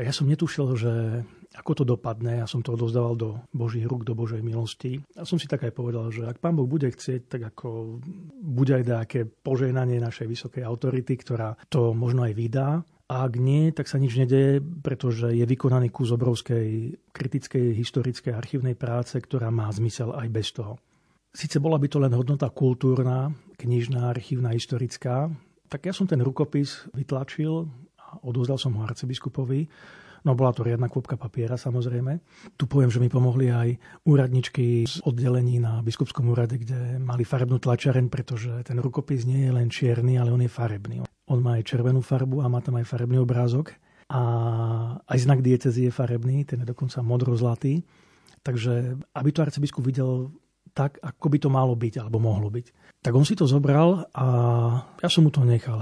ja 0.00 0.12
som 0.16 0.24
netušil, 0.26 0.66
že 0.80 0.92
ako 1.52 1.82
to 1.82 1.84
dopadne. 1.84 2.40
Ja 2.40 2.48
som 2.48 2.64
to 2.64 2.72
odozdával 2.72 3.14
do 3.20 3.30
Božích 3.52 3.84
rúk, 3.84 4.08
do 4.08 4.16
Božej 4.16 4.40
milosti. 4.40 5.02
A 5.18 5.28
som 5.28 5.36
si 5.36 5.44
tak 5.44 5.66
aj 5.66 5.76
povedal, 5.76 6.08
že 6.08 6.24
ak 6.24 6.40
Pán 6.40 6.56
Boh 6.56 6.64
bude 6.64 6.88
chcieť, 6.88 7.28
tak 7.28 7.42
ako 7.52 8.00
bude 8.40 8.80
aj 8.80 8.84
nejaké 8.86 9.20
požehnanie 9.28 10.00
našej 10.00 10.24
vysokej 10.24 10.62
autority, 10.64 11.20
ktorá 11.20 11.58
to 11.68 11.92
možno 11.92 12.24
aj 12.24 12.32
vydá. 12.32 12.68
A 13.10 13.26
ak 13.26 13.42
nie, 13.42 13.74
tak 13.74 13.90
sa 13.90 13.98
nič 13.98 14.14
nedeje, 14.14 14.62
pretože 14.62 15.34
je 15.34 15.42
vykonaný 15.42 15.90
kus 15.90 16.14
obrovskej 16.14 16.94
kritickej 17.10 17.74
historickej 17.74 18.32
archívnej 18.32 18.78
práce, 18.78 19.18
ktorá 19.18 19.50
má 19.50 19.66
zmysel 19.74 20.14
aj 20.14 20.28
bez 20.30 20.54
toho. 20.54 20.78
Sice 21.34 21.58
bola 21.58 21.78
by 21.82 21.86
to 21.90 21.98
len 21.98 22.14
hodnota 22.14 22.46
kultúrna, 22.54 23.34
knižná, 23.58 24.14
archívna, 24.14 24.54
historická, 24.54 25.30
tak 25.70 25.86
ja 25.86 25.94
som 25.94 26.10
ten 26.10 26.18
rukopis 26.18 26.90
vytlačil 26.90 27.70
a 27.94 28.18
odozdal 28.26 28.58
som 28.58 28.74
ho 28.74 28.82
arcibiskupovi. 28.82 29.70
No 30.20 30.36
bola 30.36 30.52
to 30.52 30.60
riadna 30.60 30.92
kôpka 30.92 31.16
papiera 31.16 31.56
samozrejme. 31.56 32.20
Tu 32.60 32.68
poviem, 32.68 32.92
že 32.92 33.00
mi 33.00 33.08
pomohli 33.08 33.48
aj 33.48 33.68
úradničky 34.04 34.84
z 34.84 35.00
oddelení 35.08 35.56
na 35.56 35.80
biskupskom 35.80 36.28
úrade, 36.28 36.60
kde 36.60 37.00
mali 37.00 37.24
farebnú 37.24 37.56
tlačareň, 37.56 38.12
pretože 38.12 38.52
ten 38.68 38.76
rukopis 38.76 39.24
nie 39.24 39.48
je 39.48 39.52
len 39.54 39.72
čierny, 39.72 40.20
ale 40.20 40.28
on 40.28 40.44
je 40.44 40.52
farebný. 40.52 40.96
On 41.30 41.40
má 41.40 41.56
aj 41.56 41.72
červenú 41.72 42.04
farbu 42.04 42.44
a 42.44 42.52
má 42.52 42.60
tam 42.60 42.76
aj 42.76 42.84
farebný 42.84 43.16
obrázok. 43.22 43.72
A 44.10 44.20
aj 45.06 45.18
znak 45.22 45.40
diecezy 45.40 45.88
je 45.88 45.92
farebný, 45.94 46.44
ten 46.44 46.60
je 46.60 46.68
dokonca 46.68 47.00
modro-zlatý. 47.00 47.86
Takže 48.44 49.00
aby 49.16 49.28
to 49.32 49.40
arcibiskup 49.40 49.86
videl 49.86 50.34
tak, 50.76 51.00
ako 51.00 51.26
by 51.32 51.38
to 51.40 51.48
malo 51.48 51.72
byť, 51.78 52.02
alebo 52.02 52.20
mohlo 52.20 52.50
byť. 52.52 52.66
Tak 53.00 53.16
on 53.16 53.24
si 53.24 53.32
to 53.32 53.48
zobral 53.48 54.04
a 54.12 54.26
ja 55.00 55.08
som 55.08 55.24
mu 55.24 55.32
to 55.32 55.40
nechal. 55.40 55.80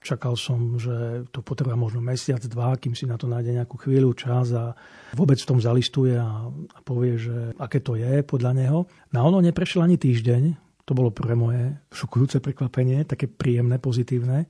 Čakal 0.00 0.38
som, 0.38 0.80
že 0.80 1.26
to 1.34 1.44
potrvá 1.44 1.76
možno 1.76 2.00
mesiac, 2.00 2.40
dva, 2.48 2.78
kým 2.80 2.96
si 2.96 3.04
na 3.04 3.20
to 3.20 3.28
nájde 3.28 3.52
nejakú 3.52 3.76
chvíľu, 3.76 4.16
čas 4.16 4.54
a 4.56 4.72
vôbec 5.12 5.36
v 5.36 5.48
tom 5.50 5.58
zalistuje 5.60 6.16
a, 6.16 6.48
a 6.48 6.78
povie, 6.80 7.20
že 7.20 7.52
aké 7.60 7.84
to 7.84 7.98
je 7.98 8.24
podľa 8.24 8.56
neho. 8.56 8.88
Na 9.12 9.20
no 9.20 9.34
ono 9.34 9.44
neprešiel 9.44 9.84
ani 9.84 10.00
týždeň, 10.00 10.42
to 10.86 10.94
bolo 10.94 11.10
pre 11.10 11.34
moje 11.34 11.74
šokujúce 11.90 12.38
prekvapenie, 12.38 13.02
také 13.02 13.26
príjemné, 13.26 13.82
pozitívne. 13.82 14.46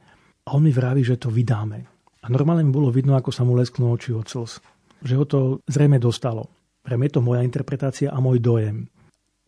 A 0.46 0.54
on 0.54 0.62
mi 0.62 0.70
vraví, 0.70 1.00
že 1.00 1.16
to 1.16 1.32
vydáme. 1.32 1.88
A 2.22 2.26
normálne 2.28 2.62
mi 2.62 2.70
bolo 2.70 2.92
vidno, 2.92 3.16
ako 3.16 3.32
sa 3.32 3.42
mu 3.42 3.56
lesknú 3.56 3.88
oči 3.90 4.12
od 4.12 4.28
slz. 4.28 4.60
Že 5.00 5.14
ho 5.16 5.24
to 5.24 5.40
zrejme 5.66 5.96
dostalo. 5.96 6.52
Pre 6.84 6.94
mňa 6.94 7.08
je 7.08 7.14
to 7.16 7.24
moja 7.24 7.40
interpretácia 7.42 8.12
a 8.12 8.20
môj 8.20 8.38
dojem. 8.38 8.84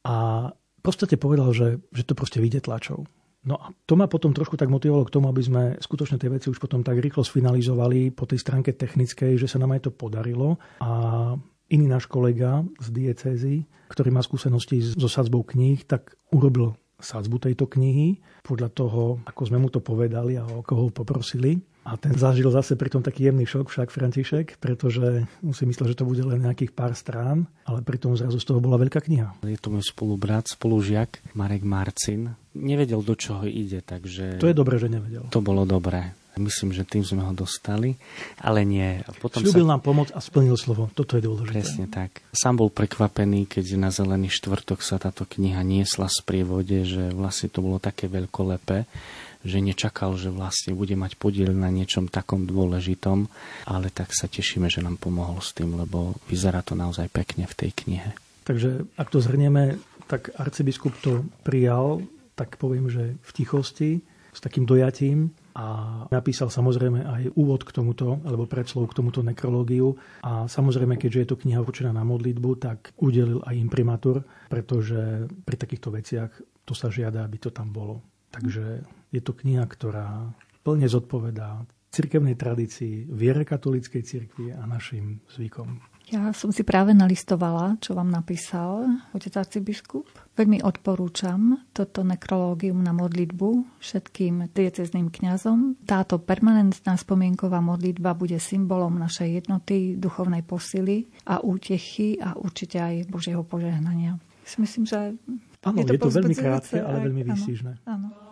A 0.08 0.48
v 0.78 0.82
podstate 0.82 1.18
povedal, 1.18 1.50
že, 1.50 1.82
že 1.90 2.06
to 2.06 2.14
proste 2.14 2.38
vyjde 2.38 2.64
tlačou. 2.64 3.04
No 3.46 3.54
a 3.54 3.70
to 3.86 3.94
ma 3.94 4.10
potom 4.10 4.34
trošku 4.34 4.58
tak 4.58 4.66
motivovalo 4.66 5.06
k 5.06 5.14
tomu, 5.14 5.30
aby 5.30 5.42
sme 5.42 5.62
skutočne 5.78 6.18
tie 6.18 6.28
veci 6.28 6.50
už 6.50 6.58
potom 6.58 6.82
tak 6.82 6.98
rýchlo 6.98 7.22
sfinalizovali 7.22 8.10
po 8.10 8.26
tej 8.26 8.42
stránke 8.42 8.74
technickej, 8.74 9.38
že 9.38 9.46
sa 9.46 9.62
nám 9.62 9.78
aj 9.78 9.88
to 9.88 9.90
podarilo. 9.94 10.58
A 10.82 11.32
iný 11.70 11.86
náš 11.86 12.10
kolega 12.10 12.66
z 12.82 12.88
diecézy, 12.90 13.56
ktorý 13.88 14.10
má 14.10 14.20
skúsenosti 14.20 14.82
so 14.82 15.08
sadzbou 15.08 15.46
kníh, 15.46 15.80
tak 15.86 16.18
urobil 16.34 16.74
sadzbu 16.98 17.38
tejto 17.38 17.70
knihy 17.70 18.18
podľa 18.42 18.68
toho, 18.74 19.22
ako 19.22 19.42
sme 19.46 19.62
mu 19.62 19.70
to 19.70 19.78
povedali 19.78 20.34
a 20.34 20.42
o 20.42 20.66
koho 20.66 20.90
ho 20.90 20.92
poprosili. 20.92 21.62
A 21.88 21.96
ten 21.96 22.12
zažil 22.12 22.52
zase 22.52 22.76
pritom 22.76 23.00
taký 23.00 23.32
jemný 23.32 23.48
šok 23.48 23.72
však 23.72 23.88
František, 23.88 24.60
pretože 24.60 25.24
on 25.40 25.56
si 25.56 25.64
myslel, 25.64 25.96
že 25.96 25.96
to 25.96 26.04
bude 26.04 26.20
len 26.20 26.44
nejakých 26.44 26.76
pár 26.76 26.92
strán, 26.92 27.48
ale 27.64 27.80
pritom 27.80 28.12
zrazu 28.12 28.36
z 28.36 28.44
toho 28.44 28.60
bola 28.60 28.76
veľká 28.76 29.00
kniha. 29.00 29.40
Je 29.40 29.56
to 29.56 29.72
môj 29.72 29.88
spolubrat, 29.88 30.44
spolužiak 30.44 31.24
Marek 31.32 31.64
Marcin. 31.64 32.36
Nevedel, 32.52 33.00
do 33.00 33.16
čoho 33.16 33.48
ide, 33.48 33.80
takže... 33.80 34.36
To 34.36 34.50
je 34.50 34.52
dobré, 34.52 34.76
že 34.76 34.92
nevedel. 34.92 35.24
To 35.32 35.40
bolo 35.40 35.64
dobré. 35.64 36.12
Myslím, 36.38 36.70
že 36.70 36.86
tým 36.86 37.02
sme 37.02 37.26
ho 37.26 37.34
dostali, 37.34 37.98
ale 38.38 38.62
nie. 38.62 39.02
Potom 39.18 39.42
Sľubil 39.42 39.66
sa... 39.66 39.70
nám 39.74 39.80
pomoc 39.82 40.14
a 40.14 40.22
splnil 40.22 40.54
slovo. 40.54 40.86
Toto 40.94 41.18
je 41.18 41.22
dôležité. 41.26 41.50
Presne 41.50 41.86
tak. 41.90 42.22
Sám 42.30 42.62
bol 42.62 42.70
prekvapený, 42.70 43.50
keď 43.50 43.74
na 43.74 43.90
Zelený 43.90 44.30
štvrtok 44.30 44.78
sa 44.78 45.02
táto 45.02 45.26
kniha 45.26 45.66
niesla 45.66 46.06
z 46.06 46.22
prievode, 46.22 46.86
že 46.86 47.10
vlastne 47.10 47.50
to 47.50 47.58
bolo 47.58 47.82
také 47.82 48.06
veľkolepé 48.06 48.86
že 49.46 49.58
nečakal, 49.62 50.18
že 50.18 50.34
vlastne 50.34 50.74
bude 50.74 50.98
mať 50.98 51.14
podiel 51.14 51.54
na 51.54 51.70
niečom 51.70 52.10
takom 52.10 52.46
dôležitom, 52.46 53.30
ale 53.70 53.86
tak 53.94 54.10
sa 54.14 54.26
tešíme, 54.26 54.66
že 54.66 54.82
nám 54.82 54.98
pomohol 54.98 55.38
s 55.38 55.54
tým, 55.54 55.78
lebo 55.78 56.18
vyzerá 56.26 56.62
to 56.66 56.74
naozaj 56.74 57.06
pekne 57.10 57.46
v 57.46 57.54
tej 57.54 57.70
knihe. 57.84 58.10
Takže 58.48 58.88
ak 58.96 59.08
to 59.12 59.20
zhrnieme, 59.20 59.78
tak 60.08 60.32
arcibiskup 60.40 60.96
to 61.04 61.22
prijal, 61.44 62.00
tak 62.32 62.56
poviem, 62.56 62.88
že 62.88 63.20
v 63.20 63.30
tichosti, 63.36 63.90
s 64.32 64.40
takým 64.40 64.64
dojatím 64.64 65.34
a 65.58 66.06
napísal 66.14 66.46
samozrejme 66.46 67.02
aj 67.02 67.22
úvod 67.34 67.66
k 67.66 67.74
tomuto, 67.74 68.22
alebo 68.22 68.46
predslov 68.46 68.86
k 68.86 68.96
tomuto 69.02 69.26
nekrológiu. 69.26 69.98
A 70.22 70.46
samozrejme, 70.46 70.94
keďže 70.94 71.20
je 71.20 71.28
to 71.34 71.40
kniha 71.42 71.58
určená 71.58 71.90
na 71.90 72.06
modlitbu, 72.06 72.50
tak 72.62 72.94
udelil 73.02 73.42
aj 73.42 73.58
imprimatur, 73.58 74.22
pretože 74.46 75.26
pri 75.42 75.56
takýchto 75.58 75.90
veciach 75.90 76.30
to 76.62 76.72
sa 76.78 76.92
žiada, 76.92 77.26
aby 77.26 77.42
to 77.42 77.50
tam 77.50 77.74
bolo. 77.74 77.98
Takže 78.30 78.86
je 79.12 79.20
to 79.24 79.32
kniha, 79.32 79.64
ktorá 79.64 80.32
plne 80.62 80.88
zodpovedá 80.88 81.64
cirkevnej 81.88 82.36
tradícii, 82.36 83.08
viere 83.08 83.48
katolíckej 83.48 84.02
cirkvi 84.04 84.52
a 84.52 84.68
našim 84.68 85.24
zvykom. 85.32 85.80
Ja 86.08 86.32
som 86.32 86.48
si 86.48 86.64
práve 86.64 86.96
nalistovala, 86.96 87.76
čo 87.84 87.92
vám 87.92 88.08
napísal 88.08 88.88
otec 89.12 89.44
arcibiskup. 89.44 90.08
Veľmi 90.40 90.64
odporúčam 90.64 91.68
toto 91.76 92.00
nekrológium 92.00 92.80
na 92.80 92.96
modlitbu 92.96 93.76
všetkým 93.76 94.48
diecezným 94.56 95.12
kňazom. 95.12 95.84
Táto 95.84 96.16
permanentná 96.16 96.96
spomienková 96.96 97.60
modlitba 97.60 98.16
bude 98.16 98.40
symbolom 98.40 98.96
našej 98.96 99.44
jednoty, 99.44 100.00
duchovnej 100.00 100.40
posily 100.48 101.04
a 101.28 101.44
útechy 101.44 102.16
a 102.24 102.40
určite 102.40 102.80
aj 102.80 102.94
Božieho 103.12 103.44
požehnania. 103.44 104.16
Myslím, 104.56 104.88
že 104.88 105.12
Áno, 105.60 105.76
je 105.82 105.92
to, 105.92 105.92
je 105.92 106.00
to 106.00 106.14
veľmi 106.24 106.36
krátke, 106.38 106.80
ale 106.80 107.04
veľmi 107.04 107.22
výstižné. 107.28 107.84
Áno, 107.84 108.08
áno. 108.08 108.27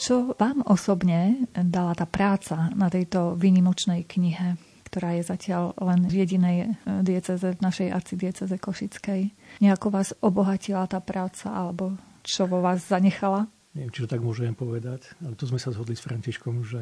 Čo 0.00 0.32
vám 0.34 0.64
osobne 0.64 1.44
dala 1.52 1.92
tá 1.92 2.08
práca 2.08 2.72
na 2.72 2.88
tejto 2.88 3.36
výnimočnej 3.36 4.08
knihe, 4.08 4.56
ktorá 4.88 5.14
je 5.20 5.28
zatiaľ 5.28 5.76
len 5.76 6.08
v 6.08 6.24
jedinej 6.24 6.56
e, 6.64 6.68
dieceze, 7.04 7.54
v 7.54 7.62
našej 7.62 7.92
arcidieceze 7.92 8.56
Košickej? 8.56 9.30
Nejako 9.60 9.86
vás 9.92 10.16
obohatila 10.18 10.88
tá 10.88 10.98
práca, 10.98 11.52
alebo 11.52 11.94
čo 12.24 12.48
vo 12.48 12.64
vás 12.64 12.88
zanechala? 12.88 13.46
Neviem, 13.76 13.92
či 13.94 14.02
to 14.02 14.10
tak 14.10 14.24
môžem 14.24 14.56
povedať, 14.56 15.14
ale 15.22 15.38
to 15.38 15.46
sme 15.46 15.62
sa 15.62 15.70
zhodli 15.70 15.94
s 15.94 16.02
Františkom, 16.02 16.64
že 16.66 16.80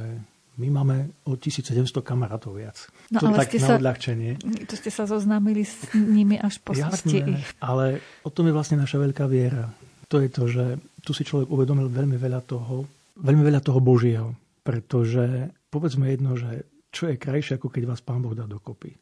my 0.58 0.68
máme 0.74 0.96
o 1.24 1.38
1700 1.38 2.02
kamarátov 2.02 2.58
viac. 2.58 2.90
No, 3.14 3.22
to 3.22 3.30
ale 3.30 3.46
tak 3.46 3.54
ste 3.54 3.60
sa, 3.62 3.78
odľahčenie. 3.78 4.42
To 4.66 4.74
ste 4.74 4.90
sa 4.90 5.06
zoznámili 5.06 5.62
s 5.62 5.86
nimi 5.94 6.34
až 6.34 6.58
po 6.58 6.74
smrti 6.74 7.38
ich. 7.38 7.46
ale 7.62 8.02
o 8.26 8.30
tom 8.34 8.50
je 8.50 8.54
vlastne 8.58 8.76
naša 8.76 8.98
veľká 8.98 9.30
viera. 9.30 9.70
To 10.10 10.18
je 10.18 10.28
to, 10.28 10.44
že 10.50 10.64
tu 11.06 11.14
si 11.14 11.22
človek 11.22 11.46
uvedomil 11.46 11.86
veľmi 11.86 12.18
veľa 12.18 12.42
toho, 12.42 12.84
veľmi 13.22 13.42
veľa 13.46 13.60
toho 13.62 13.78
Božieho. 13.78 14.34
Pretože 14.66 15.54
povedzme 15.70 16.10
jedno, 16.10 16.34
že 16.34 16.66
čo 16.90 17.06
je 17.08 17.20
krajšie, 17.20 17.56
ako 17.56 17.70
keď 17.70 17.82
vás 17.94 18.02
Pán 18.02 18.24
Boh 18.24 18.34
dá 18.34 18.44
dokopy. 18.48 18.98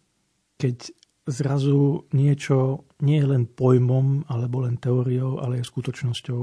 Keď 0.61 0.93
zrazu 1.27 2.07
niečo 2.15 2.87
nie 3.03 3.19
je 3.19 3.27
len 3.27 3.49
pojmom 3.49 4.29
alebo 4.31 4.63
len 4.63 4.79
teóriou, 4.79 5.43
ale 5.43 5.59
je 5.59 5.71
skutočnosťou, 5.71 6.43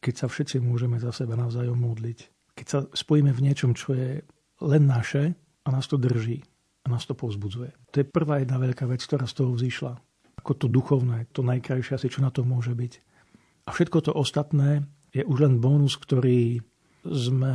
keď 0.00 0.14
sa 0.14 0.26
všetci 0.30 0.62
môžeme 0.62 0.96
za 1.00 1.10
seba 1.10 1.34
navzájom 1.34 1.76
modliť. 1.76 2.18
Keď 2.54 2.66
sa 2.66 2.78
spojíme 2.86 3.32
v 3.32 3.44
niečom, 3.44 3.74
čo 3.74 3.94
je 3.94 4.22
len 4.60 4.86
naše 4.86 5.34
a 5.64 5.68
nás 5.68 5.88
to 5.88 5.96
drží 5.96 6.44
a 6.84 6.86
nás 6.88 7.04
to 7.04 7.12
povzbudzuje. 7.12 7.72
To 7.92 7.96
je 8.00 8.06
prvá 8.08 8.40
jedna 8.40 8.56
veľká 8.56 8.88
vec, 8.88 9.04
ktorá 9.04 9.28
z 9.28 9.36
toho 9.36 9.52
vzýšla. 9.52 9.92
Ako 10.40 10.52
to 10.56 10.66
duchovné, 10.72 11.28
to 11.36 11.44
najkrajšie 11.44 12.00
asi, 12.00 12.08
čo 12.08 12.24
na 12.24 12.32
to 12.32 12.44
môže 12.44 12.72
byť. 12.72 12.92
A 13.68 13.70
všetko 13.76 13.98
to 14.08 14.12
ostatné 14.16 14.88
je 15.12 15.20
už 15.26 15.44
len 15.44 15.60
bonus, 15.60 16.00
ktorý 16.00 16.64
sme 17.04 17.54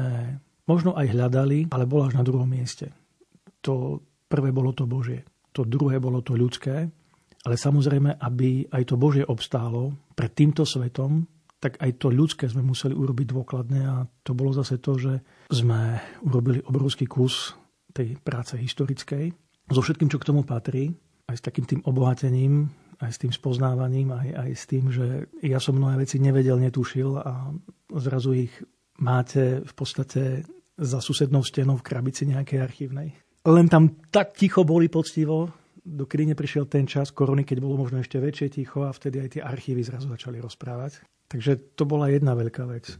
možno 0.69 0.93
aj 0.93 1.13
hľadali, 1.13 1.73
ale 1.73 1.89
bolo 1.89 2.09
až 2.09 2.21
na 2.21 2.25
druhom 2.25 2.45
mieste. 2.45 2.93
To 3.65 4.01
prvé 4.29 4.53
bolo 4.53 4.73
to 4.73 4.85
Božie, 4.85 5.25
to 5.53 5.65
druhé 5.65 5.97
bolo 5.97 6.21
to 6.21 6.37
ľudské, 6.37 6.89
ale 7.45 7.55
samozrejme, 7.57 8.17
aby 8.21 8.65
aj 8.73 8.83
to 8.89 8.95
Božie 8.97 9.21
obstálo 9.25 9.93
pred 10.17 10.33
týmto 10.33 10.65
svetom, 10.65 11.25
tak 11.65 11.81
aj 11.81 11.97
to 11.97 12.13
ľudské 12.13 12.45
sme 12.45 12.61
museli 12.61 12.93
urobiť 12.93 13.25
dôkladne 13.33 13.81
a 13.89 14.05
to 14.21 14.37
bolo 14.37 14.53
zase 14.53 14.77
to, 14.77 15.01
že 15.01 15.17
sme 15.49 15.97
urobili 16.21 16.61
obrovský 16.61 17.09
kus 17.09 17.57
tej 17.89 18.21
práce 18.21 18.53
historickej 18.53 19.33
so 19.73 19.81
všetkým, 19.81 20.05
čo 20.05 20.21
k 20.21 20.29
tomu 20.29 20.45
patrí, 20.45 20.93
aj 21.25 21.41
s 21.41 21.41
takým 21.41 21.65
tým 21.65 21.81
obohatením, 21.89 22.69
aj 23.01 23.17
s 23.17 23.17
tým 23.17 23.33
spoznávaním, 23.33 24.13
aj, 24.13 24.27
aj 24.45 24.51
s 24.53 24.63
tým, 24.69 24.93
že 24.93 25.25
ja 25.41 25.57
som 25.57 25.73
mnohé 25.73 26.05
veci 26.05 26.21
nevedel, 26.21 26.61
netušil 26.61 27.17
a 27.17 27.49
zrazu 27.97 28.45
ich 28.45 28.53
máte 29.01 29.65
v 29.65 29.73
podstate 29.73 30.45
za 30.77 31.01
susednou 31.01 31.41
stenou 31.41 31.81
v 31.81 31.87
krabici 31.87 32.29
nejakej 32.29 32.59
archívnej. 32.61 33.09
Len 33.41 33.65
tam 33.73 34.05
tak 34.13 34.37
ticho 34.37 34.61
boli 34.61 34.85
poctivo, 34.85 35.49
dokedy 35.85 36.33
neprišiel 36.33 36.65
ten 36.65 36.89
čas 36.89 37.13
korony, 37.13 37.45
keď 37.45 37.61
bolo 37.61 37.77
možno 37.77 38.01
ešte 38.01 38.17
väčšie 38.17 38.59
ticho 38.59 38.83
a 38.83 38.91
vtedy 38.91 39.21
aj 39.21 39.29
tie 39.37 39.41
archívy 39.45 39.85
zrazu 39.85 40.09
začali 40.09 40.41
rozprávať. 40.41 41.05
Takže 41.29 41.77
to 41.77 41.85
bola 41.85 42.09
jedna 42.09 42.33
veľká 42.33 42.65
vec. 42.65 42.97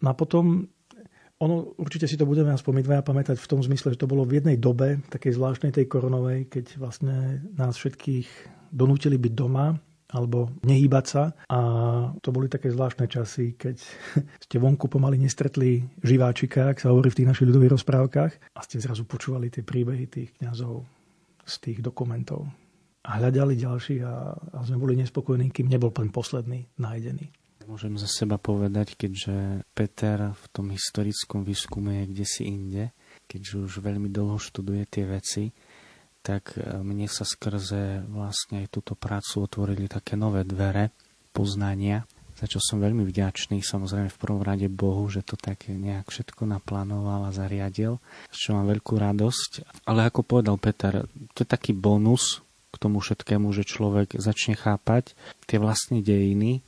No 0.00 0.10
a 0.10 0.14
potom, 0.16 0.66
ono, 1.38 1.76
určite 1.76 2.08
si 2.08 2.16
to 2.16 2.24
budeme 2.24 2.50
aspoň 2.50 2.72
my 2.80 2.82
dvaja 2.82 3.02
pamätať 3.04 3.36
v 3.38 3.50
tom 3.52 3.60
zmysle, 3.60 3.94
že 3.94 4.00
to 4.00 4.10
bolo 4.10 4.24
v 4.24 4.40
jednej 4.40 4.56
dobe, 4.56 5.04
takej 5.12 5.36
zvláštnej 5.36 5.70
tej 5.76 5.86
koronovej, 5.86 6.48
keď 6.48 6.80
vlastne 6.80 7.44
nás 7.54 7.76
všetkých 7.76 8.28
donútili 8.72 9.20
byť 9.20 9.32
doma 9.36 9.76
alebo 10.12 10.52
nehýbať 10.60 11.04
sa. 11.08 11.32
A 11.48 11.58
to 12.20 12.28
boli 12.32 12.48
také 12.52 12.68
zvláštne 12.68 13.08
časy, 13.08 13.56
keď 13.56 13.80
ste 14.44 14.56
vonku 14.60 14.88
pomaly 14.88 15.16
nestretli 15.16 15.80
živáčika, 16.04 16.72
ak 16.72 16.84
sa 16.84 16.92
hovorí 16.92 17.08
v 17.08 17.24
tých 17.24 17.28
našich 17.32 17.48
ľudových 17.48 17.80
rozprávkach, 17.80 18.32
a 18.52 18.60
ste 18.60 18.80
zrazu 18.80 19.08
počúvali 19.08 19.48
tie 19.48 19.64
príbehy 19.64 20.04
tých 20.12 20.36
kňazov 20.36 20.84
z 21.44 21.54
tých 21.58 21.78
dokumentov. 21.82 22.46
A 23.02 23.18
hľadali 23.18 23.58
ďalších 23.58 24.02
a, 24.06 24.34
a 24.34 24.58
sme 24.62 24.78
boli 24.78 24.94
nespokojní, 25.02 25.50
kým 25.50 25.66
nebol 25.66 25.90
ten 25.90 26.14
posledný 26.14 26.70
nájdený. 26.78 27.34
Môžem 27.66 27.94
za 27.94 28.10
seba 28.10 28.42
povedať, 28.42 28.98
keďže 28.98 29.66
Peter 29.74 30.34
v 30.34 30.46
tom 30.50 30.70
historickom 30.74 31.46
výskume 31.46 32.02
je 32.02 32.04
kde 32.10 32.26
si 32.26 32.42
inde, 32.46 32.84
keďže 33.30 33.54
už 33.70 33.72
veľmi 33.82 34.10
dlho 34.10 34.38
študuje 34.38 34.82
tie 34.90 35.04
veci, 35.06 35.54
tak 36.22 36.54
e, 36.58 36.78
mne 36.82 37.06
sa 37.10 37.26
skrze 37.26 38.06
vlastne 38.06 38.66
aj 38.66 38.68
túto 38.70 38.94
prácu 38.94 39.46
otvorili 39.46 39.90
také 39.90 40.14
nové 40.14 40.46
dvere 40.46 40.94
poznania, 41.34 42.06
za 42.42 42.50
čo 42.50 42.58
som 42.58 42.82
veľmi 42.82 43.06
vďačný, 43.06 43.62
samozrejme 43.62 44.10
v 44.10 44.18
prvom 44.18 44.42
rade 44.42 44.66
Bohu, 44.66 45.06
že 45.06 45.22
to 45.22 45.38
tak 45.38 45.70
nejak 45.70 46.10
všetko 46.10 46.42
naplánoval 46.42 47.30
a 47.30 47.34
zariadil, 47.34 48.02
čo 48.34 48.58
mám 48.58 48.66
veľkú 48.66 48.98
radosť. 48.98 49.78
Ale 49.86 50.10
ako 50.10 50.26
povedal 50.26 50.58
Peter, 50.58 51.06
to 51.38 51.46
je 51.46 51.48
taký 51.48 51.70
bonus 51.70 52.42
k 52.74 52.82
tomu 52.82 52.98
všetkému, 52.98 53.54
že 53.54 53.62
človek 53.62 54.18
začne 54.18 54.58
chápať 54.58 55.14
tie 55.46 55.62
vlastné 55.62 56.02
dejiny, 56.02 56.66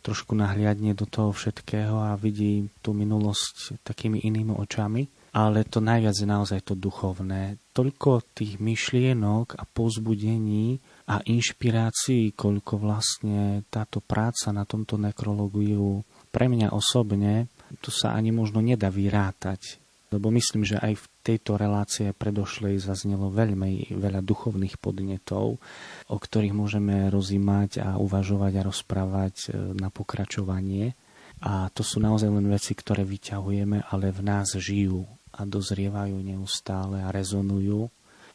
trošku 0.00 0.32
nahliadne 0.32 0.96
do 0.96 1.04
toho 1.04 1.36
všetkého 1.36 2.00
a 2.00 2.16
vidí 2.16 2.72
tú 2.80 2.96
minulosť 2.96 3.84
takými 3.84 4.24
inými 4.24 4.56
očami 4.56 5.04
ale 5.30 5.62
to 5.62 5.78
najviac 5.78 6.16
je 6.18 6.26
naozaj 6.26 6.60
to 6.66 6.74
duchovné. 6.74 7.62
Toľko 7.70 8.34
tých 8.34 8.58
myšlienok 8.58 9.54
a 9.54 9.62
pozbudení 9.62 10.82
a 11.08 11.24
inšpirácií, 11.24 12.36
koľko 12.36 12.76
vlastne 12.76 13.64
táto 13.72 14.04
práca 14.04 14.52
na 14.52 14.68
tomto 14.68 15.00
nekrológiu 15.00 16.04
pre 16.30 16.46
mňa 16.46 16.70
osobne, 16.70 17.50
to 17.82 17.90
sa 17.94 18.14
ani 18.14 18.34
možno 18.34 18.62
nedá 18.62 18.90
vyrátať. 18.90 19.78
Lebo 20.10 20.34
myslím, 20.34 20.66
že 20.66 20.74
aj 20.82 20.98
v 20.98 21.06
tejto 21.22 21.54
relácie 21.54 22.10
predošlej 22.10 22.82
zaznelo 22.82 23.30
veľmi 23.30 23.94
veľa 23.94 24.26
duchovných 24.26 24.74
podnetov, 24.82 25.62
o 26.10 26.16
ktorých 26.18 26.50
môžeme 26.50 27.06
rozímať 27.14 27.78
a 27.78 27.94
uvažovať 27.94 28.52
a 28.58 28.66
rozprávať 28.66 29.34
e, 29.38 29.48
na 29.78 29.86
pokračovanie. 29.86 30.98
A 31.46 31.70
to 31.70 31.86
sú 31.86 32.02
naozaj 32.02 32.26
len 32.26 32.50
veci, 32.50 32.74
ktoré 32.74 33.06
vyťahujeme, 33.06 33.86
ale 33.86 34.10
v 34.10 34.20
nás 34.26 34.50
žijú 34.58 35.06
a 35.30 35.46
dozrievajú 35.46 36.18
neustále 36.18 37.06
a 37.06 37.14
rezonujú 37.14 37.86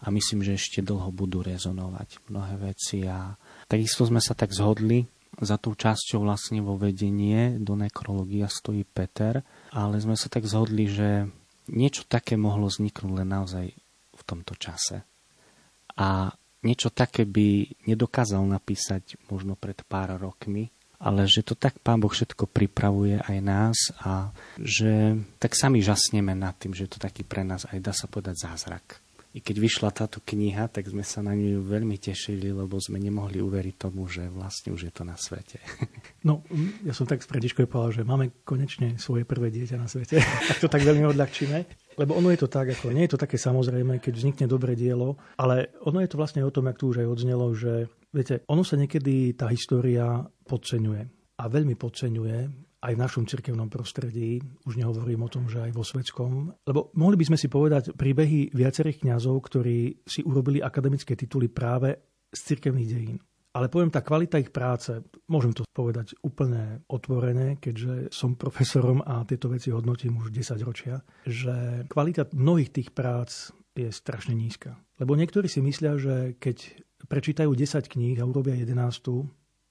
a 0.04 0.08
myslím, 0.12 0.44
že 0.44 0.60
ešte 0.60 0.84
dlho 0.84 1.14
budú 1.14 1.46
rezonovať 1.46 2.28
mnohé 2.28 2.56
veci 2.74 3.08
a 3.08 3.36
takisto 3.70 4.04
sme 4.04 4.20
sa 4.20 4.36
tak 4.36 4.52
zhodli, 4.52 5.08
za 5.36 5.60
tou 5.60 5.76
časťou 5.76 6.24
vlastne 6.24 6.64
vo 6.64 6.80
vedenie 6.80 7.60
do 7.60 7.76
nekrológia 7.76 8.48
stojí 8.48 8.88
Peter, 8.88 9.44
ale 9.76 10.00
sme 10.00 10.16
sa 10.16 10.32
tak 10.32 10.48
zhodli, 10.48 10.88
že 10.88 11.28
niečo 11.68 12.08
také 12.08 12.40
mohlo 12.40 12.72
vzniknúť 12.72 13.12
len 13.12 13.28
naozaj 13.28 13.66
v 14.16 14.22
tomto 14.24 14.56
čase. 14.56 15.04
A 16.00 16.32
niečo 16.64 16.88
také 16.92 17.28
by 17.28 17.68
nedokázal 17.84 18.48
napísať 18.48 19.20
možno 19.28 19.60
pred 19.60 19.76
pár 19.84 20.16
rokmi, 20.16 20.72
ale 20.96 21.28
že 21.28 21.44
to 21.44 21.60
tak 21.60 21.76
Pán 21.84 22.00
Boh 22.00 22.12
všetko 22.12 22.48
pripravuje 22.48 23.20
aj 23.20 23.38
nás 23.44 23.78
a 24.00 24.32
že 24.56 25.20
tak 25.38 25.52
sami 25.52 25.84
žasneme 25.84 26.32
nad 26.32 26.56
tým, 26.56 26.72
že 26.72 26.88
je 26.88 26.92
to 26.96 27.04
taký 27.04 27.28
pre 27.28 27.44
nás 27.44 27.68
aj 27.68 27.80
dá 27.84 27.92
sa 27.92 28.08
povedať 28.08 28.40
zázrak. 28.40 29.05
I 29.36 29.44
keď 29.44 29.56
vyšla 29.60 29.92
táto 29.92 30.24
kniha, 30.24 30.72
tak 30.72 30.88
sme 30.88 31.04
sa 31.04 31.20
na 31.20 31.36
ňu 31.36 31.60
veľmi 31.68 32.00
tešili, 32.00 32.56
lebo 32.56 32.80
sme 32.80 33.04
nemohli 33.04 33.44
uveriť 33.44 33.76
tomu, 33.76 34.08
že 34.08 34.32
vlastne 34.32 34.72
už 34.72 34.88
je 34.88 34.94
to 34.96 35.04
na 35.04 35.20
svete. 35.20 35.60
No, 36.26 36.42
ja 36.82 36.90
som 36.90 37.06
tak 37.06 37.22
s 37.22 37.30
predičkou 37.30 37.70
povedal, 37.70 38.02
že 38.02 38.08
máme 38.08 38.42
konečne 38.42 38.98
svoje 38.98 39.30
prvé 39.30 39.54
dieťa 39.54 39.78
na 39.78 39.86
svete. 39.86 40.18
tak 40.50 40.58
to 40.58 40.66
tak 40.66 40.82
veľmi 40.82 41.06
odľahčíme. 41.06 41.58
Lebo 42.02 42.18
ono 42.18 42.34
je 42.34 42.42
to 42.42 42.50
tak, 42.50 42.74
ako 42.74 42.90
nie 42.90 43.06
je 43.06 43.14
to 43.14 43.22
také 43.22 43.38
samozrejme, 43.38 44.02
keď 44.02 44.14
vznikne 44.18 44.46
dobré 44.50 44.74
dielo, 44.74 45.22
ale 45.38 45.70
ono 45.86 46.02
je 46.02 46.10
to 46.10 46.18
vlastne 46.18 46.42
o 46.42 46.50
tom, 46.50 46.66
jak 46.66 46.82
tu 46.82 46.90
už 46.90 47.06
aj 47.06 47.12
odznelo, 47.14 47.54
že 47.54 47.94
viete, 48.10 48.42
ono 48.50 48.66
sa 48.66 48.74
niekedy 48.74 49.38
tá 49.38 49.54
história 49.54 50.26
podceňuje. 50.50 51.04
A 51.38 51.44
veľmi 51.46 51.78
podceňuje 51.78 52.65
aj 52.86 52.94
v 52.94 53.02
našom 53.02 53.26
cirkevnom 53.26 53.66
prostredí, 53.66 54.38
už 54.70 54.78
nehovorím 54.78 55.26
o 55.26 55.32
tom, 55.34 55.50
že 55.50 55.66
aj 55.66 55.72
vo 55.74 55.82
svetskom, 55.82 56.54
lebo 56.70 56.94
mohli 56.94 57.18
by 57.18 57.34
sme 57.34 57.38
si 57.42 57.50
povedať 57.50 57.98
príbehy 57.98 58.54
viacerých 58.54 59.02
kňazov, 59.02 59.42
ktorí 59.50 60.06
si 60.06 60.22
urobili 60.22 60.62
akademické 60.62 61.18
tituly 61.18 61.50
práve 61.50 61.98
z 62.30 62.40
cirkevných 62.54 62.90
dejín. 62.90 63.18
Ale 63.56 63.72
poviem, 63.72 63.88
tá 63.88 64.04
kvalita 64.04 64.36
ich 64.36 64.52
práce, 64.52 64.92
môžem 65.32 65.56
to 65.56 65.64
povedať 65.72 66.20
úplne 66.28 66.84
otvorené, 66.92 67.56
keďže 67.56 68.12
som 68.12 68.36
profesorom 68.36 69.00
a 69.00 69.24
tieto 69.24 69.48
veci 69.48 69.72
hodnotím 69.72 70.20
už 70.20 70.28
10 70.36 70.60
ročia, 70.68 71.00
že 71.24 71.88
kvalita 71.88 72.36
mnohých 72.36 72.76
tých 72.76 72.90
prác 72.92 73.56
je 73.72 73.88
strašne 73.96 74.36
nízka. 74.36 74.76
Lebo 75.00 75.16
niektorí 75.16 75.48
si 75.48 75.64
myslia, 75.64 75.96
že 75.96 76.36
keď 76.36 76.84
prečítajú 77.08 77.48
10 77.48 77.88
kníh 77.88 78.20
a 78.20 78.28
urobia 78.28 78.60
11, 78.60 78.76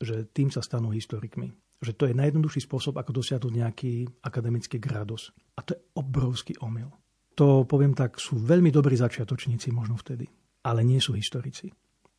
že 0.00 0.32
tým 0.32 0.48
sa 0.48 0.64
stanú 0.64 0.88
historikmi 0.88 1.52
že 1.84 1.94
to 1.94 2.08
je 2.08 2.16
najjednoduchší 2.16 2.64
spôsob, 2.64 2.96
ako 2.96 3.20
dosiahnuť 3.20 3.52
nejaký 3.52 3.92
akademický 4.24 4.80
gradus. 4.80 5.30
A 5.54 5.62
to 5.62 5.76
je 5.76 5.80
obrovský 6.00 6.56
omyl. 6.64 6.88
To, 7.36 7.68
poviem 7.68 7.92
tak, 7.92 8.16
sú 8.16 8.40
veľmi 8.40 8.72
dobrí 8.72 8.96
začiatočníci 8.96 9.70
možno 9.74 10.00
vtedy, 10.00 10.24
ale 10.64 10.80
nie 10.86 11.02
sú 11.02 11.12
historici. 11.12 11.68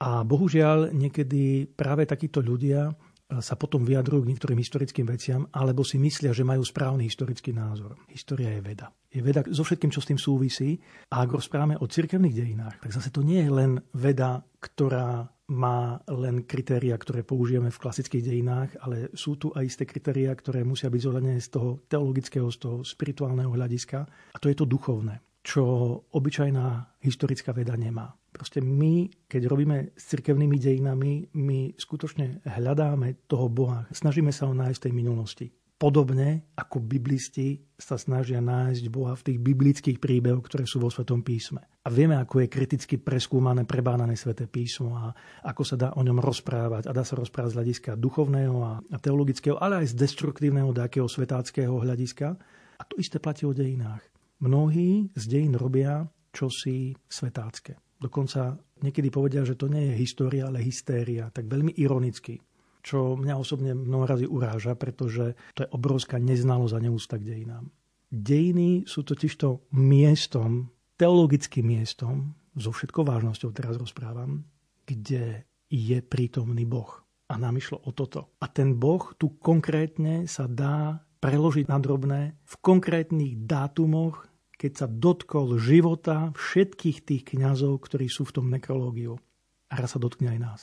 A 0.04 0.28
bohužiaľ 0.28 0.92
niekedy 0.92 1.72
práve 1.72 2.04
takíto 2.04 2.44
ľudia 2.44 2.92
sa 3.26 3.58
potom 3.58 3.82
vyjadrujú 3.82 4.22
k 4.22 4.30
niektorým 4.36 4.60
historickým 4.62 5.08
veciam, 5.10 5.50
alebo 5.50 5.82
si 5.82 5.98
myslia, 5.98 6.30
že 6.30 6.46
majú 6.46 6.62
správny 6.62 7.10
historický 7.10 7.58
názor. 7.58 7.98
História 8.12 8.54
je 8.54 8.62
veda. 8.62 8.94
Je 9.10 9.24
veda 9.24 9.42
so 9.50 9.66
všetkým, 9.66 9.90
čo 9.90 9.98
s 9.98 10.10
tým 10.14 10.20
súvisí. 10.22 10.78
A 11.10 11.26
ak 11.26 11.34
rozprávame 11.34 11.80
o 11.82 11.90
cirkevných 11.90 12.38
dejinách, 12.38 12.76
tak 12.86 12.94
zase 12.94 13.10
to 13.10 13.26
nie 13.26 13.42
je 13.42 13.50
len 13.50 13.72
veda, 13.98 14.46
ktorá 14.62 15.26
má 15.46 16.02
len 16.10 16.42
kritéria, 16.42 16.98
ktoré 16.98 17.22
použijeme 17.22 17.70
v 17.70 17.82
klasických 17.82 18.26
dejinách, 18.26 18.72
ale 18.82 19.14
sú 19.14 19.38
tu 19.38 19.54
aj 19.54 19.66
isté 19.66 19.84
kritéria, 19.86 20.34
ktoré 20.34 20.66
musia 20.66 20.90
byť 20.90 21.02
zohľadené 21.06 21.38
z 21.38 21.50
toho 21.54 21.70
teologického, 21.86 22.50
z 22.50 22.58
toho 22.58 22.78
spirituálneho 22.82 23.54
hľadiska. 23.54 24.00
A 24.34 24.38
to 24.42 24.50
je 24.50 24.58
to 24.58 24.66
duchovné, 24.66 25.22
čo 25.46 25.62
obyčajná 26.10 26.98
historická 27.06 27.54
veda 27.54 27.78
nemá. 27.78 28.10
Proste 28.34 28.60
my, 28.60 29.08
keď 29.32 29.48
robíme 29.48 29.96
s 29.96 30.12
cirkevnými 30.12 30.58
dejinami, 30.60 31.32
my 31.40 31.78
skutočne 31.78 32.44
hľadáme 32.44 33.30
toho 33.32 33.48
Boha. 33.48 33.88
Snažíme 33.96 34.34
sa 34.36 34.50
ho 34.50 34.54
nájsť 34.58 34.80
v 34.82 34.86
tej 34.90 34.94
minulosti. 34.94 35.48
Podobne 35.76 36.56
ako 36.56 36.80
biblisti 36.80 37.60
sa 37.76 38.00
snažia 38.00 38.40
nájsť 38.40 38.88
Boha 38.88 39.12
v 39.12 39.26
tých 39.28 39.40
biblických 39.44 40.00
príbehoch, 40.00 40.48
ktoré 40.48 40.64
sú 40.64 40.80
vo 40.80 40.88
Svetom 40.88 41.20
písme. 41.20 41.68
A 41.84 41.92
vieme, 41.92 42.16
ako 42.16 42.48
je 42.48 42.48
kriticky 42.48 42.96
preskúmané, 42.96 43.68
prebánané 43.68 44.16
Sveté 44.16 44.48
písmo 44.48 44.96
a 44.96 45.12
ako 45.44 45.64
sa 45.68 45.76
dá 45.76 45.92
o 45.92 46.00
ňom 46.00 46.24
rozprávať. 46.24 46.88
A 46.88 46.96
dá 46.96 47.04
sa 47.04 47.20
rozprávať 47.20 47.52
z 47.52 47.58
hľadiska 47.60 47.92
duchovného 48.00 48.56
a 48.88 48.98
teologického, 49.04 49.60
ale 49.60 49.84
aj 49.84 49.92
z 49.92 50.00
destruktívneho, 50.00 50.72
takého 50.72 51.12
svetáckého 51.12 51.76
hľadiska. 51.76 52.40
A 52.80 52.84
to 52.88 52.96
isté 52.96 53.20
platí 53.20 53.44
o 53.44 53.52
dejinách. 53.52 54.02
Mnohí 54.40 55.12
z 55.12 55.24
dejín 55.28 55.60
robia 55.60 56.08
čosi 56.32 56.96
svetácké. 57.04 57.76
Dokonca 58.00 58.56
niekedy 58.80 59.12
povedia, 59.12 59.44
že 59.44 59.60
to 59.60 59.68
nie 59.68 59.92
je 59.92 60.00
história, 60.00 60.48
ale 60.48 60.64
hystéria. 60.64 61.28
Tak 61.36 61.52
veľmi 61.52 61.76
ironicky 61.76 62.40
čo 62.86 63.18
mňa 63.18 63.34
osobne 63.42 63.74
mnoho 63.74 64.06
uráža, 64.30 64.78
pretože 64.78 65.34
to 65.58 65.66
je 65.66 65.74
obrovská 65.74 66.22
neznalosť 66.22 66.74
a 66.78 66.84
neústa 66.86 67.18
k 67.18 67.34
dejinám. 67.34 67.66
Dejiny 68.14 68.86
sú 68.86 69.02
totižto 69.02 69.74
miestom, 69.74 70.70
teologickým 71.02 71.66
miestom, 71.66 72.38
so 72.56 72.70
všetkou 72.72 73.04
vážnosťou 73.04 73.52
teraz 73.52 73.76
rozprávam, 73.76 74.46
kde 74.86 75.44
je 75.68 75.98
prítomný 76.00 76.64
Boh. 76.64 77.04
A 77.26 77.42
nám 77.42 77.58
išlo 77.58 77.82
o 77.84 77.92
toto. 77.92 78.38
A 78.38 78.46
ten 78.48 78.78
Boh 78.78 79.02
tu 79.18 79.34
konkrétne 79.42 80.30
sa 80.30 80.46
dá 80.46 81.02
preložiť 81.20 81.66
na 81.66 81.82
drobné 81.82 82.38
v 82.46 82.56
konkrétnych 82.62 83.50
dátumoch, 83.50 84.30
keď 84.56 84.72
sa 84.78 84.88
dotkol 84.88 85.58
života 85.58 86.32
všetkých 86.38 86.98
tých 87.04 87.24
kňazov, 87.34 87.82
ktorí 87.82 88.08
sú 88.08 88.30
v 88.30 88.36
tom 88.40 88.48
nekrológiu. 88.48 89.18
A 89.68 89.82
raz 89.82 89.98
sa 89.98 90.00
dotkne 90.00 90.38
aj 90.38 90.40
nás. 90.40 90.62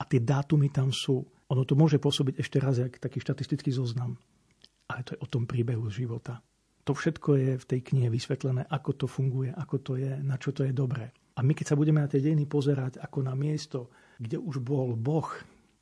A 0.00 0.08
tie 0.08 0.18
dátumy 0.18 0.72
tam 0.72 0.90
sú. 0.90 1.28
Ono 1.48 1.64
to 1.64 1.74
môže 1.74 1.96
pôsobiť 1.96 2.44
ešte 2.44 2.60
raz 2.60 2.76
jak 2.76 3.00
taký 3.00 3.24
štatistický 3.24 3.72
zoznam. 3.72 4.20
Ale 4.88 5.04
to 5.04 5.16
je 5.16 5.22
o 5.24 5.30
tom 5.30 5.48
príbehu 5.48 5.88
života. 5.88 6.44
To 6.84 6.96
všetko 6.96 7.30
je 7.36 7.52
v 7.60 7.68
tej 7.68 7.80
knihe 7.92 8.08
vysvetlené, 8.08 8.64
ako 8.68 9.04
to 9.04 9.06
funguje, 9.08 9.52
ako 9.52 9.76
to 9.80 9.92
je, 10.00 10.12
na 10.24 10.40
čo 10.40 10.56
to 10.56 10.64
je 10.64 10.72
dobré. 10.72 11.12
A 11.36 11.44
my 11.44 11.52
keď 11.52 11.72
sa 11.72 11.78
budeme 11.78 12.00
na 12.00 12.08
tie 12.08 12.24
dejiny 12.24 12.48
pozerať 12.48 12.96
ako 13.00 13.28
na 13.28 13.36
miesto, 13.36 13.92
kde 14.16 14.40
už 14.40 14.64
bol 14.64 14.96
Boh 14.96 15.28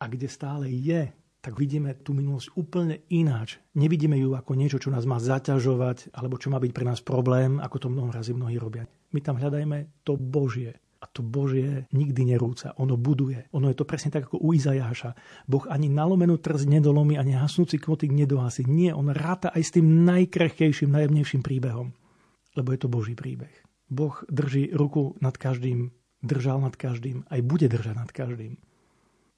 a 0.03 0.05
kde 0.11 0.27
stále 0.27 0.67
je, 0.69 1.09
tak 1.41 1.55
vidíme 1.55 1.95
tú 2.03 2.11
minulosť 2.11 2.59
úplne 2.59 3.07
ináč. 3.07 3.63
Nevidíme 3.79 4.19
ju 4.19 4.35
ako 4.35 4.59
niečo, 4.59 4.83
čo 4.83 4.91
nás 4.91 5.07
má 5.07 5.23
zaťažovať, 5.23 6.11
alebo 6.11 6.43
čo 6.43 6.51
má 6.51 6.59
byť 6.59 6.73
pre 6.75 6.83
nás 6.83 6.99
problém, 6.99 7.63
ako 7.63 7.87
to 7.87 7.89
mnoho 7.89 8.11
razy 8.11 8.35
mnohí 8.35 8.59
robia. 8.59 8.91
My 9.15 9.23
tam 9.23 9.39
hľadajme 9.39 10.03
to 10.03 10.19
Božie, 10.19 10.75
a 11.07 11.15
to 11.15 11.23
Božie 11.23 11.87
nikdy 11.95 12.35
nerúca. 12.35 12.75
Ono 12.83 12.99
buduje. 12.99 13.47
Ono 13.55 13.71
je 13.71 13.79
to 13.79 13.87
presne 13.87 14.11
tak 14.11 14.27
ako 14.27 14.43
u 14.43 14.51
Izajáša. 14.51 15.15
Boh 15.47 15.63
ani 15.71 15.87
nalomenú 15.87 16.43
trz 16.43 16.67
nedolomí, 16.67 17.15
ani 17.15 17.39
hasnúci 17.39 17.79
kvotik 17.79 18.11
nedohasí. 18.11 18.67
Nie, 18.67 18.91
on 18.91 19.15
ráta 19.15 19.55
aj 19.55 19.63
s 19.63 19.71
tým 19.79 20.03
najkrehkejším, 20.03 20.91
najjemnejším 20.91 21.47
príbehom. 21.47 21.95
Lebo 22.59 22.75
je 22.75 22.81
to 22.83 22.91
Boží 22.91 23.15
príbeh. 23.15 23.55
Boh 23.87 24.19
drží 24.27 24.75
ruku 24.75 25.15
nad 25.23 25.39
každým, 25.39 25.95
držal 26.27 26.59
nad 26.59 26.75
každým, 26.75 27.23
aj 27.31 27.41
bude 27.47 27.71
držať 27.71 27.95
nad 27.95 28.11
každým. 28.11 28.59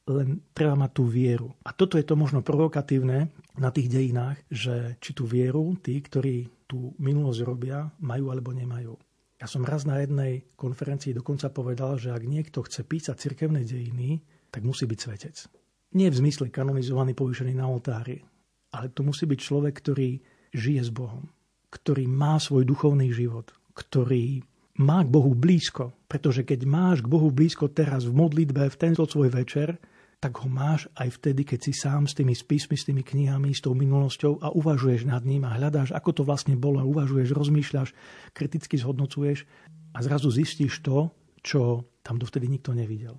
len 0.08 0.40
treba 0.56 0.72
mať 0.74 0.90
tú 0.96 1.04
vieru. 1.04 1.52
A 1.62 1.76
toto 1.76 2.00
je 2.00 2.04
to 2.08 2.16
možno 2.16 2.40
provokatívne 2.40 3.28
na 3.60 3.68
tých 3.68 3.92
dejinách, 3.92 4.40
že 4.48 4.96
či 5.04 5.12
tú 5.12 5.28
vieru 5.28 5.76
tí, 5.84 6.00
ktorí 6.00 6.48
tú 6.64 6.96
minulosť 6.96 7.40
robia, 7.44 7.92
majú 8.00 8.32
alebo 8.32 8.56
nemajú. 8.56 8.96
Ja 9.38 9.46
som 9.46 9.62
raz 9.62 9.86
na 9.86 10.02
jednej 10.02 10.50
konferencii 10.58 11.14
dokonca 11.14 11.46
povedal, 11.54 11.94
že 11.94 12.10
ak 12.10 12.26
niekto 12.26 12.66
chce 12.66 12.82
písať 12.82 13.16
cirkevné 13.22 13.62
dejiny, 13.62 14.18
tak 14.50 14.66
musí 14.66 14.82
byť 14.90 14.98
svetec. 14.98 15.36
Nie 15.94 16.10
v 16.10 16.18
zmysle 16.20 16.50
kanonizovaný, 16.50 17.14
povýšený 17.14 17.54
na 17.54 17.70
oltári, 17.70 18.18
ale 18.74 18.90
to 18.90 19.06
musí 19.06 19.24
byť 19.30 19.38
človek, 19.38 19.74
ktorý 19.78 20.20
žije 20.52 20.82
s 20.82 20.90
Bohom, 20.90 21.30
ktorý 21.70 22.10
má 22.10 22.36
svoj 22.42 22.66
duchovný 22.66 23.14
život, 23.14 23.54
ktorý 23.78 24.42
má 24.82 25.06
k 25.06 25.08
Bohu 25.08 25.32
blízko. 25.38 25.94
Pretože 26.10 26.42
keď 26.42 26.66
máš 26.66 27.06
k 27.06 27.10
Bohu 27.10 27.30
blízko 27.30 27.70
teraz 27.70 28.10
v 28.10 28.18
modlitbe, 28.18 28.68
v 28.68 28.80
tento 28.80 29.06
svoj 29.06 29.30
večer, 29.30 29.78
tak 30.18 30.42
ho 30.42 30.50
máš 30.50 30.90
aj 30.98 31.14
vtedy, 31.14 31.46
keď 31.46 31.70
si 31.70 31.72
sám 31.74 32.10
s 32.10 32.18
tými 32.18 32.34
spismi, 32.34 32.74
s 32.74 32.86
tými 32.90 33.06
knihami, 33.06 33.54
s 33.54 33.62
tou 33.62 33.78
minulosťou 33.78 34.42
a 34.42 34.50
uvažuješ 34.50 35.06
nad 35.06 35.22
ním 35.22 35.46
a 35.46 35.54
hľadáš, 35.54 35.94
ako 35.94 36.10
to 36.10 36.22
vlastne 36.26 36.58
bolo, 36.58 36.82
uvažuješ, 36.82 37.30
rozmýšľaš, 37.30 37.94
kriticky 38.34 38.74
zhodnocuješ 38.82 39.46
a 39.94 39.98
zrazu 40.02 40.34
zistíš 40.34 40.82
to, 40.82 41.14
čo 41.46 41.86
tam 42.02 42.18
dovtedy 42.18 42.50
nikto 42.50 42.74
nevidel. 42.74 43.14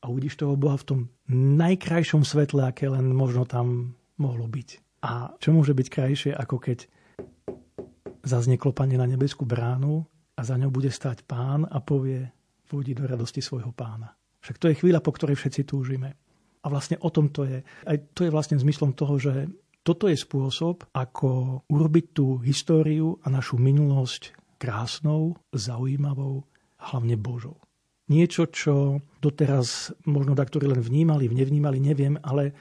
A 0.00 0.08
uvidíš 0.08 0.40
toho 0.40 0.56
Boha 0.56 0.80
v 0.80 0.88
tom 0.88 1.00
najkrajšom 1.28 2.24
svetle, 2.24 2.64
aké 2.64 2.88
len 2.88 3.12
možno 3.12 3.44
tam 3.44 3.98
mohlo 4.16 4.48
byť. 4.48 5.02
A 5.04 5.36
čo 5.36 5.52
môže 5.52 5.76
byť 5.76 5.88
krajšie, 5.92 6.32
ako 6.32 6.56
keď 6.58 6.88
zaznie 8.24 8.56
klopanie 8.56 8.96
na 8.96 9.04
nebeskú 9.04 9.44
bránu 9.44 10.06
a 10.38 10.40
za 10.42 10.56
ňou 10.56 10.72
bude 10.72 10.88
stať 10.88 11.28
pán 11.28 11.68
a 11.68 11.78
povie, 11.82 12.30
vôjdi 12.70 12.96
do 12.96 13.04
radosti 13.04 13.40
svojho 13.44 13.72
pána. 13.72 14.16
Však 14.44 14.56
to 14.56 14.66
je 14.70 14.78
chvíľa, 14.78 15.02
po 15.02 15.12
ktorej 15.12 15.36
všetci 15.40 15.66
túžime. 15.66 16.14
A 16.68 16.72
vlastne 16.72 17.00
o 17.00 17.08
tom 17.08 17.32
to 17.32 17.48
je. 17.48 17.64
Aj 17.64 17.96
to 18.12 18.28
je 18.28 18.34
vlastne 18.34 18.60
zmyslom 18.60 18.92
toho, 18.92 19.16
že 19.16 19.48
toto 19.80 20.04
je 20.04 20.20
spôsob, 20.20 20.84
ako 20.92 21.64
urobiť 21.72 22.04
tú 22.12 22.36
históriu 22.44 23.16
a 23.24 23.32
našu 23.32 23.56
minulosť 23.56 24.36
krásnou, 24.60 25.40
zaujímavou, 25.56 26.44
hlavne 26.76 27.16
Božou. 27.16 27.56
Niečo, 28.12 28.52
čo 28.52 29.00
doteraz 29.24 29.96
možno 30.04 30.36
takto 30.36 30.60
len 30.60 30.76
vnímali, 30.76 31.32
nevnímali, 31.32 31.80
neviem, 31.80 32.20
ale 32.20 32.52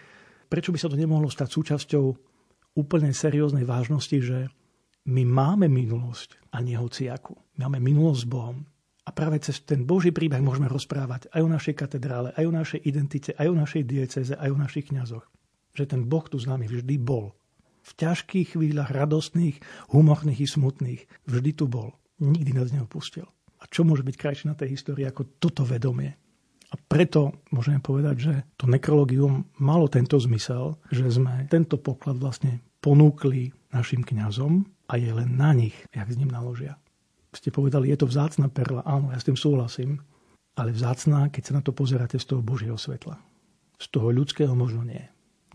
prečo 0.47 0.71
by 0.71 0.79
sa 0.79 0.87
to 0.87 0.95
nemohlo 0.95 1.27
stať 1.27 1.51
súčasťou 1.51 2.05
úplne 2.79 3.11
serióznej 3.11 3.67
vážnosti, 3.67 4.17
že 4.23 4.47
my 5.07 5.23
máme 5.27 5.67
minulosť 5.67 6.51
a 6.55 6.63
nehociaku. 6.63 7.35
Máme 7.59 7.83
minulosť 7.83 8.21
s 8.23 8.27
Bohom. 8.27 8.57
A 9.07 9.15
práve 9.15 9.39
cez 9.39 9.63
ten 9.63 9.87
Boží 9.87 10.11
príbeh 10.11 10.43
môžeme 10.43 10.67
rozprávať 10.67 11.31
aj 11.31 11.39
o 11.39 11.47
našej 11.47 11.79
katedrále, 11.79 12.35
aj 12.35 12.43
o 12.43 12.51
našej 12.51 12.79
identite, 12.83 13.31
aj 13.39 13.47
o 13.47 13.55
našej 13.55 13.83
dieceze, 13.87 14.35
aj 14.35 14.51
o 14.51 14.59
našich 14.59 14.91
kňazoch. 14.91 15.23
Že 15.79 15.83
ten 15.95 16.01
Boh 16.11 16.27
tu 16.27 16.35
s 16.35 16.43
nami 16.43 16.67
vždy 16.67 16.99
bol. 16.99 17.31
V 17.87 17.91
ťažkých 17.95 18.59
chvíľach, 18.59 18.91
radostných, 18.91 19.63
humorných 19.95 20.43
i 20.43 20.47
smutných, 20.51 21.01
vždy 21.23 21.51
tu 21.55 21.71
bol. 21.71 21.95
Nikdy 22.19 22.51
nás 22.51 22.75
neopustil. 22.75 23.23
A 23.63 23.63
čo 23.71 23.87
môže 23.87 24.03
byť 24.03 24.15
krajšie 24.19 24.51
na 24.51 24.59
tej 24.59 24.75
histórii 24.75 25.07
ako 25.07 25.39
toto 25.39 25.63
vedomie? 25.63 26.19
A 26.67 26.75
preto 26.75 27.47
môžeme 27.55 27.79
povedať, 27.79 28.15
že 28.19 28.33
to 28.59 28.67
nekrologium 28.67 29.47
malo 29.55 29.87
tento 29.87 30.19
zmysel, 30.19 30.75
že 30.91 31.07
sme 31.07 31.47
tento 31.47 31.79
poklad 31.79 32.19
vlastne 32.19 32.59
ponúkli 32.83 33.55
našim 33.71 34.03
kňazom 34.03 34.67
a 34.91 34.99
je 34.99 35.15
len 35.15 35.39
na 35.39 35.55
nich, 35.55 35.79
jak 35.95 36.11
s 36.11 36.19
ním 36.19 36.27
naložia 36.27 36.75
ste 37.37 37.53
povedali, 37.53 37.93
je 37.93 37.97
to 38.01 38.09
vzácna 38.09 38.49
perla. 38.49 38.81
Áno, 38.83 39.13
ja 39.13 39.19
s 39.21 39.27
tým 39.27 39.37
súhlasím. 39.37 40.01
Ale 40.57 40.73
vzácná, 40.73 41.29
keď 41.29 41.43
sa 41.45 41.53
na 41.53 41.61
to 41.61 41.69
pozeráte 41.69 42.17
z 42.17 42.25
toho 42.25 42.41
Božieho 42.41 42.75
svetla. 42.81 43.21
Z 43.77 43.93
toho 43.93 44.09
ľudského 44.09 44.57
možno 44.57 44.81
nie. 44.81 45.05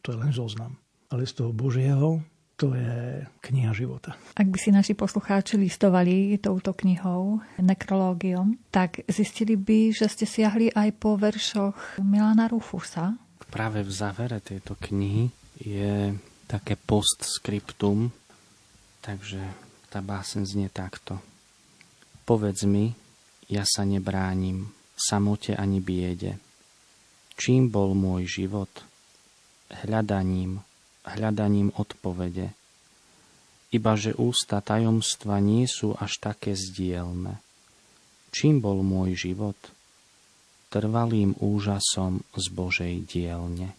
To 0.06 0.14
je 0.14 0.18
len 0.22 0.30
zoznam. 0.30 0.78
Ale 1.10 1.26
z 1.26 1.42
toho 1.42 1.50
Božieho 1.50 2.22
to 2.54 2.78
je 2.78 3.26
kniha 3.42 3.74
života. 3.74 4.14
Ak 4.38 4.46
by 4.46 4.58
si 4.62 4.70
naši 4.70 4.94
poslucháči 4.94 5.58
listovali 5.58 6.38
touto 6.38 6.70
knihou, 6.70 7.42
nekrológiom, 7.58 8.54
tak 8.70 9.02
zistili 9.10 9.58
by, 9.58 9.90
že 9.90 10.06
ste 10.06 10.22
siahli 10.30 10.70
aj 10.70 10.88
po 11.02 11.18
veršoch 11.18 11.98
Milana 11.98 12.46
Rufusa. 12.46 13.18
Práve 13.50 13.82
v 13.82 13.90
závere 13.90 14.38
tejto 14.38 14.78
knihy 14.78 15.34
je 15.58 16.14
také 16.46 16.78
postscriptum, 16.78 18.14
takže 19.02 19.42
tá 19.90 19.98
básen 19.98 20.46
znie 20.46 20.70
takto. 20.70 21.18
Povedz 22.22 22.62
mi, 22.64 22.94
ja 23.50 23.66
sa 23.66 23.82
nebránim, 23.82 24.70
samote 24.94 25.58
ani 25.58 25.82
biede. 25.82 26.38
Čím 27.34 27.68
bol 27.68 27.98
môj 27.98 28.30
život? 28.30 28.70
Hľadaním, 29.72 30.62
hľadaním 31.02 31.74
odpovede. 31.74 32.54
Ibaže 33.72 34.12
ústa 34.14 34.62
tajomstva 34.62 35.40
nie 35.40 35.64
sú 35.64 35.96
až 35.96 36.20
také 36.20 36.54
zdielne. 36.54 37.40
Čím 38.30 38.60
bol 38.62 38.84
môj 38.84 39.16
život? 39.16 39.58
Trvalým 40.70 41.36
úžasom 41.40 42.24
z 42.36 42.46
Božej 42.52 42.94
dielne. 43.08 43.74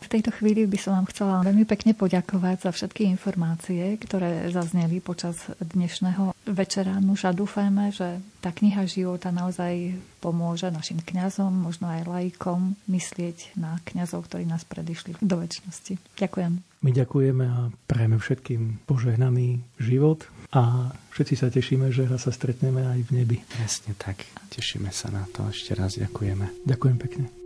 V 0.00 0.08
tejto 0.08 0.32
chvíli 0.32 0.64
by 0.64 0.78
som 0.80 0.96
vám 0.96 1.06
chcela 1.12 1.44
veľmi 1.44 1.68
pekne 1.68 1.92
poďakovať 1.92 2.66
za 2.66 2.70
všetky 2.72 3.04
informácie, 3.06 4.00
ktoré 4.00 4.48
zazneli 4.48 4.98
počas 4.98 5.36
dnešného 5.60 6.32
večera. 6.48 6.98
Nuž 6.98 7.28
a 7.28 7.36
dúfajme, 7.36 7.92
že 7.92 8.18
tá 8.40 8.50
kniha 8.50 8.88
života 8.88 9.28
naozaj 9.28 9.94
pomôže 10.24 10.72
našim 10.72 10.98
kňazom, 11.04 11.52
možno 11.52 11.92
aj 11.92 12.08
laikom 12.08 12.74
myslieť 12.88 13.54
na 13.60 13.76
kňazov, 13.84 14.26
ktorí 14.26 14.48
nás 14.48 14.64
predišli 14.64 15.20
do 15.20 15.36
väčšnosti. 15.36 16.00
Ďakujem. 16.16 16.52
My 16.80 16.90
ďakujeme 16.96 17.44
a 17.44 17.68
prajeme 17.84 18.16
všetkým 18.16 18.88
požehnaný 18.88 19.60
život 19.76 20.24
a 20.50 20.96
všetci 21.12 21.34
sa 21.36 21.52
tešíme, 21.52 21.92
že 21.92 22.08
raz 22.08 22.24
sa 22.24 22.32
stretneme 22.32 22.82
aj 22.88 23.00
v 23.04 23.10
nebi. 23.20 23.36
Jasne 23.60 23.92
tak. 24.00 24.24
Tešíme 24.48 24.88
sa 24.88 25.12
na 25.12 25.28
to. 25.28 25.44
Ešte 25.52 25.76
raz 25.76 26.00
ďakujeme. 26.00 26.64
Ďakujem 26.64 26.96
pekne. 26.96 27.39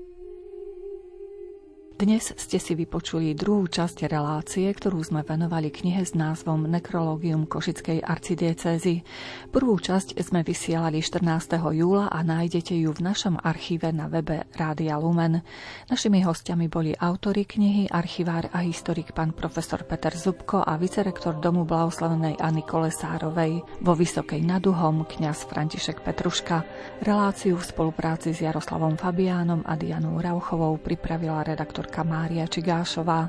Dnes 1.95 2.35
ste 2.35 2.59
si 2.59 2.75
vypočuli 2.75 3.39
druhú 3.39 3.71
časť 3.71 4.11
relácie, 4.11 4.67
ktorú 4.67 4.99
sme 5.07 5.23
venovali 5.23 5.71
knihe 5.71 6.03
s 6.03 6.19
názvom 6.19 6.67
Nekrológium 6.67 7.47
Košickej 7.47 8.03
arcidiecézy. 8.03 9.07
Prvú 9.55 9.79
časť 9.79 10.19
sme 10.19 10.43
vysielali 10.43 10.99
14. 10.99 11.55
júla 11.55 12.11
a 12.11 12.19
nájdete 12.27 12.75
ju 12.75 12.91
v 12.91 12.99
našom 12.99 13.39
archíve 13.39 13.95
na 13.95 14.11
webe 14.11 14.43
Rádia 14.59 14.99
Lumen. 14.99 15.47
Našimi 15.87 16.27
hostiami 16.27 16.67
boli 16.67 16.99
autory 16.99 17.47
knihy, 17.47 17.87
archivár 17.87 18.51
a 18.51 18.67
historik 18.67 19.15
pán 19.15 19.31
profesor 19.31 19.87
Peter 19.87 20.19
Zubko 20.19 20.67
a 20.67 20.75
vicerektor 20.75 21.39
Domu 21.39 21.63
blahoslavenej 21.63 22.43
Anny 22.43 22.67
Kolesárovej. 22.67 23.63
Vo 23.87 23.95
Vysokej 23.95 24.43
naduhom 24.43 25.07
kňaz 25.07 25.47
František 25.47 26.03
Petruška. 26.03 26.67
Reláciu 27.07 27.55
v 27.55 27.63
spolupráci 27.63 28.35
s 28.35 28.43
Jaroslavom 28.43 28.99
Fabiánom 28.99 29.63
a 29.63 29.79
Dianou 29.79 30.19
Rauchovou 30.19 30.75
pripravila 30.83 31.47
redaktor 31.47 31.84
redaktorka 31.85 32.01
Mária 32.09 32.49
Čigášová. 32.49 33.29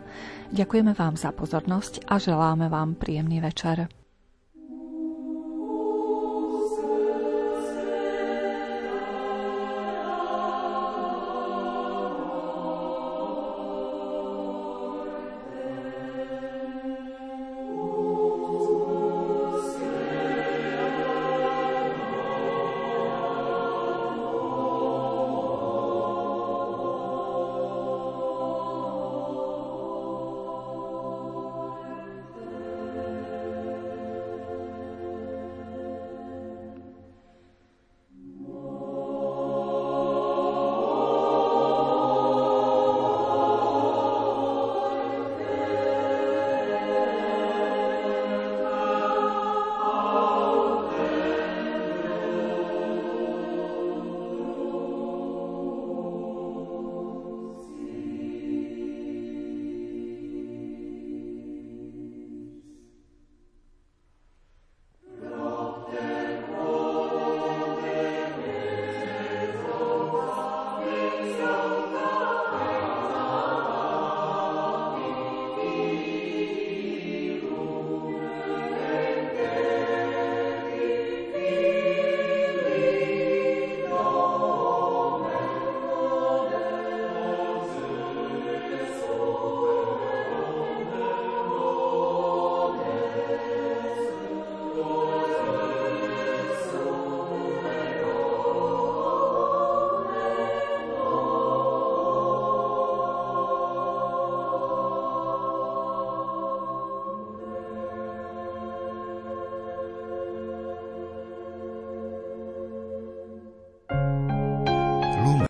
Ďakujeme 0.56 0.96
vám 0.96 1.20
za 1.20 1.36
pozornosť 1.36 2.08
a 2.08 2.16
želáme 2.16 2.72
vám 2.72 2.96
príjemný 2.96 3.44
večer. 3.44 3.92